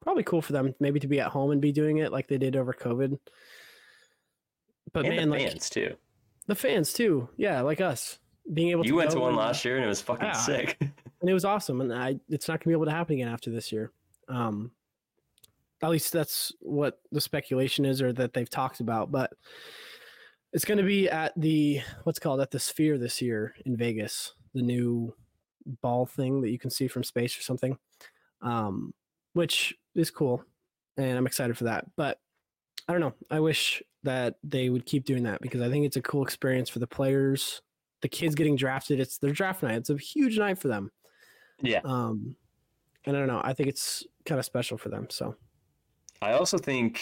probably 0.00 0.22
cool 0.22 0.42
for 0.42 0.52
them 0.52 0.74
maybe 0.80 1.00
to 1.00 1.08
be 1.08 1.20
at 1.20 1.28
home 1.30 1.50
and 1.50 1.60
be 1.60 1.72
doing 1.72 1.98
it 1.98 2.12
like 2.12 2.28
they 2.28 2.38
did 2.38 2.56
over 2.56 2.72
COVID. 2.72 3.18
But 4.92 5.04
and 5.06 5.16
man, 5.16 5.28
the 5.30 5.36
like 5.38 5.48
fans 5.48 5.70
too. 5.70 5.94
the 6.46 6.54
fans 6.54 6.92
too. 6.92 7.28
Yeah, 7.36 7.60
like 7.60 7.80
us 7.80 8.18
being 8.52 8.70
able 8.70 8.82
to 8.82 8.86
You 8.88 8.92
to 8.94 8.96
went 8.96 9.10
to 9.12 9.20
one 9.20 9.28
and- 9.30 9.36
last 9.38 9.64
year 9.64 9.76
and 9.76 9.84
it 9.84 9.88
was 9.88 10.00
fucking 10.00 10.24
Yeah. 10.26 10.32
sick. 10.32 10.76
and 10.80 11.28
it 11.28 11.34
was 11.34 11.44
awesome. 11.44 11.80
And 11.80 11.92
I, 11.92 12.18
it's 12.28 12.48
not 12.48 12.60
gonna 12.60 12.70
be 12.70 12.76
able 12.76 12.86
to 12.86 12.90
happen 12.92 13.14
again 13.14 13.28
after 13.28 13.50
this 13.50 13.70
year. 13.72 13.90
Um, 14.28 14.70
at 15.82 15.90
least 15.90 16.12
that's 16.12 16.52
what 16.60 17.00
the 17.12 17.20
speculation 17.20 17.84
is, 17.84 18.00
or 18.02 18.12
that 18.14 18.32
they've 18.32 18.48
talked 18.50 18.80
about. 18.80 19.12
But 19.12 19.32
it's 20.52 20.64
gonna 20.64 20.82
be 20.82 21.08
at 21.10 21.32
the 21.36 21.80
what's 22.04 22.18
called 22.18 22.40
at 22.40 22.50
the 22.50 22.58
Sphere 22.58 22.96
this 22.98 23.20
year 23.20 23.54
in 23.66 23.76
Vegas, 23.76 24.32
the 24.54 24.62
new 24.62 25.14
ball 25.82 26.06
thing 26.06 26.40
that 26.40 26.50
you 26.50 26.58
can 26.58 26.70
see 26.70 26.88
from 26.88 27.04
space 27.04 27.38
or 27.38 27.42
something, 27.42 27.76
um, 28.40 28.94
which 29.34 29.74
is 29.98 30.10
cool, 30.10 30.44
and 30.96 31.16
I'm 31.18 31.26
excited 31.26 31.56
for 31.58 31.64
that. 31.64 31.86
But 31.96 32.18
I 32.88 32.92
don't 32.92 33.00
know. 33.00 33.14
I 33.30 33.40
wish 33.40 33.82
that 34.04 34.36
they 34.44 34.70
would 34.70 34.86
keep 34.86 35.04
doing 35.04 35.24
that 35.24 35.40
because 35.40 35.60
I 35.60 35.68
think 35.68 35.84
it's 35.84 35.96
a 35.96 36.02
cool 36.02 36.22
experience 36.22 36.68
for 36.70 36.78
the 36.78 36.86
players, 36.86 37.60
the 38.00 38.08
kids 38.08 38.34
getting 38.34 38.56
drafted. 38.56 39.00
It's 39.00 39.18
their 39.18 39.32
draft 39.32 39.62
night. 39.62 39.76
It's 39.76 39.90
a 39.90 39.96
huge 39.96 40.38
night 40.38 40.58
for 40.58 40.68
them. 40.68 40.90
yeah. 41.60 41.80
Um, 41.84 42.36
and 43.04 43.16
I 43.16 43.18
don't 43.20 43.28
know. 43.28 43.40
I 43.42 43.52
think 43.54 43.68
it's 43.68 44.04
kind 44.26 44.38
of 44.38 44.44
special 44.44 44.76
for 44.78 44.88
them. 44.88 45.06
So 45.10 45.34
I 46.22 46.32
also 46.32 46.58
think 46.58 47.00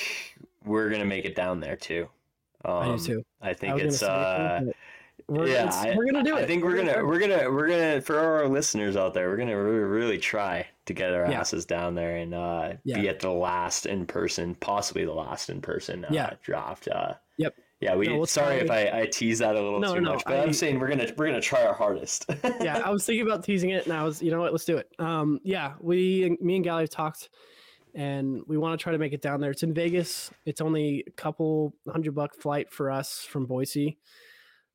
we're 0.65 0.89
gonna 0.91 1.05
make 1.05 1.25
it 1.25 1.35
down 1.35 1.61
there 1.61 1.77
too. 1.77 2.09
Um, 2.65 2.75
I 2.75 2.97
do 2.97 2.99
too. 2.99 3.23
I 3.43 3.51
I 3.51 3.55
think 3.55 3.77
gonna 3.77 3.85
it's 3.89 4.03
uh 4.03 4.61
we're, 5.29 5.47
yeah, 5.49 5.63
it's- 5.65 5.75
I- 5.85 5.95
we're 5.97 6.07
gonna 6.07 6.23
do 6.25 6.37
it. 6.37 6.43
I 6.43 6.47
think 6.47 6.65
we're 6.65 6.77
gonna 6.77 7.05
we're 7.05 7.19
gonna 7.19 7.51
we're 7.51 7.69
gonna 7.69 8.01
for 8.01 8.19
our 8.19 8.49
listeners 8.49 8.97
out 8.97 9.15
there, 9.15 9.29
we're 9.29 9.37
gonna 9.37 9.57
really, 9.61 9.79
really 9.85 10.19
try 10.19 10.67
to 10.87 10.95
get 10.95 11.13
our 11.13 11.31
Yeah. 11.31 11.41
asses 11.41 11.67
down 11.67 11.95
there 11.95 12.17
and 12.17 12.33
uh, 12.35 12.75
Yeah. 12.85 13.01
be 13.01 13.09
at 13.09 13.21
the 13.21 13.31
last 13.31 13.87
in 13.87 14.07
person, 14.07 14.55
possibly 14.57 15.05
the 15.05 15.13
last 15.13 15.51
in 15.51 15.61
person 15.61 16.05
uh, 16.05 16.09
Yeah. 16.11 16.35
draft. 16.43 16.89
Uh, 16.89 17.15
Yep. 17.39 17.55
Yeah, 17.81 17.95
we. 17.95 18.07
No, 18.07 18.17
we'll 18.17 18.27
sorry 18.27 18.57
if 18.61 18.71
I, 18.71 19.01
I 19.03 19.07
tease 19.07 19.41
that 19.41 19.55
a 19.55 19.61
little 19.61 19.79
No, 19.81 19.95
too 19.97 20.01
no, 20.01 20.15
much, 20.15 20.25
but 20.25 20.35
I- 20.39 20.43
I'm 20.43 20.55
saying 20.55 20.81
we're 20.81 20.89
gonna 20.89 21.13
we're 21.19 21.27
gonna 21.27 21.41
try 21.43 21.63
our 21.67 21.75
hardest. 21.75 22.25
yeah, 22.63 22.81
I 22.83 22.89
was 22.89 23.05
thinking 23.05 23.27
about 23.27 23.45
teasing 23.45 23.69
it, 23.71 23.85
and 23.85 23.93
I 23.93 24.03
was, 24.03 24.23
you 24.23 24.31
know 24.31 24.41
what, 24.41 24.53
let's 24.53 24.65
do 24.65 24.79
it. 24.79 24.91
Um, 24.99 25.39
yeah, 25.45 25.75
we, 25.81 26.39
me 26.41 26.55
and 26.57 26.65
Galli 26.65 26.85
have 26.85 26.91
talked, 26.91 27.29
and 27.95 28.41
we 28.47 28.57
want 28.57 28.79
to 28.79 28.83
try 28.83 28.93
to 28.93 28.99
make 28.99 29.13
it 29.13 29.21
down 29.21 29.43
there. 29.43 29.51
It's 29.51 29.63
in 29.63 29.75
Vegas. 29.75 30.31
It's 30.47 30.63
only 30.63 31.05
a 31.07 31.11
couple 31.11 31.75
hundred 31.93 32.15
buck 32.15 32.35
flight 32.35 32.73
for 32.73 32.91
us 32.91 33.27
from 33.29 33.45
Boise. 33.45 33.99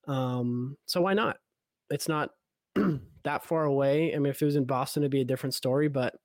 Um, 0.07 0.77
so 0.85 1.01
why 1.01 1.15
not? 1.15 1.37
It's 1.89 2.07
not 2.07 2.29
that 3.23 3.43
far 3.43 3.65
away. 3.65 4.13
I 4.13 4.19
mean, 4.19 4.29
if 4.29 4.41
it 4.41 4.45
was 4.45 4.55
in 4.55 4.65
Boston, 4.65 5.03
it'd 5.03 5.11
be 5.11 5.21
a 5.21 5.25
different 5.25 5.53
story. 5.53 5.87
But 5.87 6.15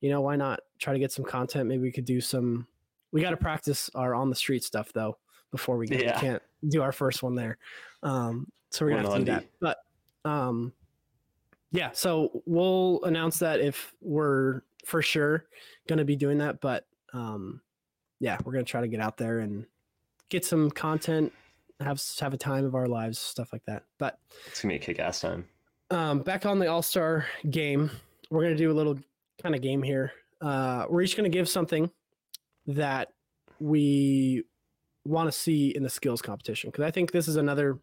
you 0.00 0.10
know, 0.10 0.20
why 0.20 0.36
not 0.36 0.60
try 0.78 0.92
to 0.92 0.98
get 0.98 1.12
some 1.12 1.24
content? 1.24 1.68
Maybe 1.68 1.82
we 1.82 1.92
could 1.92 2.04
do 2.04 2.20
some. 2.20 2.66
We 3.12 3.20
got 3.20 3.30
to 3.30 3.36
practice 3.36 3.90
our 3.94 4.14
on 4.14 4.30
the 4.30 4.36
street 4.36 4.64
stuff 4.64 4.92
though 4.92 5.18
before 5.50 5.76
we 5.76 5.86
go. 5.86 5.96
Yeah. 5.96 6.16
We 6.16 6.20
can't 6.20 6.42
do 6.68 6.82
our 6.82 6.92
first 6.92 7.22
one 7.22 7.34
there. 7.34 7.58
Um, 8.02 8.48
so 8.70 8.84
we're 8.84 8.92
gonna 8.92 9.02
have 9.02 9.18
to 9.18 9.18
do 9.20 9.24
that. 9.26 9.44
But 9.60 9.78
um, 10.24 10.72
yeah. 11.70 11.90
So 11.92 12.42
we'll 12.46 13.00
announce 13.04 13.38
that 13.38 13.60
if 13.60 13.92
we're 14.00 14.62
for 14.84 15.02
sure 15.02 15.44
gonna 15.86 16.04
be 16.04 16.16
doing 16.16 16.38
that. 16.38 16.60
But 16.60 16.86
um, 17.12 17.60
yeah, 18.18 18.38
we're 18.44 18.52
gonna 18.52 18.64
try 18.64 18.80
to 18.80 18.88
get 18.88 19.00
out 19.00 19.18
there 19.18 19.40
and 19.40 19.66
get 20.30 20.44
some 20.44 20.70
content, 20.70 21.32
have 21.80 22.02
have 22.18 22.34
a 22.34 22.38
time 22.38 22.64
of 22.64 22.74
our 22.74 22.88
lives, 22.88 23.18
stuff 23.18 23.52
like 23.52 23.64
that. 23.66 23.84
But 23.98 24.18
it's 24.46 24.62
gonna 24.62 24.72
be 24.72 24.76
a 24.76 24.80
kick-ass 24.80 25.20
time. 25.20 25.46
Um, 25.92 26.20
back 26.20 26.46
on 26.46 26.58
the 26.58 26.66
All 26.66 26.82
Star 26.82 27.26
game, 27.50 27.90
we're 28.30 28.42
gonna 28.42 28.56
do 28.56 28.70
a 28.70 28.74
little 28.74 28.98
kind 29.42 29.54
of 29.54 29.60
game 29.60 29.82
here. 29.82 30.12
Uh, 30.40 30.86
we're 30.88 31.02
each 31.02 31.16
gonna 31.16 31.28
give 31.28 31.48
something 31.48 31.90
that 32.66 33.08
we 33.60 34.44
want 35.04 35.30
to 35.30 35.38
see 35.38 35.68
in 35.68 35.82
the 35.82 35.90
skills 35.90 36.22
competition 36.22 36.70
because 36.70 36.84
I 36.84 36.90
think 36.90 37.12
this 37.12 37.28
is 37.28 37.36
another 37.36 37.78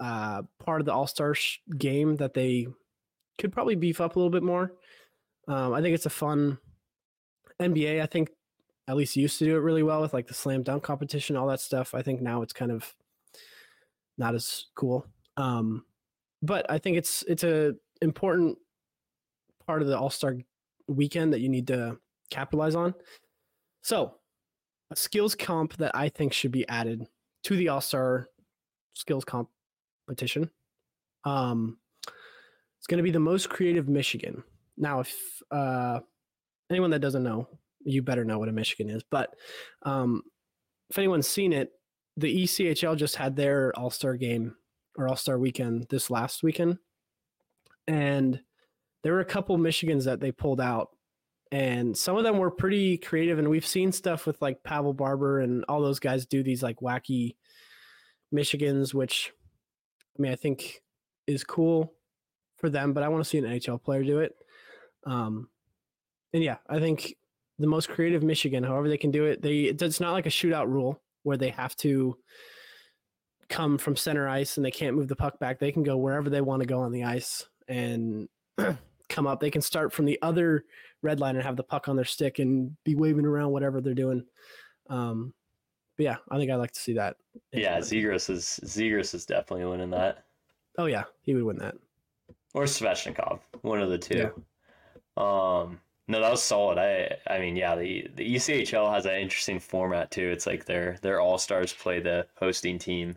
uh, 0.00 0.42
part 0.58 0.80
of 0.80 0.86
the 0.86 0.92
All 0.92 1.06
Star 1.06 1.34
sh- 1.34 1.60
game 1.78 2.16
that 2.16 2.34
they 2.34 2.66
could 3.38 3.52
probably 3.52 3.76
beef 3.76 4.00
up 4.00 4.16
a 4.16 4.18
little 4.18 4.30
bit 4.30 4.42
more. 4.42 4.72
Um, 5.46 5.74
I 5.74 5.80
think 5.80 5.94
it's 5.94 6.06
a 6.06 6.10
fun 6.10 6.58
NBA. 7.60 8.02
I 8.02 8.06
think 8.06 8.30
at 8.88 8.96
least 8.96 9.16
used 9.16 9.38
to 9.38 9.44
do 9.44 9.56
it 9.56 9.60
really 9.60 9.82
well 9.82 10.00
with 10.00 10.12
like 10.12 10.26
the 10.26 10.34
slam 10.34 10.64
dunk 10.64 10.82
competition, 10.82 11.36
all 11.36 11.46
that 11.46 11.60
stuff. 11.60 11.94
I 11.94 12.02
think 12.02 12.20
now 12.20 12.42
it's 12.42 12.52
kind 12.52 12.72
of 12.72 12.92
not 14.18 14.34
as 14.34 14.66
cool. 14.74 15.06
Um, 15.36 15.84
but 16.44 16.70
I 16.70 16.78
think 16.78 16.96
it's 16.96 17.22
it's 17.26 17.44
a 17.44 17.74
important 18.02 18.58
part 19.66 19.82
of 19.82 19.88
the 19.88 19.98
All 19.98 20.10
Star 20.10 20.36
weekend 20.88 21.32
that 21.32 21.40
you 21.40 21.48
need 21.48 21.66
to 21.68 21.96
capitalize 22.30 22.74
on. 22.74 22.94
So, 23.82 24.16
a 24.90 24.96
skills 24.96 25.34
comp 25.34 25.76
that 25.78 25.92
I 25.94 26.08
think 26.08 26.32
should 26.32 26.52
be 26.52 26.68
added 26.68 27.06
to 27.44 27.56
the 27.56 27.68
All 27.68 27.80
Star 27.80 28.28
skills 28.92 29.24
competition. 29.24 30.50
Um, 31.24 31.78
it's 32.78 32.86
going 32.86 32.98
to 32.98 33.04
be 33.04 33.10
the 33.10 33.20
most 33.20 33.48
creative 33.48 33.88
Michigan. 33.88 34.44
Now, 34.76 35.00
if 35.00 35.14
uh, 35.50 36.00
anyone 36.70 36.90
that 36.90 37.00
doesn't 37.00 37.22
know, 37.22 37.48
you 37.84 38.02
better 38.02 38.24
know 38.24 38.38
what 38.38 38.48
a 38.50 38.52
Michigan 38.52 38.90
is. 38.90 39.02
But 39.10 39.34
um, 39.84 40.22
if 40.90 40.98
anyone's 40.98 41.28
seen 41.28 41.54
it, 41.54 41.70
the 42.16 42.44
ECHL 42.44 42.96
just 42.96 43.16
had 43.16 43.34
their 43.34 43.72
All 43.78 43.90
Star 43.90 44.16
game 44.16 44.54
or 44.96 45.08
All 45.08 45.16
Star 45.16 45.38
weekend 45.38 45.86
this 45.90 46.10
last 46.10 46.42
weekend, 46.42 46.78
and 47.86 48.40
there 49.02 49.12
were 49.12 49.20
a 49.20 49.24
couple 49.24 49.56
Michigans 49.58 50.04
that 50.04 50.20
they 50.20 50.32
pulled 50.32 50.60
out, 50.60 50.90
and 51.52 51.96
some 51.96 52.16
of 52.16 52.24
them 52.24 52.38
were 52.38 52.50
pretty 52.50 52.96
creative. 52.98 53.38
And 53.38 53.48
we've 53.48 53.66
seen 53.66 53.92
stuff 53.92 54.26
with 54.26 54.40
like 54.40 54.62
Pavel 54.62 54.94
Barber 54.94 55.40
and 55.40 55.64
all 55.68 55.82
those 55.82 56.00
guys 56.00 56.26
do 56.26 56.42
these 56.42 56.62
like 56.62 56.80
wacky 56.80 57.36
Michigans, 58.34 58.94
which 58.94 59.32
I 60.18 60.22
mean 60.22 60.32
I 60.32 60.36
think 60.36 60.82
is 61.26 61.44
cool 61.44 61.94
for 62.56 62.68
them, 62.68 62.92
but 62.92 63.02
I 63.02 63.08
want 63.08 63.22
to 63.22 63.28
see 63.28 63.38
an 63.38 63.44
NHL 63.44 63.82
player 63.82 64.02
do 64.02 64.20
it. 64.20 64.34
Um, 65.06 65.48
and 66.32 66.42
yeah, 66.42 66.56
I 66.68 66.78
think 66.78 67.14
the 67.58 67.66
most 67.66 67.88
creative 67.88 68.22
Michigan, 68.22 68.64
however 68.64 68.88
they 68.88 68.98
can 68.98 69.10
do 69.10 69.26
it, 69.26 69.42
they 69.42 69.64
it's 69.64 70.00
not 70.00 70.12
like 70.12 70.26
a 70.26 70.30
shootout 70.30 70.66
rule 70.66 71.00
where 71.22 71.36
they 71.36 71.50
have 71.50 71.76
to 71.76 72.16
come 73.48 73.78
from 73.78 73.96
center 73.96 74.28
ice 74.28 74.56
and 74.56 74.64
they 74.64 74.70
can't 74.70 74.96
move 74.96 75.08
the 75.08 75.16
puck 75.16 75.38
back. 75.38 75.58
They 75.58 75.72
can 75.72 75.82
go 75.82 75.96
wherever 75.96 76.30
they 76.30 76.40
want 76.40 76.60
to 76.60 76.66
go 76.66 76.80
on 76.80 76.92
the 76.92 77.04
ice 77.04 77.46
and 77.68 78.28
come 79.08 79.26
up. 79.26 79.40
They 79.40 79.50
can 79.50 79.62
start 79.62 79.92
from 79.92 80.04
the 80.04 80.18
other 80.22 80.64
red 81.02 81.20
line 81.20 81.36
and 81.36 81.44
have 81.44 81.56
the 81.56 81.62
puck 81.62 81.88
on 81.88 81.96
their 81.96 82.04
stick 82.04 82.38
and 82.38 82.76
be 82.84 82.94
waving 82.94 83.26
around 83.26 83.50
whatever 83.50 83.80
they're 83.80 83.94
doing. 83.94 84.24
Um, 84.88 85.32
but 85.96 86.04
yeah, 86.04 86.16
I 86.30 86.38
think 86.38 86.50
I'd 86.50 86.56
like 86.56 86.72
to 86.72 86.80
see 86.80 86.94
that. 86.94 87.16
Yeah, 87.52 87.78
Zegras 87.78 88.28
is 88.30 88.60
Zegras 88.64 89.14
is 89.14 89.26
definitely 89.26 89.66
winning 89.66 89.90
that. 89.90 90.24
Oh 90.76 90.86
yeah, 90.86 91.04
he 91.22 91.34
would 91.34 91.44
win 91.44 91.58
that. 91.58 91.76
Or 92.52 92.64
Svechnikov, 92.64 93.40
one 93.62 93.80
of 93.80 93.90
the 93.90 93.98
two. 93.98 94.18
Yeah. 94.18 94.30
Um, 95.16 95.80
no, 96.08 96.20
that 96.20 96.30
was 96.30 96.42
solid. 96.42 96.78
I 96.78 97.16
I 97.32 97.38
mean, 97.38 97.56
yeah, 97.56 97.76
the 97.76 98.08
the 98.16 98.34
ECHL 98.34 98.92
has 98.92 99.06
an 99.06 99.14
interesting 99.14 99.60
format 99.60 100.10
too. 100.10 100.28
It's 100.28 100.46
like 100.46 100.64
their 100.64 100.98
their 101.00 101.20
all 101.20 101.38
stars 101.38 101.72
play 101.72 102.00
the 102.00 102.26
hosting 102.36 102.78
team. 102.78 103.16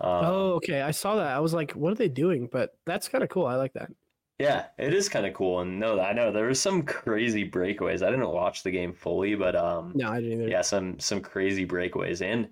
Um, 0.00 0.24
oh, 0.24 0.52
okay. 0.54 0.82
I 0.82 0.90
saw 0.90 1.16
that. 1.16 1.34
I 1.34 1.40
was 1.40 1.54
like, 1.54 1.72
what 1.72 1.92
are 1.92 1.96
they 1.96 2.08
doing? 2.08 2.48
But 2.50 2.76
that's 2.86 3.08
kind 3.08 3.24
of 3.24 3.30
cool. 3.30 3.46
I 3.46 3.56
like 3.56 3.72
that. 3.74 3.90
Yeah, 4.38 4.66
it 4.78 4.94
is 4.94 5.08
kind 5.08 5.26
of 5.26 5.34
cool. 5.34 5.60
And 5.60 5.80
no, 5.80 6.00
I 6.00 6.12
know 6.12 6.30
there 6.30 6.46
was 6.46 6.60
some 6.60 6.82
crazy 6.82 7.48
breakaways. 7.48 8.06
I 8.06 8.10
didn't 8.10 8.28
watch 8.28 8.62
the 8.62 8.70
game 8.70 8.92
fully, 8.92 9.34
but 9.34 9.56
um, 9.56 9.92
no, 9.96 10.10
I 10.10 10.20
didn't 10.20 10.42
either. 10.42 10.48
Yeah, 10.48 10.62
some 10.62 10.98
some 11.00 11.20
crazy 11.20 11.66
breakaways 11.66 12.22
and 12.22 12.48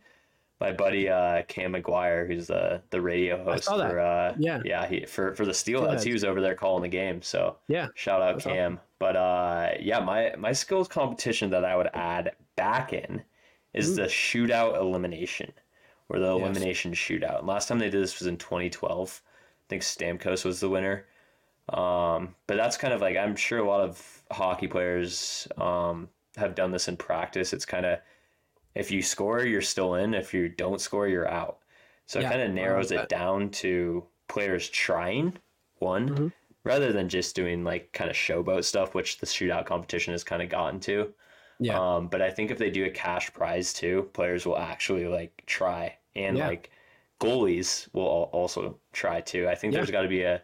my 0.60 0.72
buddy 0.72 1.08
uh, 1.08 1.42
Cam 1.42 1.74
McGuire, 1.74 2.26
who's 2.26 2.46
the 2.46 2.82
the 2.90 3.00
radio 3.00 3.42
host 3.44 3.68
for 3.68 4.00
uh, 4.00 4.34
yeah 4.38 4.60
yeah 4.64 4.86
he, 4.86 5.04
for 5.04 5.34
for 5.34 5.44
the 5.44 5.52
Steelheads. 5.52 6.02
He 6.02 6.12
was 6.12 6.24
over 6.24 6.40
there 6.40 6.54
calling 6.54 6.82
the 6.82 6.88
game. 6.88 7.20
So 7.22 7.56
yeah, 7.68 7.88
shout 7.94 8.22
out 8.22 8.40
Cam. 8.40 8.74
Awesome. 8.74 8.80
But 8.98 9.16
uh, 9.16 9.70
yeah, 9.78 10.00
my 10.00 10.34
my 10.38 10.52
skills 10.52 10.88
competition 10.88 11.50
that 11.50 11.64
I 11.64 11.76
would 11.76 11.90
add 11.92 12.32
back 12.56 12.92
in 12.92 13.22
is 13.74 13.94
the 13.94 14.04
shootout 14.04 14.76
elimination 14.80 15.52
or 16.08 16.18
the 16.18 16.30
elimination 16.30 16.92
yes. 16.92 17.00
shootout. 17.00 17.38
And 17.38 17.46
last 17.46 17.68
time 17.68 17.78
they 17.78 17.90
did 17.90 18.02
this 18.02 18.18
was 18.18 18.28
in 18.28 18.36
2012. 18.36 19.22
I 19.24 19.68
think 19.68 19.82
Stamkos 19.82 20.44
was 20.44 20.60
the 20.60 20.68
winner. 20.68 21.06
Um, 21.68 22.34
but 22.46 22.56
that's 22.56 22.76
kind 22.76 22.94
of 22.94 23.00
like 23.00 23.16
I'm 23.16 23.34
sure 23.34 23.58
a 23.58 23.66
lot 23.68 23.80
of 23.80 24.22
hockey 24.30 24.68
players 24.68 25.48
um, 25.58 26.08
have 26.36 26.54
done 26.54 26.70
this 26.70 26.88
in 26.88 26.96
practice. 26.96 27.52
It's 27.52 27.64
kind 27.64 27.84
of 27.84 27.98
if 28.74 28.90
you 28.90 29.02
score, 29.02 29.44
you're 29.44 29.62
still 29.62 29.94
in. 29.94 30.14
If 30.14 30.32
you 30.32 30.48
don't 30.48 30.80
score, 30.80 31.08
you're 31.08 31.28
out. 31.28 31.58
So 32.06 32.20
yeah, 32.20 32.28
it 32.28 32.30
kind 32.30 32.42
of 32.42 32.50
narrows 32.52 32.92
it 32.92 33.08
down 33.08 33.50
to 33.50 34.04
players 34.28 34.68
trying 34.68 35.36
one 35.78 36.08
mm-hmm. 36.08 36.28
rather 36.62 36.92
than 36.92 37.08
just 37.08 37.34
doing 37.34 37.64
like 37.64 37.92
kind 37.92 38.10
of 38.10 38.16
showboat 38.16 38.64
stuff, 38.64 38.94
which 38.94 39.18
the 39.18 39.26
shootout 39.26 39.66
competition 39.66 40.12
has 40.12 40.22
kind 40.22 40.42
of 40.42 40.48
gotten 40.48 40.78
to. 40.80 41.12
Yeah. 41.58 41.78
Um, 41.78 42.08
but 42.08 42.20
I 42.20 42.30
think 42.30 42.50
if 42.50 42.58
they 42.58 42.70
do 42.70 42.84
a 42.84 42.90
cash 42.90 43.32
prize 43.32 43.72
too, 43.72 44.10
players 44.12 44.46
will 44.46 44.58
actually 44.58 45.06
like 45.06 45.42
try, 45.46 45.96
and 46.14 46.36
yeah. 46.36 46.48
like 46.48 46.70
goalies 47.20 47.88
will 47.94 48.04
also 48.04 48.78
try 48.92 49.20
too. 49.20 49.48
I 49.48 49.54
think 49.54 49.72
yeah. 49.72 49.78
there's 49.78 49.90
got 49.90 50.02
to 50.02 50.08
be 50.08 50.22
a 50.22 50.42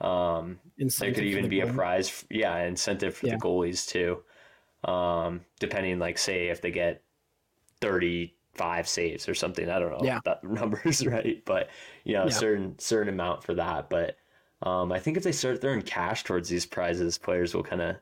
um, 0.00 0.58
incentive 0.78 1.16
there 1.16 1.24
could 1.24 1.30
even 1.30 1.48
be 1.48 1.58
goalie. 1.60 1.70
a 1.70 1.74
prize, 1.74 2.24
yeah, 2.30 2.58
incentive 2.64 3.16
for 3.16 3.26
yeah. 3.26 3.36
the 3.36 3.40
goalies 3.40 3.86
too. 3.86 4.22
Um, 4.90 5.42
depending, 5.58 5.98
like, 5.98 6.16
say 6.16 6.48
if 6.48 6.62
they 6.62 6.70
get 6.70 7.02
35 7.80 8.88
saves 8.88 9.28
or 9.28 9.34
something. 9.34 9.68
I 9.68 9.78
don't 9.78 9.90
know 9.90 10.00
yeah. 10.02 10.20
that 10.24 10.44
number 10.44 10.80
is 10.84 11.06
right, 11.06 11.42
but 11.44 11.68
you 12.04 12.14
know, 12.14 12.24
a 12.24 12.30
certain 12.30 12.78
certain 12.78 13.12
amount 13.12 13.42
for 13.42 13.54
that. 13.54 13.90
But 13.90 14.16
um, 14.62 14.92
I 14.92 14.98
think 14.98 15.16
if 15.16 15.22
they 15.22 15.32
start 15.32 15.60
throwing 15.60 15.82
cash 15.82 16.24
towards 16.24 16.48
these 16.48 16.66
prizes, 16.66 17.18
players 17.18 17.54
will 17.54 17.62
kind 17.62 17.82
of 17.82 17.96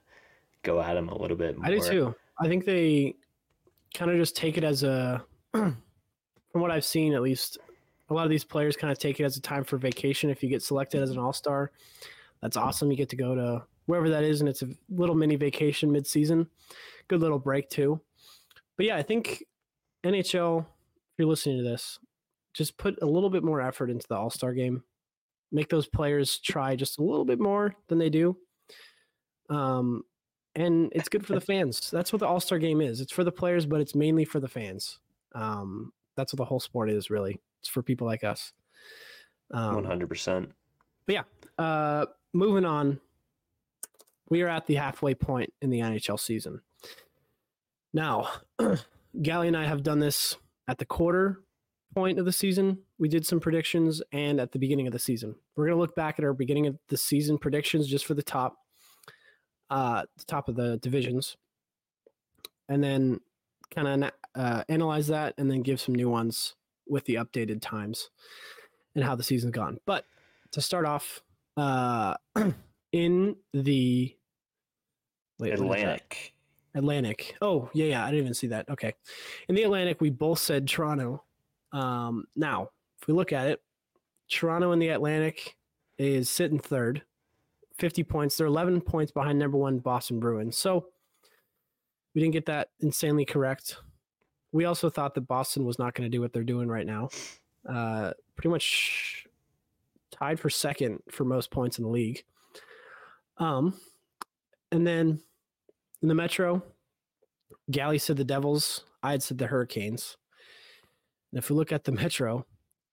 go 0.62 0.80
at 0.80 0.94
them 0.94 1.08
a 1.08 1.18
little 1.18 1.36
bit 1.36 1.56
more. 1.56 1.66
I 1.66 1.70
do 1.70 1.80
too. 1.80 2.14
I 2.40 2.48
think 2.48 2.64
they 2.64 3.16
kind 3.94 4.10
of 4.10 4.16
just 4.16 4.36
take 4.36 4.56
it 4.56 4.64
as 4.64 4.82
a, 4.82 5.24
from 5.52 5.76
what 6.52 6.70
I've 6.70 6.84
seen 6.84 7.14
at 7.14 7.22
least, 7.22 7.58
a 8.10 8.14
lot 8.14 8.24
of 8.24 8.30
these 8.30 8.44
players 8.44 8.76
kind 8.76 8.90
of 8.90 8.98
take 8.98 9.20
it 9.20 9.24
as 9.24 9.36
a 9.36 9.40
time 9.40 9.64
for 9.64 9.76
vacation. 9.76 10.30
If 10.30 10.42
you 10.42 10.48
get 10.48 10.62
selected 10.62 11.02
as 11.02 11.10
an 11.10 11.18
all 11.18 11.32
star, 11.32 11.72
that's 12.40 12.56
awesome. 12.56 12.90
You 12.90 12.96
get 12.96 13.10
to 13.10 13.16
go 13.16 13.34
to 13.34 13.62
wherever 13.86 14.08
that 14.10 14.24
is, 14.24 14.40
and 14.40 14.48
it's 14.48 14.62
a 14.62 14.68
little 14.90 15.14
mini 15.14 15.36
vacation 15.36 15.90
mid 15.90 16.06
season. 16.06 16.46
Good 17.08 17.20
little 17.20 17.38
break 17.38 17.68
too. 17.68 18.00
But 18.76 18.86
yeah, 18.86 18.96
I 18.96 19.02
think 19.02 19.44
NHL, 20.04 20.60
if 20.60 20.66
you're 21.18 21.28
listening 21.28 21.58
to 21.58 21.64
this, 21.64 21.98
just 22.54 22.76
put 22.78 23.00
a 23.02 23.06
little 23.06 23.30
bit 23.30 23.44
more 23.44 23.60
effort 23.60 23.90
into 23.90 24.06
the 24.08 24.16
All 24.16 24.30
Star 24.30 24.52
game. 24.52 24.82
Make 25.52 25.68
those 25.68 25.86
players 25.86 26.38
try 26.38 26.76
just 26.76 26.98
a 26.98 27.02
little 27.02 27.24
bit 27.24 27.40
more 27.40 27.74
than 27.88 27.98
they 27.98 28.10
do. 28.10 28.36
Um, 29.50 30.04
and 30.58 30.92
it's 30.94 31.08
good 31.08 31.24
for 31.24 31.34
the 31.34 31.40
fans. 31.52 31.90
That's 31.90 32.12
what 32.12 32.20
the 32.20 32.26
All 32.26 32.40
Star 32.40 32.58
game 32.58 32.80
is. 32.80 33.00
It's 33.00 33.12
for 33.12 33.24
the 33.24 33.32
players, 33.32 33.64
but 33.64 33.80
it's 33.80 33.94
mainly 33.94 34.24
for 34.24 34.40
the 34.40 34.48
fans. 34.48 34.98
Um, 35.34 35.92
that's 36.16 36.32
what 36.32 36.38
the 36.38 36.44
whole 36.44 36.60
sport 36.60 36.90
is, 36.90 37.10
really. 37.10 37.40
It's 37.60 37.68
for 37.68 37.82
people 37.82 38.06
like 38.06 38.24
us. 38.24 38.52
One 39.48 39.84
hundred 39.84 40.08
percent. 40.08 40.52
But 41.06 41.14
yeah, 41.14 41.64
uh, 41.64 42.06
moving 42.34 42.64
on. 42.64 43.00
We 44.30 44.42
are 44.42 44.48
at 44.48 44.66
the 44.66 44.74
halfway 44.74 45.14
point 45.14 45.54
in 45.62 45.70
the 45.70 45.80
NHL 45.80 46.20
season. 46.20 46.60
Now, 47.94 48.28
Galli 49.22 49.48
and 49.48 49.56
I 49.56 49.64
have 49.64 49.82
done 49.82 50.00
this 50.00 50.36
at 50.66 50.76
the 50.76 50.84
quarter 50.84 51.40
point 51.94 52.18
of 52.18 52.26
the 52.26 52.32
season. 52.32 52.78
We 52.98 53.08
did 53.08 53.24
some 53.24 53.40
predictions 53.40 54.02
and 54.12 54.38
at 54.38 54.52
the 54.52 54.58
beginning 54.58 54.86
of 54.86 54.92
the 54.92 54.98
season. 54.98 55.34
We're 55.56 55.64
going 55.64 55.76
to 55.76 55.80
look 55.80 55.96
back 55.96 56.18
at 56.18 56.26
our 56.26 56.34
beginning 56.34 56.66
of 56.66 56.76
the 56.88 56.98
season 56.98 57.38
predictions 57.38 57.86
just 57.86 58.04
for 58.04 58.12
the 58.12 58.22
top 58.22 58.58
uh 59.70 60.02
the 60.16 60.24
top 60.24 60.48
of 60.48 60.56
the 60.56 60.78
divisions 60.78 61.36
and 62.68 62.82
then 62.82 63.20
kind 63.70 64.04
of 64.04 64.10
uh, 64.34 64.62
analyze 64.68 65.08
that 65.08 65.34
and 65.38 65.50
then 65.50 65.62
give 65.62 65.80
some 65.80 65.94
new 65.94 66.08
ones 66.08 66.54
with 66.86 67.04
the 67.04 67.14
updated 67.14 67.60
times 67.60 68.10
and 68.94 69.04
how 69.04 69.14
the 69.14 69.22
season's 69.22 69.52
gone. 69.52 69.78
But 69.86 70.04
to 70.52 70.60
start 70.60 70.86
off, 70.86 71.22
uh, 71.56 72.14
in 72.92 73.36
the 73.52 74.14
wait, 75.38 75.52
Atlantic, 75.52 76.34
Atlantic. 76.74 77.36
Oh, 77.42 77.68
yeah, 77.72 77.86
yeah. 77.86 78.04
I 78.04 78.10
didn't 78.10 78.20
even 78.20 78.34
see 78.34 78.46
that. 78.48 78.68
Okay. 78.70 78.94
In 79.48 79.54
the 79.54 79.64
Atlantic, 79.64 80.00
we 80.00 80.10
both 80.10 80.38
said 80.38 80.66
Toronto. 80.66 81.22
Um, 81.72 82.24
now, 82.36 82.70
if 83.00 83.08
we 83.08 83.14
look 83.14 83.32
at 83.32 83.48
it, 83.48 83.60
Toronto 84.30 84.72
in 84.72 84.78
the 84.78 84.88
Atlantic 84.88 85.56
is 85.98 86.30
sitting 86.30 86.58
third, 86.58 87.02
50 87.78 88.04
points. 88.04 88.36
They're 88.36 88.46
11 88.46 88.80
points 88.82 89.12
behind 89.12 89.38
number 89.38 89.58
one 89.58 89.78
Boston 89.78 90.20
Bruins. 90.20 90.56
So 90.56 90.86
we 92.14 92.20
didn't 92.20 92.32
get 92.32 92.46
that 92.46 92.70
insanely 92.80 93.24
correct. 93.24 93.76
We 94.52 94.64
also 94.64 94.90
thought 94.90 95.14
that 95.14 95.22
Boston 95.22 95.64
was 95.64 95.78
not 95.78 95.94
going 95.94 96.10
to 96.10 96.14
do 96.14 96.20
what 96.20 96.32
they're 96.32 96.42
doing 96.42 96.68
right 96.68 96.86
now. 96.86 97.10
Uh, 97.68 98.12
pretty 98.34 98.48
much 98.48 99.26
tied 100.10 100.40
for 100.40 100.50
second 100.50 101.00
for 101.10 101.24
most 101.24 101.50
points 101.50 101.78
in 101.78 101.84
the 101.84 101.90
league. 101.90 102.24
Um, 103.36 103.78
and 104.72 104.86
then 104.86 105.20
in 106.02 106.08
the 106.08 106.14
Metro, 106.14 106.62
Galli 107.70 107.98
said 107.98 108.16
the 108.16 108.24
Devils. 108.24 108.84
I 109.02 109.12
had 109.12 109.22
said 109.22 109.38
the 109.38 109.46
Hurricanes. 109.46 110.16
And 111.30 111.38
if 111.38 111.50
we 111.50 111.56
look 111.56 111.72
at 111.72 111.84
the 111.84 111.92
Metro, 111.92 112.46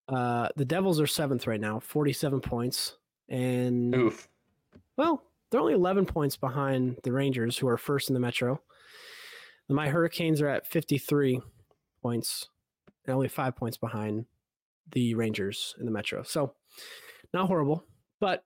uh, 0.07 0.49
the 0.55 0.65
Devils 0.65 0.99
are 0.99 1.07
seventh 1.07 1.47
right 1.47 1.59
now, 1.59 1.79
47 1.79 2.41
points. 2.41 2.97
And, 3.29 3.95
Oof. 3.95 4.27
Well, 4.97 5.23
they're 5.49 5.59
only 5.59 5.73
11 5.73 6.05
points 6.05 6.37
behind 6.37 6.97
the 7.03 7.11
Rangers, 7.11 7.57
who 7.57 7.67
are 7.67 7.77
first 7.77 8.09
in 8.09 8.13
the 8.13 8.19
Metro. 8.19 8.61
My 9.69 9.89
Hurricanes 9.89 10.41
are 10.41 10.47
at 10.47 10.67
53 10.67 11.41
points 12.01 12.49
and 13.05 13.15
only 13.15 13.27
five 13.27 13.55
points 13.55 13.77
behind 13.77 14.25
the 14.91 15.15
Rangers 15.15 15.75
in 15.79 15.85
the 15.85 15.91
Metro. 15.91 16.23
So, 16.23 16.53
not 17.33 17.47
horrible, 17.47 17.83
but 18.19 18.43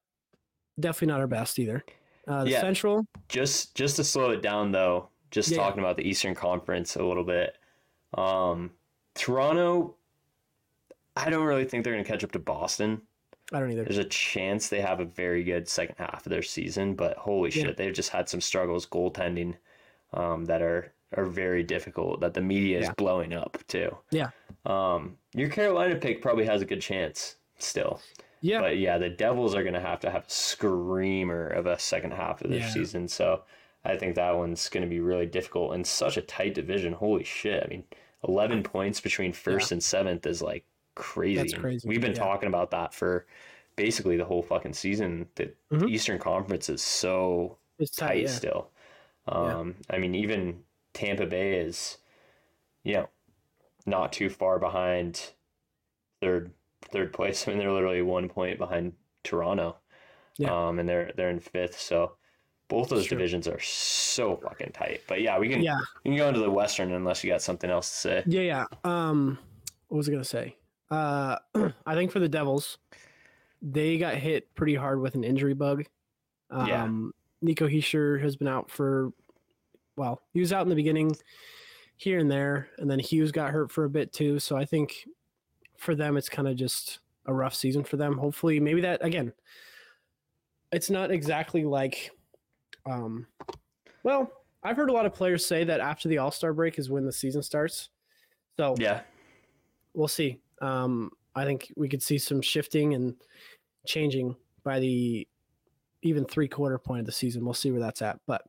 definitely 0.79 1.13
not 1.13 1.19
our 1.19 1.27
best 1.27 1.59
either. 1.59 1.83
Uh, 2.27 2.43
the 2.43 2.51
yeah. 2.51 2.61
Central. 2.61 3.05
Just 3.27 3.75
just 3.75 3.95
to 3.97 4.03
slow 4.03 4.29
it 4.29 4.41
down 4.41 4.71
though, 4.71 5.09
just 5.31 5.49
yeah. 5.49 5.57
talking 5.57 5.79
about 5.79 5.97
the 5.97 6.07
Eastern 6.07 6.35
Conference 6.35 6.95
a 6.95 7.03
little 7.03 7.23
bit. 7.23 7.57
Um, 8.13 8.71
Toronto, 9.15 9.95
I 11.15 11.29
don't 11.29 11.45
really 11.45 11.65
think 11.65 11.83
they're 11.83 11.93
going 11.93 12.05
to 12.05 12.09
catch 12.09 12.23
up 12.23 12.31
to 12.33 12.39
Boston. 12.39 13.01
I 13.51 13.59
don't 13.59 13.71
either. 13.71 13.83
There's 13.83 13.97
a 13.97 14.03
chance 14.05 14.69
they 14.69 14.81
have 14.81 14.99
a 14.99 15.05
very 15.05 15.43
good 15.43 15.67
second 15.67 15.95
half 15.97 16.25
of 16.25 16.29
their 16.29 16.43
season, 16.43 16.93
but 16.93 17.17
holy 17.17 17.49
yeah. 17.51 17.63
shit, 17.63 17.77
they've 17.77 17.93
just 17.93 18.09
had 18.09 18.29
some 18.29 18.41
struggles 18.41 18.85
goaltending 18.85 19.55
um, 20.13 20.45
that 20.45 20.61
are 20.61 20.93
are 21.15 21.25
very 21.25 21.63
difficult. 21.63 22.19
That 22.21 22.33
the 22.33 22.41
media 22.41 22.79
is 22.79 22.89
blowing 22.97 23.33
up 23.33 23.57
too. 23.67 23.95
Yeah. 24.11 24.29
Um, 24.65 25.17
your 25.33 25.49
Carolina 25.49 25.95
pick 25.95 26.21
probably 26.21 26.45
has 26.45 26.61
a 26.61 26.65
good 26.65 26.81
chance 26.81 27.37
still. 27.57 28.01
Yeah. 28.41 28.61
But 28.61 28.77
yeah, 28.77 28.97
the 28.97 29.09
Devils 29.09 29.55
are 29.55 29.63
going 29.63 29.73
to 29.73 29.79
have 29.81 29.99
to 30.01 30.11
have 30.11 30.25
a 30.25 30.29
screamer 30.29 31.47
of 31.47 31.65
a 31.65 31.79
second 31.79 32.11
half 32.11 32.41
of 32.41 32.49
their 32.49 32.59
Yeah. 32.59 32.69
season. 32.69 33.07
So 33.07 33.43
I 33.83 33.97
think 33.97 34.15
that 34.15 34.35
one's 34.35 34.69
going 34.69 34.83
to 34.83 34.89
be 34.89 34.99
really 34.99 35.25
difficult 35.25 35.73
in 35.73 35.83
such 35.83 36.17
a 36.17 36.21
tight 36.21 36.53
division. 36.53 36.93
Holy 36.93 37.23
shit. 37.23 37.63
I 37.63 37.67
mean, 37.67 37.83
11 38.27 38.63
points 38.63 39.01
between 39.01 39.33
first 39.33 39.71
and 39.71 39.81
seventh 39.81 40.25
is 40.25 40.41
like 40.41 40.65
crazy. 40.95 41.35
That's 41.37 41.53
crazy, 41.53 41.87
We've 41.87 42.01
been 42.01 42.11
yeah. 42.13 42.19
talking 42.19 42.47
about 42.47 42.71
that 42.71 42.93
for 42.93 43.25
basically 43.75 44.17
the 44.17 44.25
whole 44.25 44.41
fucking 44.43 44.73
season. 44.73 45.27
The 45.35 45.53
Mhm. 45.71 45.89
Eastern 45.89 46.19
Conference 46.19 46.69
is 46.69 46.81
so 46.81 47.57
it's 47.77 47.91
tight. 47.95 48.07
tight 48.07 48.21
yeah. 48.23 48.27
still. 48.29 48.71
Yeah. 49.27 49.33
Um, 49.57 49.75
I 49.89 49.97
mean, 49.99 50.15
even 50.15 50.63
Tampa 50.93 51.25
Bay 51.25 51.59
is, 51.59 51.97
you 52.83 52.95
know, 52.95 53.09
not 53.85 54.11
too 54.11 54.29
far 54.29 54.59
behind 54.59 55.31
third 56.21 56.51
third 56.91 57.13
place. 57.13 57.43
I 57.47 57.51
mean, 57.51 57.59
they're 57.59 57.71
literally 57.71 58.01
one 58.01 58.27
point 58.29 58.57
behind 58.57 58.93
Toronto. 59.23 59.77
Yeah. 60.37 60.67
Um, 60.67 60.79
and 60.79 60.87
they're 60.89 61.11
they're 61.15 61.29
in 61.29 61.39
fifth. 61.39 61.79
So 61.79 62.13
both 62.67 62.89
those 62.89 63.07
divisions 63.07 63.47
are 63.47 63.59
so 63.59 64.37
fucking 64.37 64.71
tight. 64.73 65.01
But 65.07 65.21
yeah, 65.21 65.37
we 65.39 65.49
can 65.49 65.61
Yeah. 65.61 65.79
we 66.03 66.11
can 66.11 66.17
go 66.17 66.27
into 66.27 66.39
the 66.39 66.51
Western 66.51 66.91
unless 66.93 67.23
you 67.23 67.29
got 67.31 67.41
something 67.41 67.69
else 67.69 67.89
to 67.89 67.95
say. 67.97 68.23
Yeah, 68.25 68.41
yeah. 68.41 68.65
Um, 68.83 69.37
what 69.87 69.97
was 69.97 70.07
I 70.09 70.11
gonna 70.11 70.23
say? 70.23 70.55
Uh, 70.91 71.37
I 71.85 71.95
think 71.95 72.11
for 72.11 72.19
the 72.19 72.29
Devils, 72.29 72.77
they 73.61 73.97
got 73.97 74.15
hit 74.15 74.53
pretty 74.55 74.75
hard 74.75 75.01
with 75.01 75.15
an 75.15 75.23
injury 75.23 75.53
bug. 75.53 75.85
Um, 76.49 76.67
Yeah. 76.67 76.89
Nico 77.41 77.67
Hischier 77.67 78.21
has 78.21 78.35
been 78.35 78.47
out 78.49 78.69
for, 78.69 79.11
well, 79.95 80.21
he 80.33 80.39
was 80.41 80.51
out 80.51 80.63
in 80.63 80.69
the 80.69 80.75
beginning, 80.75 81.15
here 81.95 82.19
and 82.19 82.29
there, 82.29 82.69
and 82.77 82.89
then 82.89 82.99
Hughes 82.99 83.31
got 83.31 83.51
hurt 83.51 83.71
for 83.71 83.85
a 83.85 83.89
bit 83.89 84.11
too. 84.11 84.39
So 84.39 84.57
I 84.57 84.65
think 84.65 85.07
for 85.77 85.95
them, 85.95 86.17
it's 86.17 86.27
kind 86.29 86.47
of 86.47 86.55
just 86.57 86.99
a 87.25 87.33
rough 87.33 87.53
season 87.55 87.83
for 87.83 87.95
them. 87.97 88.17
Hopefully, 88.17 88.59
maybe 88.59 88.81
that 88.81 89.03
again. 89.05 89.31
It's 90.71 90.89
not 90.89 91.11
exactly 91.11 91.63
like, 91.65 92.11
um, 92.85 93.25
well, 94.03 94.31
I've 94.63 94.75
heard 94.77 94.89
a 94.89 94.93
lot 94.93 95.05
of 95.05 95.13
players 95.13 95.45
say 95.45 95.63
that 95.63 95.79
after 95.79 96.09
the 96.09 96.17
All 96.17 96.31
Star 96.31 96.53
break 96.53 96.77
is 96.77 96.89
when 96.89 97.05
the 97.05 97.11
season 97.11 97.41
starts. 97.41 97.89
So 98.57 98.75
Yeah. 98.77 99.01
we'll 99.93 100.07
see. 100.09 100.39
Um, 100.61 101.11
I 101.35 101.45
think 101.45 101.71
we 101.75 101.89
could 101.89 102.03
see 102.03 102.17
some 102.17 102.41
shifting 102.41 102.93
and 102.93 103.15
changing 103.85 104.35
by 104.63 104.79
the 104.79 105.27
even 106.01 106.25
three 106.25 106.47
quarter 106.47 106.77
point 106.77 107.01
of 107.01 107.05
the 107.05 107.11
season. 107.11 107.43
We'll 107.43 107.53
see 107.53 107.71
where 107.71 107.79
that's 107.79 108.01
at. 108.01 108.19
But 108.25 108.43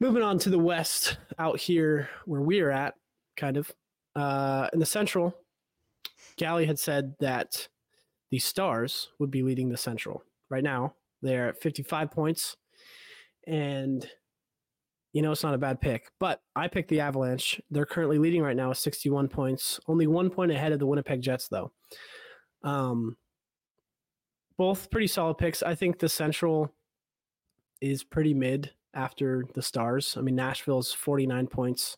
moving 0.00 0.22
on 0.22 0.38
to 0.40 0.50
the 0.50 0.58
West, 0.58 1.18
out 1.38 1.58
here 1.58 2.08
where 2.26 2.40
we 2.40 2.60
are 2.60 2.70
at, 2.70 2.94
kind 3.36 3.56
of 3.56 3.70
uh, 4.14 4.68
in 4.72 4.78
the 4.78 4.86
Central, 4.86 5.34
Galli 6.36 6.66
had 6.66 6.78
said 6.78 7.14
that 7.20 7.68
the 8.30 8.38
Stars 8.38 9.08
would 9.18 9.30
be 9.30 9.42
leading 9.42 9.68
the 9.68 9.76
Central. 9.76 10.24
Right 10.48 10.64
now, 10.64 10.94
they're 11.22 11.50
at 11.50 11.62
55 11.62 12.10
points, 12.10 12.56
and 13.46 14.08
you 15.12 15.22
know 15.22 15.32
it's 15.32 15.42
not 15.42 15.54
a 15.54 15.58
bad 15.58 15.80
pick. 15.80 16.10
But 16.18 16.40
I 16.56 16.68
picked 16.68 16.88
the 16.88 17.00
Avalanche. 17.00 17.60
They're 17.70 17.86
currently 17.86 18.18
leading 18.18 18.42
right 18.42 18.56
now 18.56 18.70
with 18.70 18.78
61 18.78 19.28
points, 19.28 19.78
only 19.88 20.06
one 20.06 20.30
point 20.30 20.50
ahead 20.52 20.72
of 20.72 20.78
the 20.78 20.86
Winnipeg 20.86 21.20
Jets, 21.22 21.48
though. 21.48 21.72
Um, 22.64 23.16
both 24.56 24.90
pretty 24.90 25.06
solid 25.06 25.38
picks. 25.38 25.62
I 25.62 25.74
think 25.74 25.98
the 25.98 26.08
Central 26.08 26.72
is 27.80 28.04
pretty 28.04 28.34
mid 28.34 28.70
after 28.94 29.44
the 29.54 29.62
Stars. 29.62 30.16
I 30.16 30.20
mean, 30.20 30.36
Nashville's 30.36 30.92
49 30.92 31.46
points 31.48 31.96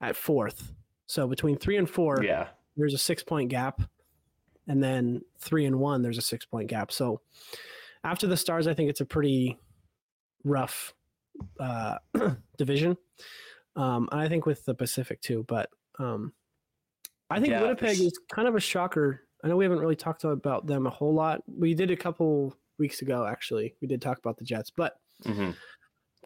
at 0.00 0.16
fourth. 0.16 0.72
So 1.06 1.26
between 1.26 1.56
three 1.56 1.76
and 1.76 1.88
four, 1.88 2.22
Yeah. 2.22 2.48
there's 2.76 2.94
a 2.94 2.98
six 2.98 3.22
point 3.22 3.48
gap. 3.50 3.80
And 4.68 4.82
then 4.82 5.22
three 5.38 5.64
and 5.66 5.80
one, 5.80 6.02
there's 6.02 6.18
a 6.18 6.22
six 6.22 6.44
point 6.44 6.68
gap. 6.68 6.92
So 6.92 7.20
after 8.04 8.26
the 8.26 8.36
Stars, 8.36 8.66
I 8.66 8.74
think 8.74 8.90
it's 8.90 9.00
a 9.00 9.06
pretty 9.06 9.58
rough 10.44 10.94
uh, 11.58 11.98
division. 12.58 12.96
Um, 13.76 14.08
and 14.12 14.20
I 14.20 14.28
think 14.28 14.46
with 14.46 14.64
the 14.64 14.74
Pacific 14.74 15.20
too. 15.20 15.44
But 15.48 15.70
um, 15.98 16.32
I 17.30 17.38
think 17.40 17.50
Yeah, 17.52 17.62
Winnipeg 17.62 17.96
Pac- 17.96 18.06
is 18.06 18.18
kind 18.32 18.48
of 18.48 18.56
a 18.56 18.60
shocker. 18.60 19.22
I 19.42 19.48
know 19.48 19.56
we 19.56 19.64
haven't 19.64 19.78
really 19.80 19.96
talked 19.96 20.24
about 20.24 20.66
them 20.66 20.86
a 20.86 20.90
whole 20.90 21.14
lot. 21.14 21.42
We 21.46 21.74
did 21.74 21.90
a 21.90 21.96
couple 21.96 22.54
weeks 22.78 23.02
ago, 23.02 23.24
actually. 23.26 23.74
We 23.80 23.88
did 23.88 24.02
talk 24.02 24.18
about 24.18 24.36
the 24.36 24.44
Jets, 24.44 24.70
but 24.70 24.96
hmm 25.24 25.50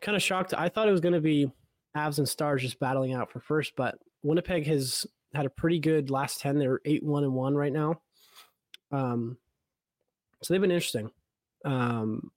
kind 0.01 0.17
of 0.17 0.23
shocked. 0.23 0.53
I 0.53 0.69
thought 0.69 0.89
it 0.89 0.93
was 0.93 1.01
going 1.01 1.15
to 1.15 1.21
be 1.21 1.51
Avs 1.97 2.19
and 2.19 2.29
Stars 2.29 2.61
just 2.61 2.79
battling 2.79 3.15
out 3.15 3.31
for 3.31 3.41
first, 3.41 3.75
but 3.77 3.97
Winnipeg 4.23 4.67
has 4.67 5.07
had 5.33 5.47
a 5.47 5.51
pretty 5.51 5.79
good 5.79 6.11
last 6.11 6.41
10. 6.41 6.59
They're 6.59 6.81
8 6.85 7.03
1 7.05 7.25
and 7.25 7.33
1 7.33 7.55
right 7.55 7.73
now. 7.73 8.01
Um, 8.93 9.39
so 10.43 10.53
they've 10.53 10.61
been 10.61 10.71
interesting. 10.71 11.11
Um, 11.65 12.31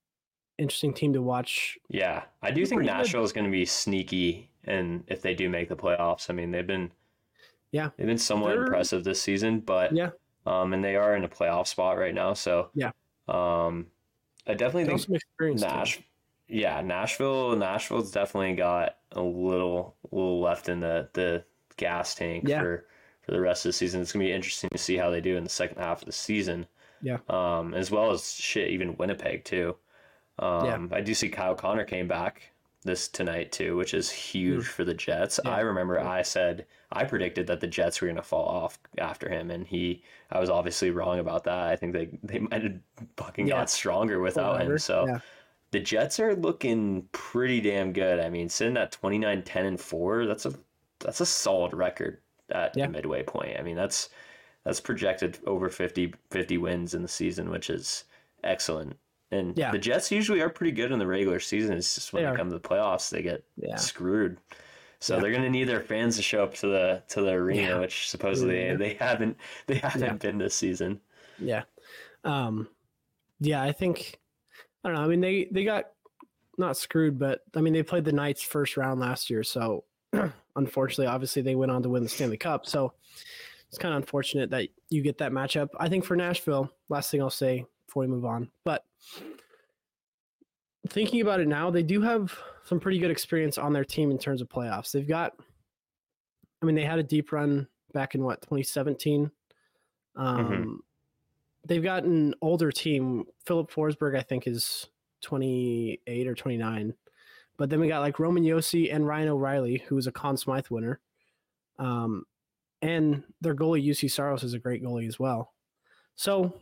interesting 0.58 0.94
team 0.94 1.14
to 1.14 1.22
watch. 1.22 1.78
Yeah. 1.90 2.24
I 2.42 2.52
do 2.52 2.66
think. 2.66 2.84
Nashville 2.84 3.24
is 3.24 3.32
going 3.34 3.46
to 3.46 3.52
be 3.52 3.66
sneaky. 3.66 4.50
And 4.64 5.04
if 5.08 5.22
they 5.22 5.34
do 5.34 5.50
make 5.50 5.70
the 5.70 5.76
playoffs, 5.76 6.30
I 6.30 6.34
mean, 6.34 6.52
they've 6.52 6.66
been, 6.68 6.92
Yeah. 7.72 7.90
they've 7.98 8.08
been 8.08 8.18
somewhat 8.18 8.50
They're- 8.50 8.64
impressive 8.64 9.04
this 9.04 9.22
season, 9.22 9.60
but 9.62 9.94
Yeah. 9.94 10.10
Um, 10.46 10.74
and 10.74 10.84
they 10.84 10.96
are 10.96 11.16
in 11.16 11.24
a 11.24 11.30
playoff 11.30 11.68
spot 11.68 11.98
right 11.98 12.14
now. 12.14 12.34
So 12.34 12.70
Yeah. 12.74 12.92
Um, 13.28 13.88
I 14.46 14.54
definitely 14.54 14.84
They 14.86 14.90
think 14.90 15.02
some 15.02 15.16
experience. 15.16 15.64
too. 15.96 16.04
Yeah, 16.48 16.80
Nashville. 16.82 17.56
Nashville's 17.58 18.12
definitely 18.12 18.56
got 18.56 18.98
a 19.12 19.22
little, 19.22 19.96
little 20.12 20.40
left 20.40 20.70
in 20.70 20.80
the 20.80 21.10
the 21.14 21.44
gas 21.76 22.16
tank 22.16 22.48
Yeah. 22.48 22.62
for 22.62 22.88
for 23.22 23.32
the 23.32 23.42
rest 23.42 23.66
of 23.66 23.70
the 23.70 23.74
season. 23.74 24.02
It's 24.02 24.14
gonna 24.14 24.24
be 24.24 24.32
interesting 24.32 24.70
to 24.70 24.78
see 24.78 24.96
how 24.96 25.10
they 25.10 25.20
do 25.20 25.36
in 25.36 25.44
the 25.44 25.50
second 25.50 25.78
half 25.80 26.00
of 26.02 26.06
the 26.06 26.14
season. 26.14 26.66
Yeah. 27.02 27.18
Um, 27.28 27.74
as 27.74 27.92
well 27.92 28.12
as 28.12 28.34
shit, 28.36 28.70
even 28.70 28.96
Winnipeg 28.96 29.44
too. 29.44 29.76
Um, 30.40 30.90
I 30.94 31.02
do 31.02 31.14
see 31.14 31.30
Kyle 31.30 31.56
Connor 31.56 31.84
came 31.86 32.08
back 32.08 32.52
this 32.84 33.08
tonight 33.08 33.52
too, 33.52 33.76
which 33.76 33.94
is 33.94 34.10
huge 34.10 34.66
for 34.66 34.86
the 34.86 34.94
Jets. 34.94 35.40
Yeah. 35.44 35.52
I 35.52 35.60
remember 35.62 36.00
I 36.00 36.22
said 36.22 36.66
I 36.92 37.04
predicted 37.06 37.48
that 37.48 37.60
the 37.60 37.68
Jets 37.68 38.00
were 38.02 38.08
going 38.08 38.16
to 38.18 38.22
fall 38.22 38.46
off 38.46 38.80
after 38.98 39.28
him, 39.30 39.52
and 39.52 39.66
he 39.68 40.04
I 40.32 40.40
was 40.40 40.50
obviously 40.50 40.92
wrong 40.92 41.20
about 41.20 41.44
that. 41.46 41.68
I 41.68 41.76
think 41.76 41.94
they 41.94 42.10
they 42.24 42.40
might 42.40 42.64
have 42.64 42.80
fucking 43.18 43.48
Yeah. 43.48 43.56
got 43.56 43.70
stronger 43.70 44.20
without 44.20 44.54
Whatever. 44.54 44.74
him. 44.74 44.80
So 44.80 45.06
yeah. 45.08 45.20
the 45.72 45.80
Jets 45.80 46.20
are 46.20 46.36
looking 46.36 47.10
pretty 47.12 47.60
damn 47.60 47.92
good. 47.92 48.20
I 48.20 48.30
mean, 48.30 48.48
sitting 48.48 48.78
at 48.78 48.92
29 48.92 49.44
10 49.44 49.66
and 49.66 49.82
4, 49.82 50.26
that's 50.28 50.46
a 50.46 50.54
that's 51.00 51.20
a 51.22 51.26
solid 51.26 51.74
record 51.74 52.20
at 52.52 52.78
Yeah. 52.78 52.86
the 52.86 52.92
midway 52.94 53.24
point. 53.24 53.58
I 53.60 53.64
mean, 53.64 53.76
that's 53.76 54.10
that's 54.64 54.80
projected 54.80 55.40
over 55.48 55.70
50 55.70 56.14
50 56.30 56.58
wins 56.58 56.94
in 56.94 57.02
the 57.02 57.08
season, 57.08 57.50
which 57.50 57.70
is 57.70 58.04
excellent. 58.44 58.98
And 59.32 59.58
Yeah. 59.58 59.72
the 59.72 59.78
Jets 59.80 60.12
usually 60.12 60.42
are 60.42 60.50
pretty 60.50 60.72
good 60.72 60.92
in 60.92 61.00
the 61.00 61.08
regular 61.08 61.40
season. 61.40 61.78
It's 61.78 61.96
just 61.96 62.14
when 62.14 62.24
They 62.24 62.30
they, 62.32 62.36
come 62.38 62.50
to 62.50 62.56
the 62.58 62.62
playoffs, 62.62 63.10
they 63.10 63.22
get 63.22 63.44
Yeah. 63.58 63.76
screwed. 63.76 64.38
So 65.00 65.16
Yeah. 65.16 65.22
they're 65.22 65.32
going 65.32 65.44
to 65.44 65.50
need 65.50 65.66
their 65.66 65.82
fans 65.82 66.16
to 66.16 66.22
show 66.22 66.44
up 66.44 66.54
to 66.56 66.68
the 66.68 67.04
to 67.10 67.22
the 67.22 67.32
arena, 67.34 67.80
which 67.80 68.10
supposedly 68.10 68.76
they 68.76 68.94
haven't 68.96 69.38
they 69.68 69.76
haven't 69.76 70.22
been 70.22 70.38
this 70.38 70.56
season. 70.56 71.02
Yeah. 71.38 71.64
Um, 72.24 72.70
yeah, 73.40 73.62
I 73.62 73.72
think 73.72 74.20
I 74.84 74.90
don't 74.90 74.98
know. 74.98 75.04
I 75.04 75.08
mean, 75.08 75.22
they 75.22 75.46
they 75.52 75.64
got 75.66 75.92
not 76.58 76.78
screwed, 76.78 77.20
but 77.20 77.44
I 77.56 77.62
mean, 77.62 77.74
they 77.74 77.84
played 77.84 78.06
the 78.06 78.12
Knights 78.12 78.42
first 78.42 78.78
round 78.78 79.00
last 79.00 79.30
year, 79.30 79.44
so 79.44 79.84
unfortunately, 80.56 81.06
obviously, 81.06 81.42
they 81.44 81.54
went 81.56 81.72
on 81.72 81.84
to 81.84 81.90
win 81.90 82.02
the 82.02 82.10
Stanley 82.10 82.38
Cup. 82.38 82.66
So 82.66 82.94
it's 83.70 83.78
kind 83.78 83.94
of 83.94 83.98
unfortunate 84.02 84.50
that 84.50 84.70
you 84.90 85.04
get 85.04 85.20
that 85.20 85.32
matchup. 85.32 85.68
I 85.80 85.90
think 85.90 86.06
for 86.06 86.16
Nashville, 86.16 86.72
last 86.90 87.12
thing 87.12 87.22
I'll 87.22 87.30
say 87.30 87.66
before 87.86 88.02
we 88.02 88.08
move 88.08 88.26
on, 88.26 88.50
but 88.64 88.86
thinking 90.90 91.22
about 91.22 91.40
it 91.40 91.48
now, 91.48 91.70
they 91.70 91.84
do 91.84 92.02
have 92.02 92.38
some 92.64 92.80
pretty 92.80 93.00
good 93.00 93.12
experience 93.12 93.58
on 93.58 93.74
their 93.74 93.86
team 93.86 94.12
in 94.12 94.18
terms 94.18 94.42
of 94.42 94.50
playoffs. 94.50 94.92
They've 94.92 95.08
got, 95.08 95.34
I 96.62 96.66
mean, 96.66 96.76
they 96.76 96.86
had 96.86 97.00
a 97.00 97.04
deep 97.04 97.32
run 97.32 97.68
back 97.94 98.16
in 98.16 98.24
what 98.24 98.42
2017. 98.42 99.32
Um, 100.16 100.82
They've 101.68 101.84
got 101.84 102.04
an 102.04 102.34
older 102.42 102.72
team. 102.72 103.26
Filip 103.46 103.70
Forsberg, 103.72 104.18
I 104.18 104.22
think, 104.22 104.48
is 104.48 104.88
28 105.22 106.28
or 106.28 106.36
29. 106.36 106.94
But 107.58 107.70
then 107.70 107.80
we 107.80 107.88
got 107.88 108.00
like 108.00 108.20
Roman 108.20 108.44
Josi 108.44 108.94
and 108.94 109.06
Ryan 109.06 109.30
O'Reilly, 109.30 109.84
who 109.88 109.98
is 109.98 110.08
a 110.08 110.12
Conn 110.12 110.38
Smythe 110.38 110.68
winner. 110.70 111.02
Um, 111.78 112.24
and 112.82 113.24
their 113.42 113.56
goalie, 113.56 113.86
Juuse 113.86 114.12
Saros, 114.12 114.44
is 114.44 114.54
a 114.54 114.60
great 114.60 114.84
goalie 114.84 115.08
as 115.08 115.20
well. 115.20 115.54
So 116.16 116.54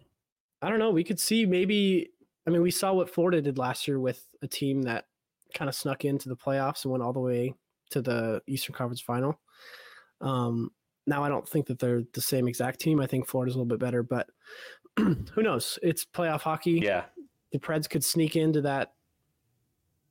I 0.62 0.70
don't 0.70 0.80
know. 0.80 0.92
We 0.92 1.04
could 1.04 1.20
see 1.20 1.46
maybe, 1.46 2.12
I 2.48 2.52
mean, 2.52 2.62
we 2.62 2.72
saw 2.72 2.93
what 2.93 3.10
Florida 3.10 3.41
did 3.41 3.58
last 3.58 3.88
year 3.88 4.00
with 4.00 4.24
a 4.41 4.48
team 4.48 4.84
that 4.84 5.06
kind 5.54 5.68
of 5.70 5.76
snuck 5.76 6.06
into 6.06 6.30
the 6.30 6.36
playoffs 6.36 6.84
and 6.84 6.91
went 6.91 7.04
all 7.04 7.14
the 7.14 7.20
way 7.20 7.54
to 7.91 8.02
the 8.02 8.41
Eastern 8.48 8.76
Conference 8.76 9.02
final. 9.02 9.39
Um, 10.22 10.72
now, 11.08 11.24
I 11.24 11.30
don't 11.30 11.48
think 11.48 11.68
that 11.68 11.80
they're 11.80 12.04
the 12.14 12.22
same 12.22 12.48
exact 12.48 12.80
team. 12.80 13.00
I 13.00 13.08
think 13.08 13.28
Florida's 13.28 13.56
a 13.56 13.58
little 13.58 13.68
bit 13.70 13.80
better, 13.80 14.04
but 14.04 14.28
who 14.98 15.41
knows? 15.43 15.78
It's 15.84 16.06
playoff 16.06 16.41
hockey 16.41 16.82
Yeah. 16.84 17.06
the 17.52 17.60
Preds 17.60 17.89
could 17.89 18.04
sneak 18.04 18.36
into 18.36 18.62
that 18.62 18.93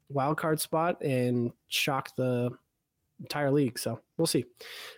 wild 0.09 0.37
card 0.37 0.61
spot 0.61 1.03
and 1.03 1.51
shock 1.69 2.15
the 2.17 2.51
entire 3.21 3.51
league. 3.51 3.79
So 3.79 4.01
we'll 4.17 4.27
see. 4.27 4.45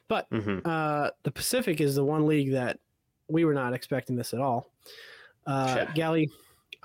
But 0.08 0.26
hmm 0.30 0.58
uh, 0.64 1.10
the 1.22 1.30
Pacific 1.30 1.80
is 1.80 1.94
the 1.94 2.04
one 2.04 2.26
league 2.26 2.52
that 2.52 2.78
we 3.28 3.44
were 3.44 3.54
not 3.54 3.72
expecting 3.72 4.16
this 4.16 4.34
at 4.34 4.40
all. 4.40 4.70
Uh, 5.46 5.74
Yeah. 5.78 5.92
Galli, 5.94 6.30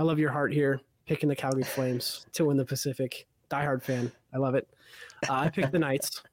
I 0.01 0.03
love 0.03 0.17
your 0.17 0.31
heart 0.31 0.51
here, 0.51 0.81
picking 1.05 1.29
the 1.29 1.35
Calgary 1.35 1.61
Flames 1.61 2.25
to 2.33 2.45
win 2.45 2.57
the 2.57 2.65
Pacific. 2.65 3.27
Diehard 3.51 3.83
fan, 3.83 4.11
I 4.33 4.39
love 4.39 4.55
it. 4.55 4.67
Uh, 5.29 5.33
I 5.33 5.49
picked 5.49 5.71
the 5.71 5.77
Knights, 5.85 6.23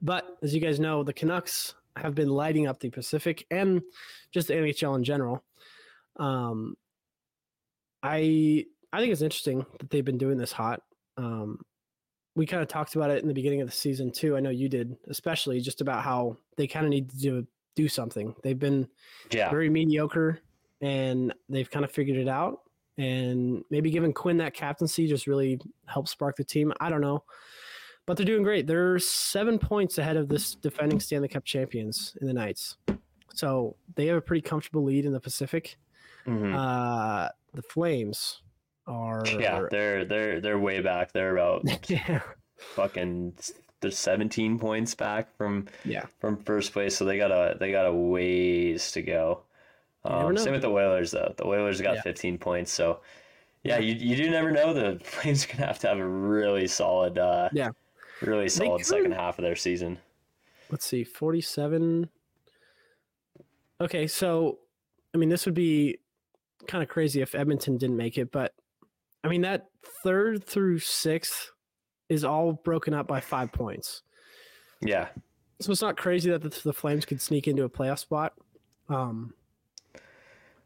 but 0.00 0.38
as 0.42 0.54
you 0.54 0.62
guys 0.62 0.80
know, 0.80 1.02
the 1.02 1.12
Canucks 1.12 1.74
have 1.96 2.14
been 2.14 2.30
lighting 2.30 2.66
up 2.66 2.80
the 2.80 2.88
Pacific 2.88 3.44
and 3.50 3.82
just 4.32 4.48
the 4.48 4.54
NHL 4.54 4.96
in 4.96 5.04
general. 5.04 5.44
Um, 6.16 6.74
I 8.02 8.64
I 8.94 9.00
think 9.00 9.12
it's 9.12 9.20
interesting 9.20 9.66
that 9.78 9.90
they've 9.90 10.02
been 10.04 10.16
doing 10.16 10.38
this 10.38 10.50
hot. 10.52 10.80
Um, 11.18 11.60
we 12.34 12.46
kind 12.46 12.62
of 12.62 12.68
talked 12.68 12.94
about 12.96 13.10
it 13.10 13.20
in 13.20 13.28
the 13.28 13.34
beginning 13.34 13.60
of 13.60 13.68
the 13.68 13.76
season 13.76 14.10
too. 14.10 14.38
I 14.38 14.40
know 14.40 14.48
you 14.48 14.70
did, 14.70 14.96
especially 15.08 15.60
just 15.60 15.82
about 15.82 16.02
how 16.02 16.38
they 16.56 16.66
kind 16.66 16.86
of 16.86 16.90
need 16.90 17.10
to 17.10 17.16
do, 17.18 17.46
do 17.76 17.88
something. 17.88 18.34
They've 18.42 18.58
been 18.58 18.88
Yeah. 19.30 19.50
very 19.50 19.68
mediocre 19.68 20.40
and 20.80 21.34
they've 21.50 21.70
kind 21.70 21.84
of 21.84 21.90
figured 21.92 22.16
it 22.16 22.26
out. 22.28 22.62
And 23.00 23.64
maybe 23.70 23.90
giving 23.90 24.12
Quinn 24.12 24.36
that 24.38 24.52
captaincy 24.52 25.06
just 25.06 25.26
really 25.26 25.58
helps 25.86 26.10
spark 26.10 26.36
the 26.36 26.44
team. 26.44 26.72
I 26.80 26.90
don't 26.90 27.00
know. 27.00 27.24
But 28.06 28.16
they're 28.16 28.26
doing 28.26 28.42
great. 28.42 28.66
They're 28.66 28.98
seven 28.98 29.58
points 29.58 29.96
ahead 29.98 30.16
of 30.16 30.28
this 30.28 30.54
defending 30.54 31.00
Stanley 31.00 31.28
Cup 31.28 31.44
champions 31.44 32.16
in 32.20 32.26
the 32.26 32.32
Knights. 32.34 32.76
So 33.34 33.76
they 33.94 34.06
have 34.06 34.16
a 34.16 34.20
pretty 34.20 34.42
comfortable 34.42 34.84
lead 34.84 35.04
in 35.06 35.12
the 35.12 35.20
Pacific. 35.20 35.78
Mhm. 36.26 36.54
Uh, 36.54 37.30
the 37.54 37.62
Flames 37.62 38.42
are. 38.86 39.22
yeah, 39.26 39.62
they're 39.70 40.04
they're 40.04 40.40
they're 40.40 40.58
way 40.58 40.80
back. 40.80 41.12
They're 41.12 41.36
about 41.36 41.62
yeah. 41.90 42.20
fucking 42.58 43.34
they're 43.80 43.90
17 43.90 44.58
points 44.58 44.94
back 44.94 45.34
from 45.38 45.68
Yeah. 45.84 46.06
from 46.20 46.36
first 46.44 46.72
place, 46.72 46.96
so 46.96 47.04
they 47.04 47.16
got 47.16 47.30
a 47.30 47.56
they 47.58 47.70
got 47.70 47.86
a 47.86 47.92
ways 47.94 48.92
to 48.92 49.02
go. 49.02 49.44
Um, 50.04 50.36
same 50.36 50.52
with 50.52 50.62
the 50.62 50.70
Oilers 50.70 51.10
though. 51.10 51.34
The 51.36 51.46
Oilers 51.46 51.80
got 51.80 51.96
Yeah. 51.96 52.02
15 52.02 52.38
points, 52.38 52.72
so 52.72 53.00
yeah, 53.64 53.78
you 53.78 53.94
you 53.94 54.16
do 54.16 54.30
never 54.30 54.50
know. 54.50 54.72
The 54.72 54.98
Flames 55.04 55.44
are 55.44 55.48
gonna 55.48 55.66
have 55.66 55.78
to 55.80 55.88
have 55.88 55.98
a 55.98 56.06
really 56.08 56.66
solid, 56.66 57.18
uh, 57.18 57.48
Yeah. 57.52 57.70
really 58.22 58.48
solid 58.48 58.84
second 58.86 59.12
half 59.12 59.38
of 59.38 59.42
their 59.42 59.56
season. 59.56 59.98
let's 60.70 60.86
see 60.86 61.02
47 61.04 62.08
okay 63.80 64.06
so 64.06 64.58
i 65.14 65.18
mean 65.18 65.28
this 65.28 65.44
would 65.46 65.54
be 65.54 65.98
kind 66.68 66.82
of 66.82 66.88
crazy 66.88 67.20
if 67.22 67.34
edmonton 67.34 67.76
didn't 67.76 67.96
make 67.96 68.18
it 68.18 68.30
but 68.30 68.54
i 69.24 69.28
mean 69.28 69.40
that 69.40 69.66
third 70.04 70.44
through 70.44 70.78
sixth 70.78 71.50
is 72.08 72.22
all 72.24 72.52
broken 72.52 72.94
up 72.94 73.06
by 73.08 73.18
five 73.20 73.50
points 73.52 74.02
Yeah, 74.80 75.08
so 75.60 75.72
it's 75.72 75.82
not 75.82 75.96
crazy 75.96 76.30
that 76.30 76.42
the, 76.42 76.50
the 76.64 76.72
flames 76.72 77.04
could 77.04 77.20
sneak 77.20 77.48
into 77.48 77.64
a 77.64 77.68
playoff 77.70 77.98
spot 77.98 78.34
um 78.88 79.32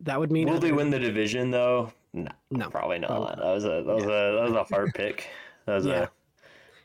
that 0.05 0.19
would 0.19 0.31
mean 0.33 0.49
will 0.49 0.59
they 0.61 0.73
win 0.73 0.91
the 0.91 0.99
division 0.99 1.51
though? 1.51 1.93
No, 2.13 2.31
No, 2.51 2.71
probably 2.71 2.99
not. 3.01 3.09
probably. 3.09 3.35
That 3.45 3.53
was 3.55 3.65
a 3.65 3.69
that 3.69 3.87
was 3.87 4.05
a 4.05 4.07
that 4.07 4.43
was 4.43 4.53
a 4.53 4.65
hard 4.65 4.95
pick. 4.95 5.29
That 5.67 5.75
was 5.75 5.87
Yeah. 5.87 6.07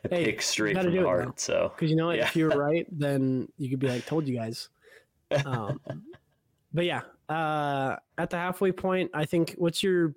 a, 0.03 0.07
a 0.07 0.09
Hey, 0.09 0.25
pick 0.25 0.41
straight 0.41 0.75
from 0.77 0.91
the 0.93 1.03
heart. 1.03 1.39
So 1.39 1.71
because 1.75 1.89
you 1.89 1.95
know? 1.95 2.11
Yeah. 2.11 2.23
if 2.25 2.35
you're 2.35 2.49
right 2.49 2.87
then 2.91 3.47
you 3.57 3.69
could 3.69 3.79
be 3.79 3.87
like 3.89 4.05
told 4.05 4.27
you 4.27 4.35
guys 4.35 4.69
um, 5.45 5.79
but 6.73 6.85
yeah 6.85 7.01
uh, 7.29 7.95
at 8.17 8.29
the 8.31 8.37
halfway 8.37 8.71
point 8.71 9.11
i 9.13 9.23
think 9.25 9.53
what's 9.57 9.83
your 9.83 10.15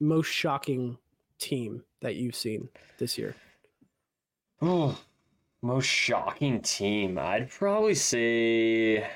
most 0.00 0.26
shocking 0.28 0.98
team 1.38 1.82
that 2.02 2.16
you've 2.16 2.34
seen 2.34 2.68
this 2.98 3.16
year 3.16 3.34
Oh, 4.60 4.98
most 5.62 5.86
shocking 5.86 6.60
team. 6.62 7.16
I'd 7.18 7.48
probably 7.50 7.94
say 7.94 9.08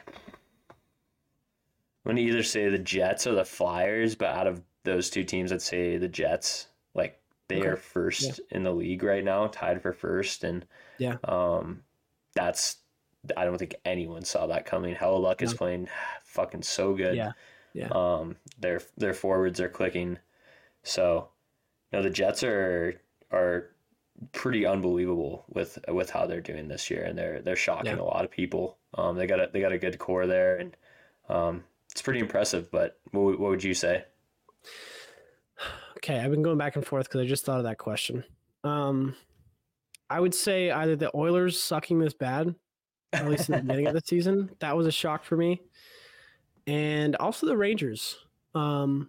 I'm 2.05 2.11
gonna 2.11 2.21
either 2.21 2.43
say 2.43 2.69
the 2.69 2.79
Jets 2.79 3.27
or 3.27 3.35
the 3.35 3.45
Flyers, 3.45 4.15
but 4.17 4.31
out 4.31 4.47
of 4.47 4.63
those 4.85 5.11
two 5.11 5.25
teams, 5.25 5.53
I'd 5.53 5.63
say 5.63 5.99
the 5.99 6.09
Jets. 6.09 6.69
Like 6.95 7.21
they 7.49 7.59
Okay. 7.59 7.69
are 7.69 7.77
first 7.77 8.41
in 8.51 8.63
the 8.65 8.73
league 8.75 9.03
right 9.03 9.25
now, 9.25 9.47
tied 9.49 9.81
for 9.83 9.93
first, 9.93 10.45
and 10.45 10.67
Yeah. 10.99 11.19
um, 11.25 11.85
that's 12.35 12.79
I 13.37 13.45
don't 13.45 13.59
think 13.59 13.77
anyone 13.85 14.25
saw 14.25 14.47
that 14.49 14.67
coming. 14.67 14.95
Hellebuyck 14.97 15.43
is 15.43 15.53
No. 15.53 15.59
playing 15.59 15.89
fucking 16.25 16.63
so 16.63 16.95
good. 16.95 17.15
Yeah, 17.15 17.33
yeah. 17.73 17.89
Um, 17.91 18.37
their 18.59 18.81
their 18.97 19.15
forwards 19.15 19.61
are 19.61 19.69
clicking, 19.69 20.19
so 20.83 21.31
you 21.93 21.99
know 21.99 22.03
the 22.03 22.11
Jets 22.11 22.43
are 22.45 23.01
are 23.33 23.71
pretty 24.33 24.67
unbelievable 24.67 25.45
with 25.49 25.79
with 25.89 26.11
how 26.11 26.27
they're 26.27 26.41
doing 26.41 26.69
this 26.69 26.91
year, 26.91 27.05
and 27.05 27.19
they're 27.19 27.41
they're 27.43 27.57
shocking 27.57 27.99
Yeah. 27.99 28.03
a 28.03 28.05
lot 28.05 28.25
of 28.25 28.31
people. 28.31 28.79
Um, 28.95 29.17
they 29.17 29.27
got 29.27 29.41
a 29.41 29.51
they 29.53 29.61
got 29.61 29.73
a 29.73 29.79
good 29.79 29.99
core 29.99 30.27
there, 30.27 30.57
and 30.59 30.77
um, 31.29 31.65
it's 31.93 32.03
pretty 32.03 32.19
impressive. 32.21 32.71
But 32.71 32.99
what, 33.13 33.23
would- 33.23 33.39
what 33.39 33.51
would 33.51 33.65
you 33.65 33.75
say? 33.75 34.05
okay 35.99 36.19
i've 36.19 36.31
been 36.33 36.43
going 36.43 36.59
back 36.59 36.75
and 36.75 36.85
forth 36.85 37.07
because 37.07 37.21
i 37.21 37.25
just 37.27 37.45
thought 37.45 37.59
of 37.59 37.65
that 37.65 37.79
question 37.79 38.25
um, 38.65 39.15
i 40.11 40.19
would 40.19 40.35
say 40.35 40.71
either 40.71 40.97
the 40.97 41.11
oilers 41.17 41.63
sucking 41.63 41.99
this 42.01 42.13
bad 42.15 42.53
at 43.13 43.29
least 43.29 43.49
in 43.49 43.55
the 43.55 43.63
beginning 43.63 43.87
of 43.87 43.95
the 43.95 44.01
season 44.05 44.51
that 44.59 44.77
was 44.77 44.87
a 44.87 44.91
shock 44.93 45.23
for 45.23 45.37
me 45.37 45.61
and 46.67 47.15
also 47.17 47.47
the 47.47 47.57
rangers 47.57 48.17
um, 48.57 49.09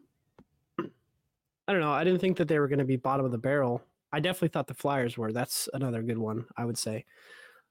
i 0.79 1.71
don't 1.71 1.81
know 1.81 1.91
i 1.91 2.03
didn't 2.03 2.19
think 2.19 2.37
that 2.37 2.47
they 2.47 2.59
were 2.59 2.67
going 2.67 2.77
to 2.79 2.85
be 2.85 2.95
bottom 2.97 3.25
of 3.25 3.31
the 3.31 3.37
barrel 3.39 3.81
i 4.11 4.19
definitely 4.19 4.49
thought 4.49 4.67
the 4.67 4.73
flyers 4.75 5.17
were 5.17 5.31
that's 5.31 5.67
another 5.73 6.03
good 6.03 6.17
one 6.19 6.45
i 6.57 6.65
would 6.65 6.77
say 6.77 7.05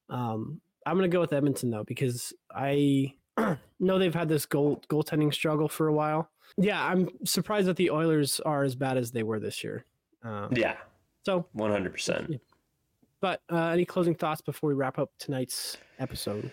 um, 0.09 0.61
i'm 0.87 0.97
going 0.97 1.09
to 1.09 1.15
go 1.15 1.21
with 1.21 1.33
edmonton 1.33 1.71
though 1.71 1.85
because 1.85 2.33
i 2.53 3.13
know 3.80 3.99
they've 3.99 4.14
had 4.14 4.28
this 4.28 4.47
goal 4.47 4.83
goaltending 4.89 5.33
struggle 5.33 5.68
for 5.68 5.89
a 5.89 5.93
while 5.93 6.28
yeah 6.59 6.85
i'm 6.87 7.09
surprised 7.24 7.66
that 7.66 7.76
the 7.76 7.91
oilers 7.91 8.41
are 8.41 8.62
as 8.62 8.74
bad 8.74 8.97
as 8.97 9.11
they 9.12 9.22
were 9.22 9.41
this 9.41 9.62
year 9.64 9.85
um, 10.24 10.49
Yeah, 10.53 10.76
so 11.24 11.47
one 11.53 11.70
hundred 11.70 11.93
percent. 11.93 12.41
but 13.20 13.41
uh, 13.51 13.68
any 13.68 13.85
closing 13.85 14.14
thoughts 14.14 14.41
before 14.41 14.68
we 14.68 14.74
wrap 14.74 14.99
up 14.99 15.11
tonight's 15.18 15.76
episode 15.99 16.51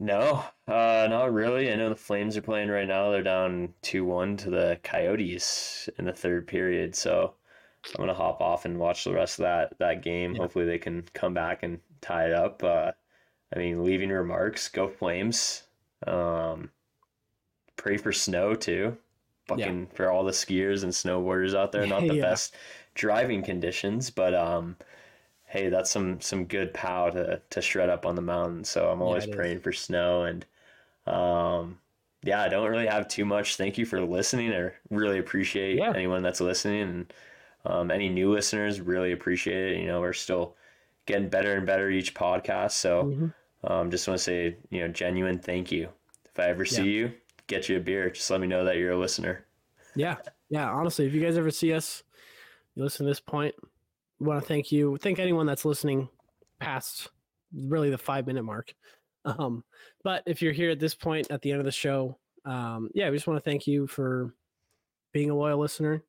No, 0.00 0.44
uh, 0.68 1.08
not 1.10 1.32
really. 1.34 1.72
I 1.72 1.74
know 1.74 1.88
the 1.88 1.96
Flames 1.96 2.36
are 2.36 2.40
playing 2.42 2.68
right 2.68 2.86
now. 2.86 3.10
They're 3.10 3.20
down 3.20 3.74
two 3.82 4.04
one 4.04 4.36
to 4.36 4.48
the 4.48 4.78
Coyotes 4.84 5.88
in 5.98 6.04
the 6.04 6.12
third 6.12 6.46
period. 6.46 6.94
So 6.94 7.34
I'm 7.88 8.02
gonna 8.02 8.14
hop 8.14 8.40
off 8.40 8.64
and 8.64 8.78
watch 8.78 9.02
the 9.02 9.12
rest 9.12 9.40
of 9.40 9.42
that 9.42 9.76
that 9.78 10.02
game. 10.04 10.34
Yeah. 10.34 10.42
Hopefully 10.42 10.66
they 10.66 10.78
can 10.78 11.02
come 11.14 11.34
back 11.34 11.64
and 11.64 11.80
tie 12.00 12.26
it 12.26 12.32
up. 12.32 12.62
Uh, 12.62 12.92
I 13.54 13.58
mean, 13.58 13.84
leaving 13.84 14.10
remarks, 14.10 14.68
go 14.68 14.88
Flames. 14.88 15.64
Um, 16.06 16.72
pray 17.76 17.96
for 17.96 18.12
snow 18.12 18.54
too. 18.54 18.98
Fucking 19.46 19.88
for 19.88 20.10
all 20.10 20.24
the 20.24 20.32
skiers 20.32 20.82
and 20.82 20.92
snowboarders 20.92 21.54
out 21.56 21.72
there. 21.72 21.86
Not 21.86 22.06
the 22.06 22.14
Yeah. 22.18 22.24
best 22.28 22.54
driving 22.94 23.42
conditions, 23.42 24.10
but 24.10 24.34
um, 24.34 24.76
hey, 25.46 25.68
that's 25.70 25.90
some 25.90 26.20
some 26.20 26.46
good 26.46 26.74
pow 26.74 27.10
to 27.10 27.42
to 27.50 27.62
shred 27.62 27.90
up 27.90 28.06
on 28.06 28.16
the 28.16 28.22
mountain. 28.22 28.64
So 28.64 28.90
I'm 28.90 29.02
always 29.02 29.26
is. 29.26 29.28
praying 29.28 29.60
for 29.60 29.72
snow 29.72 30.24
and 30.24 30.46
um 31.06 31.80
yeah, 32.24 32.42
I 32.42 32.48
don't 32.48 32.70
really 32.70 32.86
have 32.88 33.08
too 33.08 33.24
much. 33.26 33.56
Thank 33.56 33.78
you 33.78 33.86
for 33.86 34.00
listening. 34.02 34.52
I 34.54 34.72
really 34.90 35.18
appreciate 35.18 35.84
Yeah. 35.84 35.94
anyone 35.94 36.22
that's 36.22 36.40
listening 36.40 36.82
and 36.82 37.14
um, 37.64 37.90
any 37.90 38.08
new 38.08 38.32
listeners 38.32 38.80
really 38.80 39.12
appreciate 39.12 39.72
it. 39.76 39.80
You 39.80 39.86
know, 39.86 40.00
we're 40.00 40.12
still 40.14 40.56
getting 41.08 41.28
better 41.28 41.56
and 41.56 41.66
better 41.66 41.90
each 41.90 42.14
podcast. 42.14 42.72
So 42.72 43.04
Mhm. 43.04 43.34
um, 43.64 43.90
just 43.90 44.06
want 44.06 44.18
to 44.18 44.22
say, 44.24 44.56
you 44.70 44.80
know, 44.80 44.88
genuine 44.88 45.38
thank 45.38 45.72
you. 45.72 45.88
If 46.26 46.38
I 46.38 46.44
ever 46.44 46.64
see 46.64 46.76
Yeah. 46.82 46.82
you, 47.08 47.12
get 47.48 47.68
you 47.68 47.78
a 47.78 47.80
beer. 47.80 48.10
Just 48.10 48.30
let 48.30 48.40
me 48.40 48.46
know 48.46 48.64
that 48.64 48.76
you're 48.76 48.92
a 48.92 48.98
listener. 48.98 49.44
yeah 49.96 50.16
yeah 50.50 50.70
honestly 50.70 51.06
if 51.06 51.12
you 51.14 51.20
guys 51.20 51.36
ever 51.38 51.50
see 51.50 51.72
us 51.72 52.04
you 52.74 52.82
listen 52.84 53.04
to 53.04 53.10
this 53.10 53.18
point 53.20 53.54
we 54.20 54.26
want 54.26 54.40
to 54.40 54.46
thank 54.46 54.70
you 54.70 54.96
thank 54.98 55.18
anyone 55.18 55.46
that's 55.46 55.64
listening 55.64 56.08
past 56.60 57.08
really 57.54 57.88
the 57.90 57.98
five 57.98 58.26
minute 58.26 58.42
mark 58.44 58.72
um, 59.24 59.64
but 60.04 60.22
if 60.26 60.40
you're 60.42 60.52
here 60.52 60.70
at 60.70 60.78
this 60.78 60.94
point 60.94 61.30
at 61.30 61.40
the 61.42 61.50
end 61.50 61.58
of 61.58 61.64
the 61.64 61.72
show 61.72 62.16
um, 62.44 62.90
yeah 62.94 63.08
we 63.10 63.16
just 63.16 63.26
want 63.26 63.42
to 63.42 63.50
thank 63.50 63.66
you 63.66 63.86
for 63.86 64.34
being 65.12 65.30
a 65.30 65.34
loyal 65.34 65.58
listener 65.58 66.04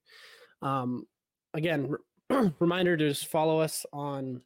um, 0.62 1.08
again 1.54 1.96
r- 2.30 2.52
reminder 2.60 2.96
to 2.98 3.08
just 3.10 3.28
follow 3.28 3.60
us 3.60 3.86
on 3.94 4.42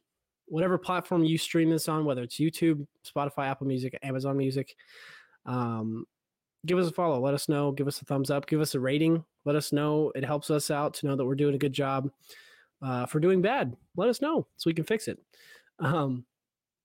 whatever 0.46 0.76
platform 0.78 1.24
you 1.24 1.38
stream 1.38 1.70
this 1.70 1.88
on 1.88 2.04
whether 2.04 2.22
it's 2.22 2.36
youtube 2.36 2.86
spotify 3.06 3.46
apple 3.48 3.66
music 3.66 3.98
amazon 4.02 4.36
music 4.36 4.74
um, 5.46 6.06
give 6.66 6.78
us 6.78 6.88
a 6.88 6.92
follow. 6.92 7.20
Let 7.20 7.34
us 7.34 7.46
know. 7.50 7.70
Give 7.72 7.86
us 7.86 8.00
a 8.00 8.06
thumbs 8.06 8.30
up. 8.30 8.46
Give 8.46 8.58
us 8.62 8.74
a 8.74 8.80
rating. 8.80 9.22
Let 9.44 9.54
us 9.54 9.70
know. 9.70 10.10
It 10.14 10.24
helps 10.24 10.48
us 10.50 10.70
out 10.70 10.94
to 10.94 11.06
know 11.06 11.14
that 11.16 11.24
we're 11.26 11.34
doing 11.34 11.54
a 11.54 11.58
good 11.58 11.74
job 11.74 12.10
uh, 12.82 13.06
we're 13.12 13.20
doing 13.20 13.42
bad. 13.42 13.76
Let 13.96 14.08
us 14.08 14.22
know 14.22 14.46
so 14.56 14.70
we 14.70 14.74
can 14.74 14.84
fix 14.84 15.06
it. 15.08 15.18
Um, 15.80 16.24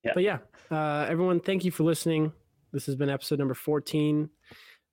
Yeah. 0.03 0.11
but 0.13 0.23
yeah 0.23 0.37
uh, 0.71 1.05
everyone 1.09 1.39
thank 1.39 1.63
you 1.63 1.71
for 1.71 1.83
listening. 1.83 2.33
This 2.73 2.85
has 2.87 2.95
been 2.97 3.09
episode 3.09 3.39
number 3.39 3.53
14 3.53 4.29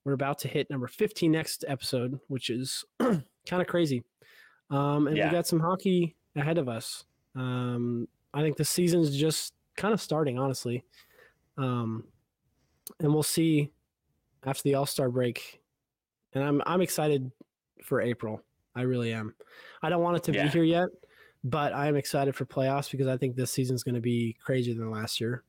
we're 0.05 0.13
about 0.13 0.39
to 0.39 0.49
hit 0.49 0.71
number 0.71 0.87
15 0.87 1.33
next 1.33 1.65
episode 1.67 2.21
which 2.29 2.49
is 2.51 2.85
kind 3.01 3.23
of 3.51 3.67
crazy. 3.67 4.05
Um, 4.71 5.09
and 5.09 5.17
Yeah. 5.17 5.27
we 5.27 5.33
got 5.33 5.49
some 5.49 5.59
hockey 5.61 6.15
ahead 6.37 6.59
of 6.59 6.69
us. 6.69 7.05
Um, 7.35 8.07
i 8.37 8.43
think 8.43 8.57
the 8.57 8.65
season's 8.65 9.17
just 9.17 9.55
kind 9.77 9.93
of 9.93 10.01
starting 10.01 10.39
honestly 10.39 10.85
um, 11.59 12.05
and 13.01 13.13
we'll 13.13 13.23
see 13.23 13.73
after 14.45 14.63
the 14.63 14.75
All 14.75 14.87
Star 14.87 15.09
break, 15.11 15.61
and 16.35 16.45
I'm 16.45 16.63
I'm 16.67 16.81
excited 16.83 17.33
for 17.83 18.01
April. 18.01 18.43
I 18.75 18.83
really 18.83 19.13
am. 19.13 19.35
I 19.83 19.89
don't 19.89 20.03
want 20.03 20.19
it 20.19 20.23
to 20.25 20.33
Yeah. 20.33 20.45
be 20.45 20.51
here 20.51 20.63
yet, 20.65 20.89
but 21.43 21.73
I 21.73 21.89
am 21.89 21.97
excited 21.97 22.37
for 22.37 22.45
playoffs 22.45 22.91
because 22.91 23.07
I 23.09 23.17
think 23.17 23.35
this 23.37 23.51
season's 23.51 23.83
going 23.83 23.95
to 23.97 24.01
be 24.03 24.37
crazier 24.45 24.75
than 24.75 24.91
last 24.91 25.21
year. 25.21 25.43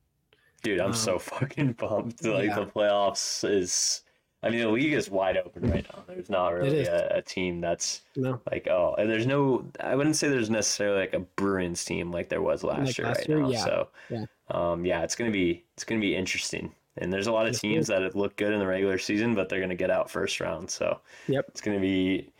Dude, 0.62 0.80
I'm 0.80 0.86
Um, 0.88 0.92
so 0.94 1.18
fucking 1.18 1.74
pumped. 1.74 2.24
Like 2.24 2.46
yeah. 2.48 2.60
the 2.60 2.66
playoffs 2.66 3.48
is 3.48 4.02
I 4.42 4.50
mean 4.50 4.60
the 4.60 4.68
league 4.68 4.92
is 4.92 5.10
wide 5.10 5.36
open 5.36 5.68
right 5.70 5.84
now. 5.92 6.04
There's 6.06 6.30
not 6.30 6.50
really 6.54 6.84
a, 6.86 7.16
a 7.16 7.22
team 7.22 7.60
that's 7.60 8.02
No, 8.16 8.40
like 8.50 8.68
oh 8.68 8.94
and 8.98 9.10
there's 9.10 9.26
no 9.26 9.64
I 9.80 9.96
wouldn't 9.96 10.16
say 10.16 10.28
there's 10.28 10.50
necessarily 10.50 11.00
like 11.00 11.14
a 11.14 11.20
Bruins 11.20 11.84
team 11.84 12.12
like 12.12 12.28
there 12.28 12.42
was 12.42 12.62
last 12.62 12.86
Like 12.86 12.98
year 12.98 13.06
last 13.08 13.18
right 13.18 13.28
year? 13.28 13.40
now. 13.40 13.48
Yeah. 13.50 13.64
So 13.64 13.88
Yeah. 14.10 14.24
um 14.50 14.84
yeah, 14.84 15.02
it's 15.02 15.16
gonna 15.16 15.30
be 15.32 15.64
it's 15.74 15.84
gonna 15.84 16.00
be 16.00 16.14
interesting. 16.14 16.72
And 17.00 17.12
there's 17.12 17.26
a 17.28 17.32
lot 17.32 17.46
of 17.46 17.52
Yes, 17.52 17.58
it 17.58 17.60
teams 17.68 17.86
that 17.88 18.16
look 18.16 18.36
good 18.36 18.52
in 18.52 18.58
the 18.58 18.66
regular 18.66 18.98
season, 18.98 19.34
but 19.34 19.48
they're 19.48 19.60
gonna 19.60 19.74
get 19.74 19.90
out 19.90 20.10
first 20.10 20.40
round. 20.40 20.70
So 20.70 21.00
Yep. 21.28 21.46
it's 21.48 21.60
gonna 21.60 21.80
be 21.80 22.30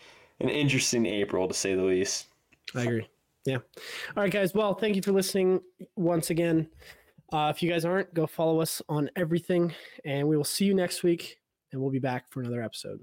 an 0.40 0.48
interesting 0.48 1.04
April 1.06 1.48
to 1.48 1.54
say 1.54 1.74
the 1.74 1.82
least. 1.82 2.26
I 2.74 2.82
agree. 2.82 3.08
Yeah. 3.44 3.56
All 4.16 4.22
right, 4.22 4.30
guys. 4.30 4.52
Well, 4.54 4.74
thank 4.74 4.94
you 4.94 5.02
for 5.02 5.10
listening 5.12 5.60
once 5.96 6.30
again. 6.30 6.68
Uh, 7.32 7.52
if 7.54 7.62
you 7.62 7.70
guys 7.70 7.84
aren't, 7.84 8.12
go 8.14 8.26
follow 8.26 8.60
us 8.60 8.80
on 8.88 9.10
everything, 9.16 9.72
and 10.04 10.26
we 10.28 10.36
will 10.36 10.44
see 10.44 10.64
you 10.64 10.74
next 10.74 11.02
week, 11.02 11.37
and 11.72 11.80
we'll 11.80 11.90
be 11.90 11.98
back 11.98 12.28
for 12.28 12.40
another 12.40 12.62
episode. 12.62 13.00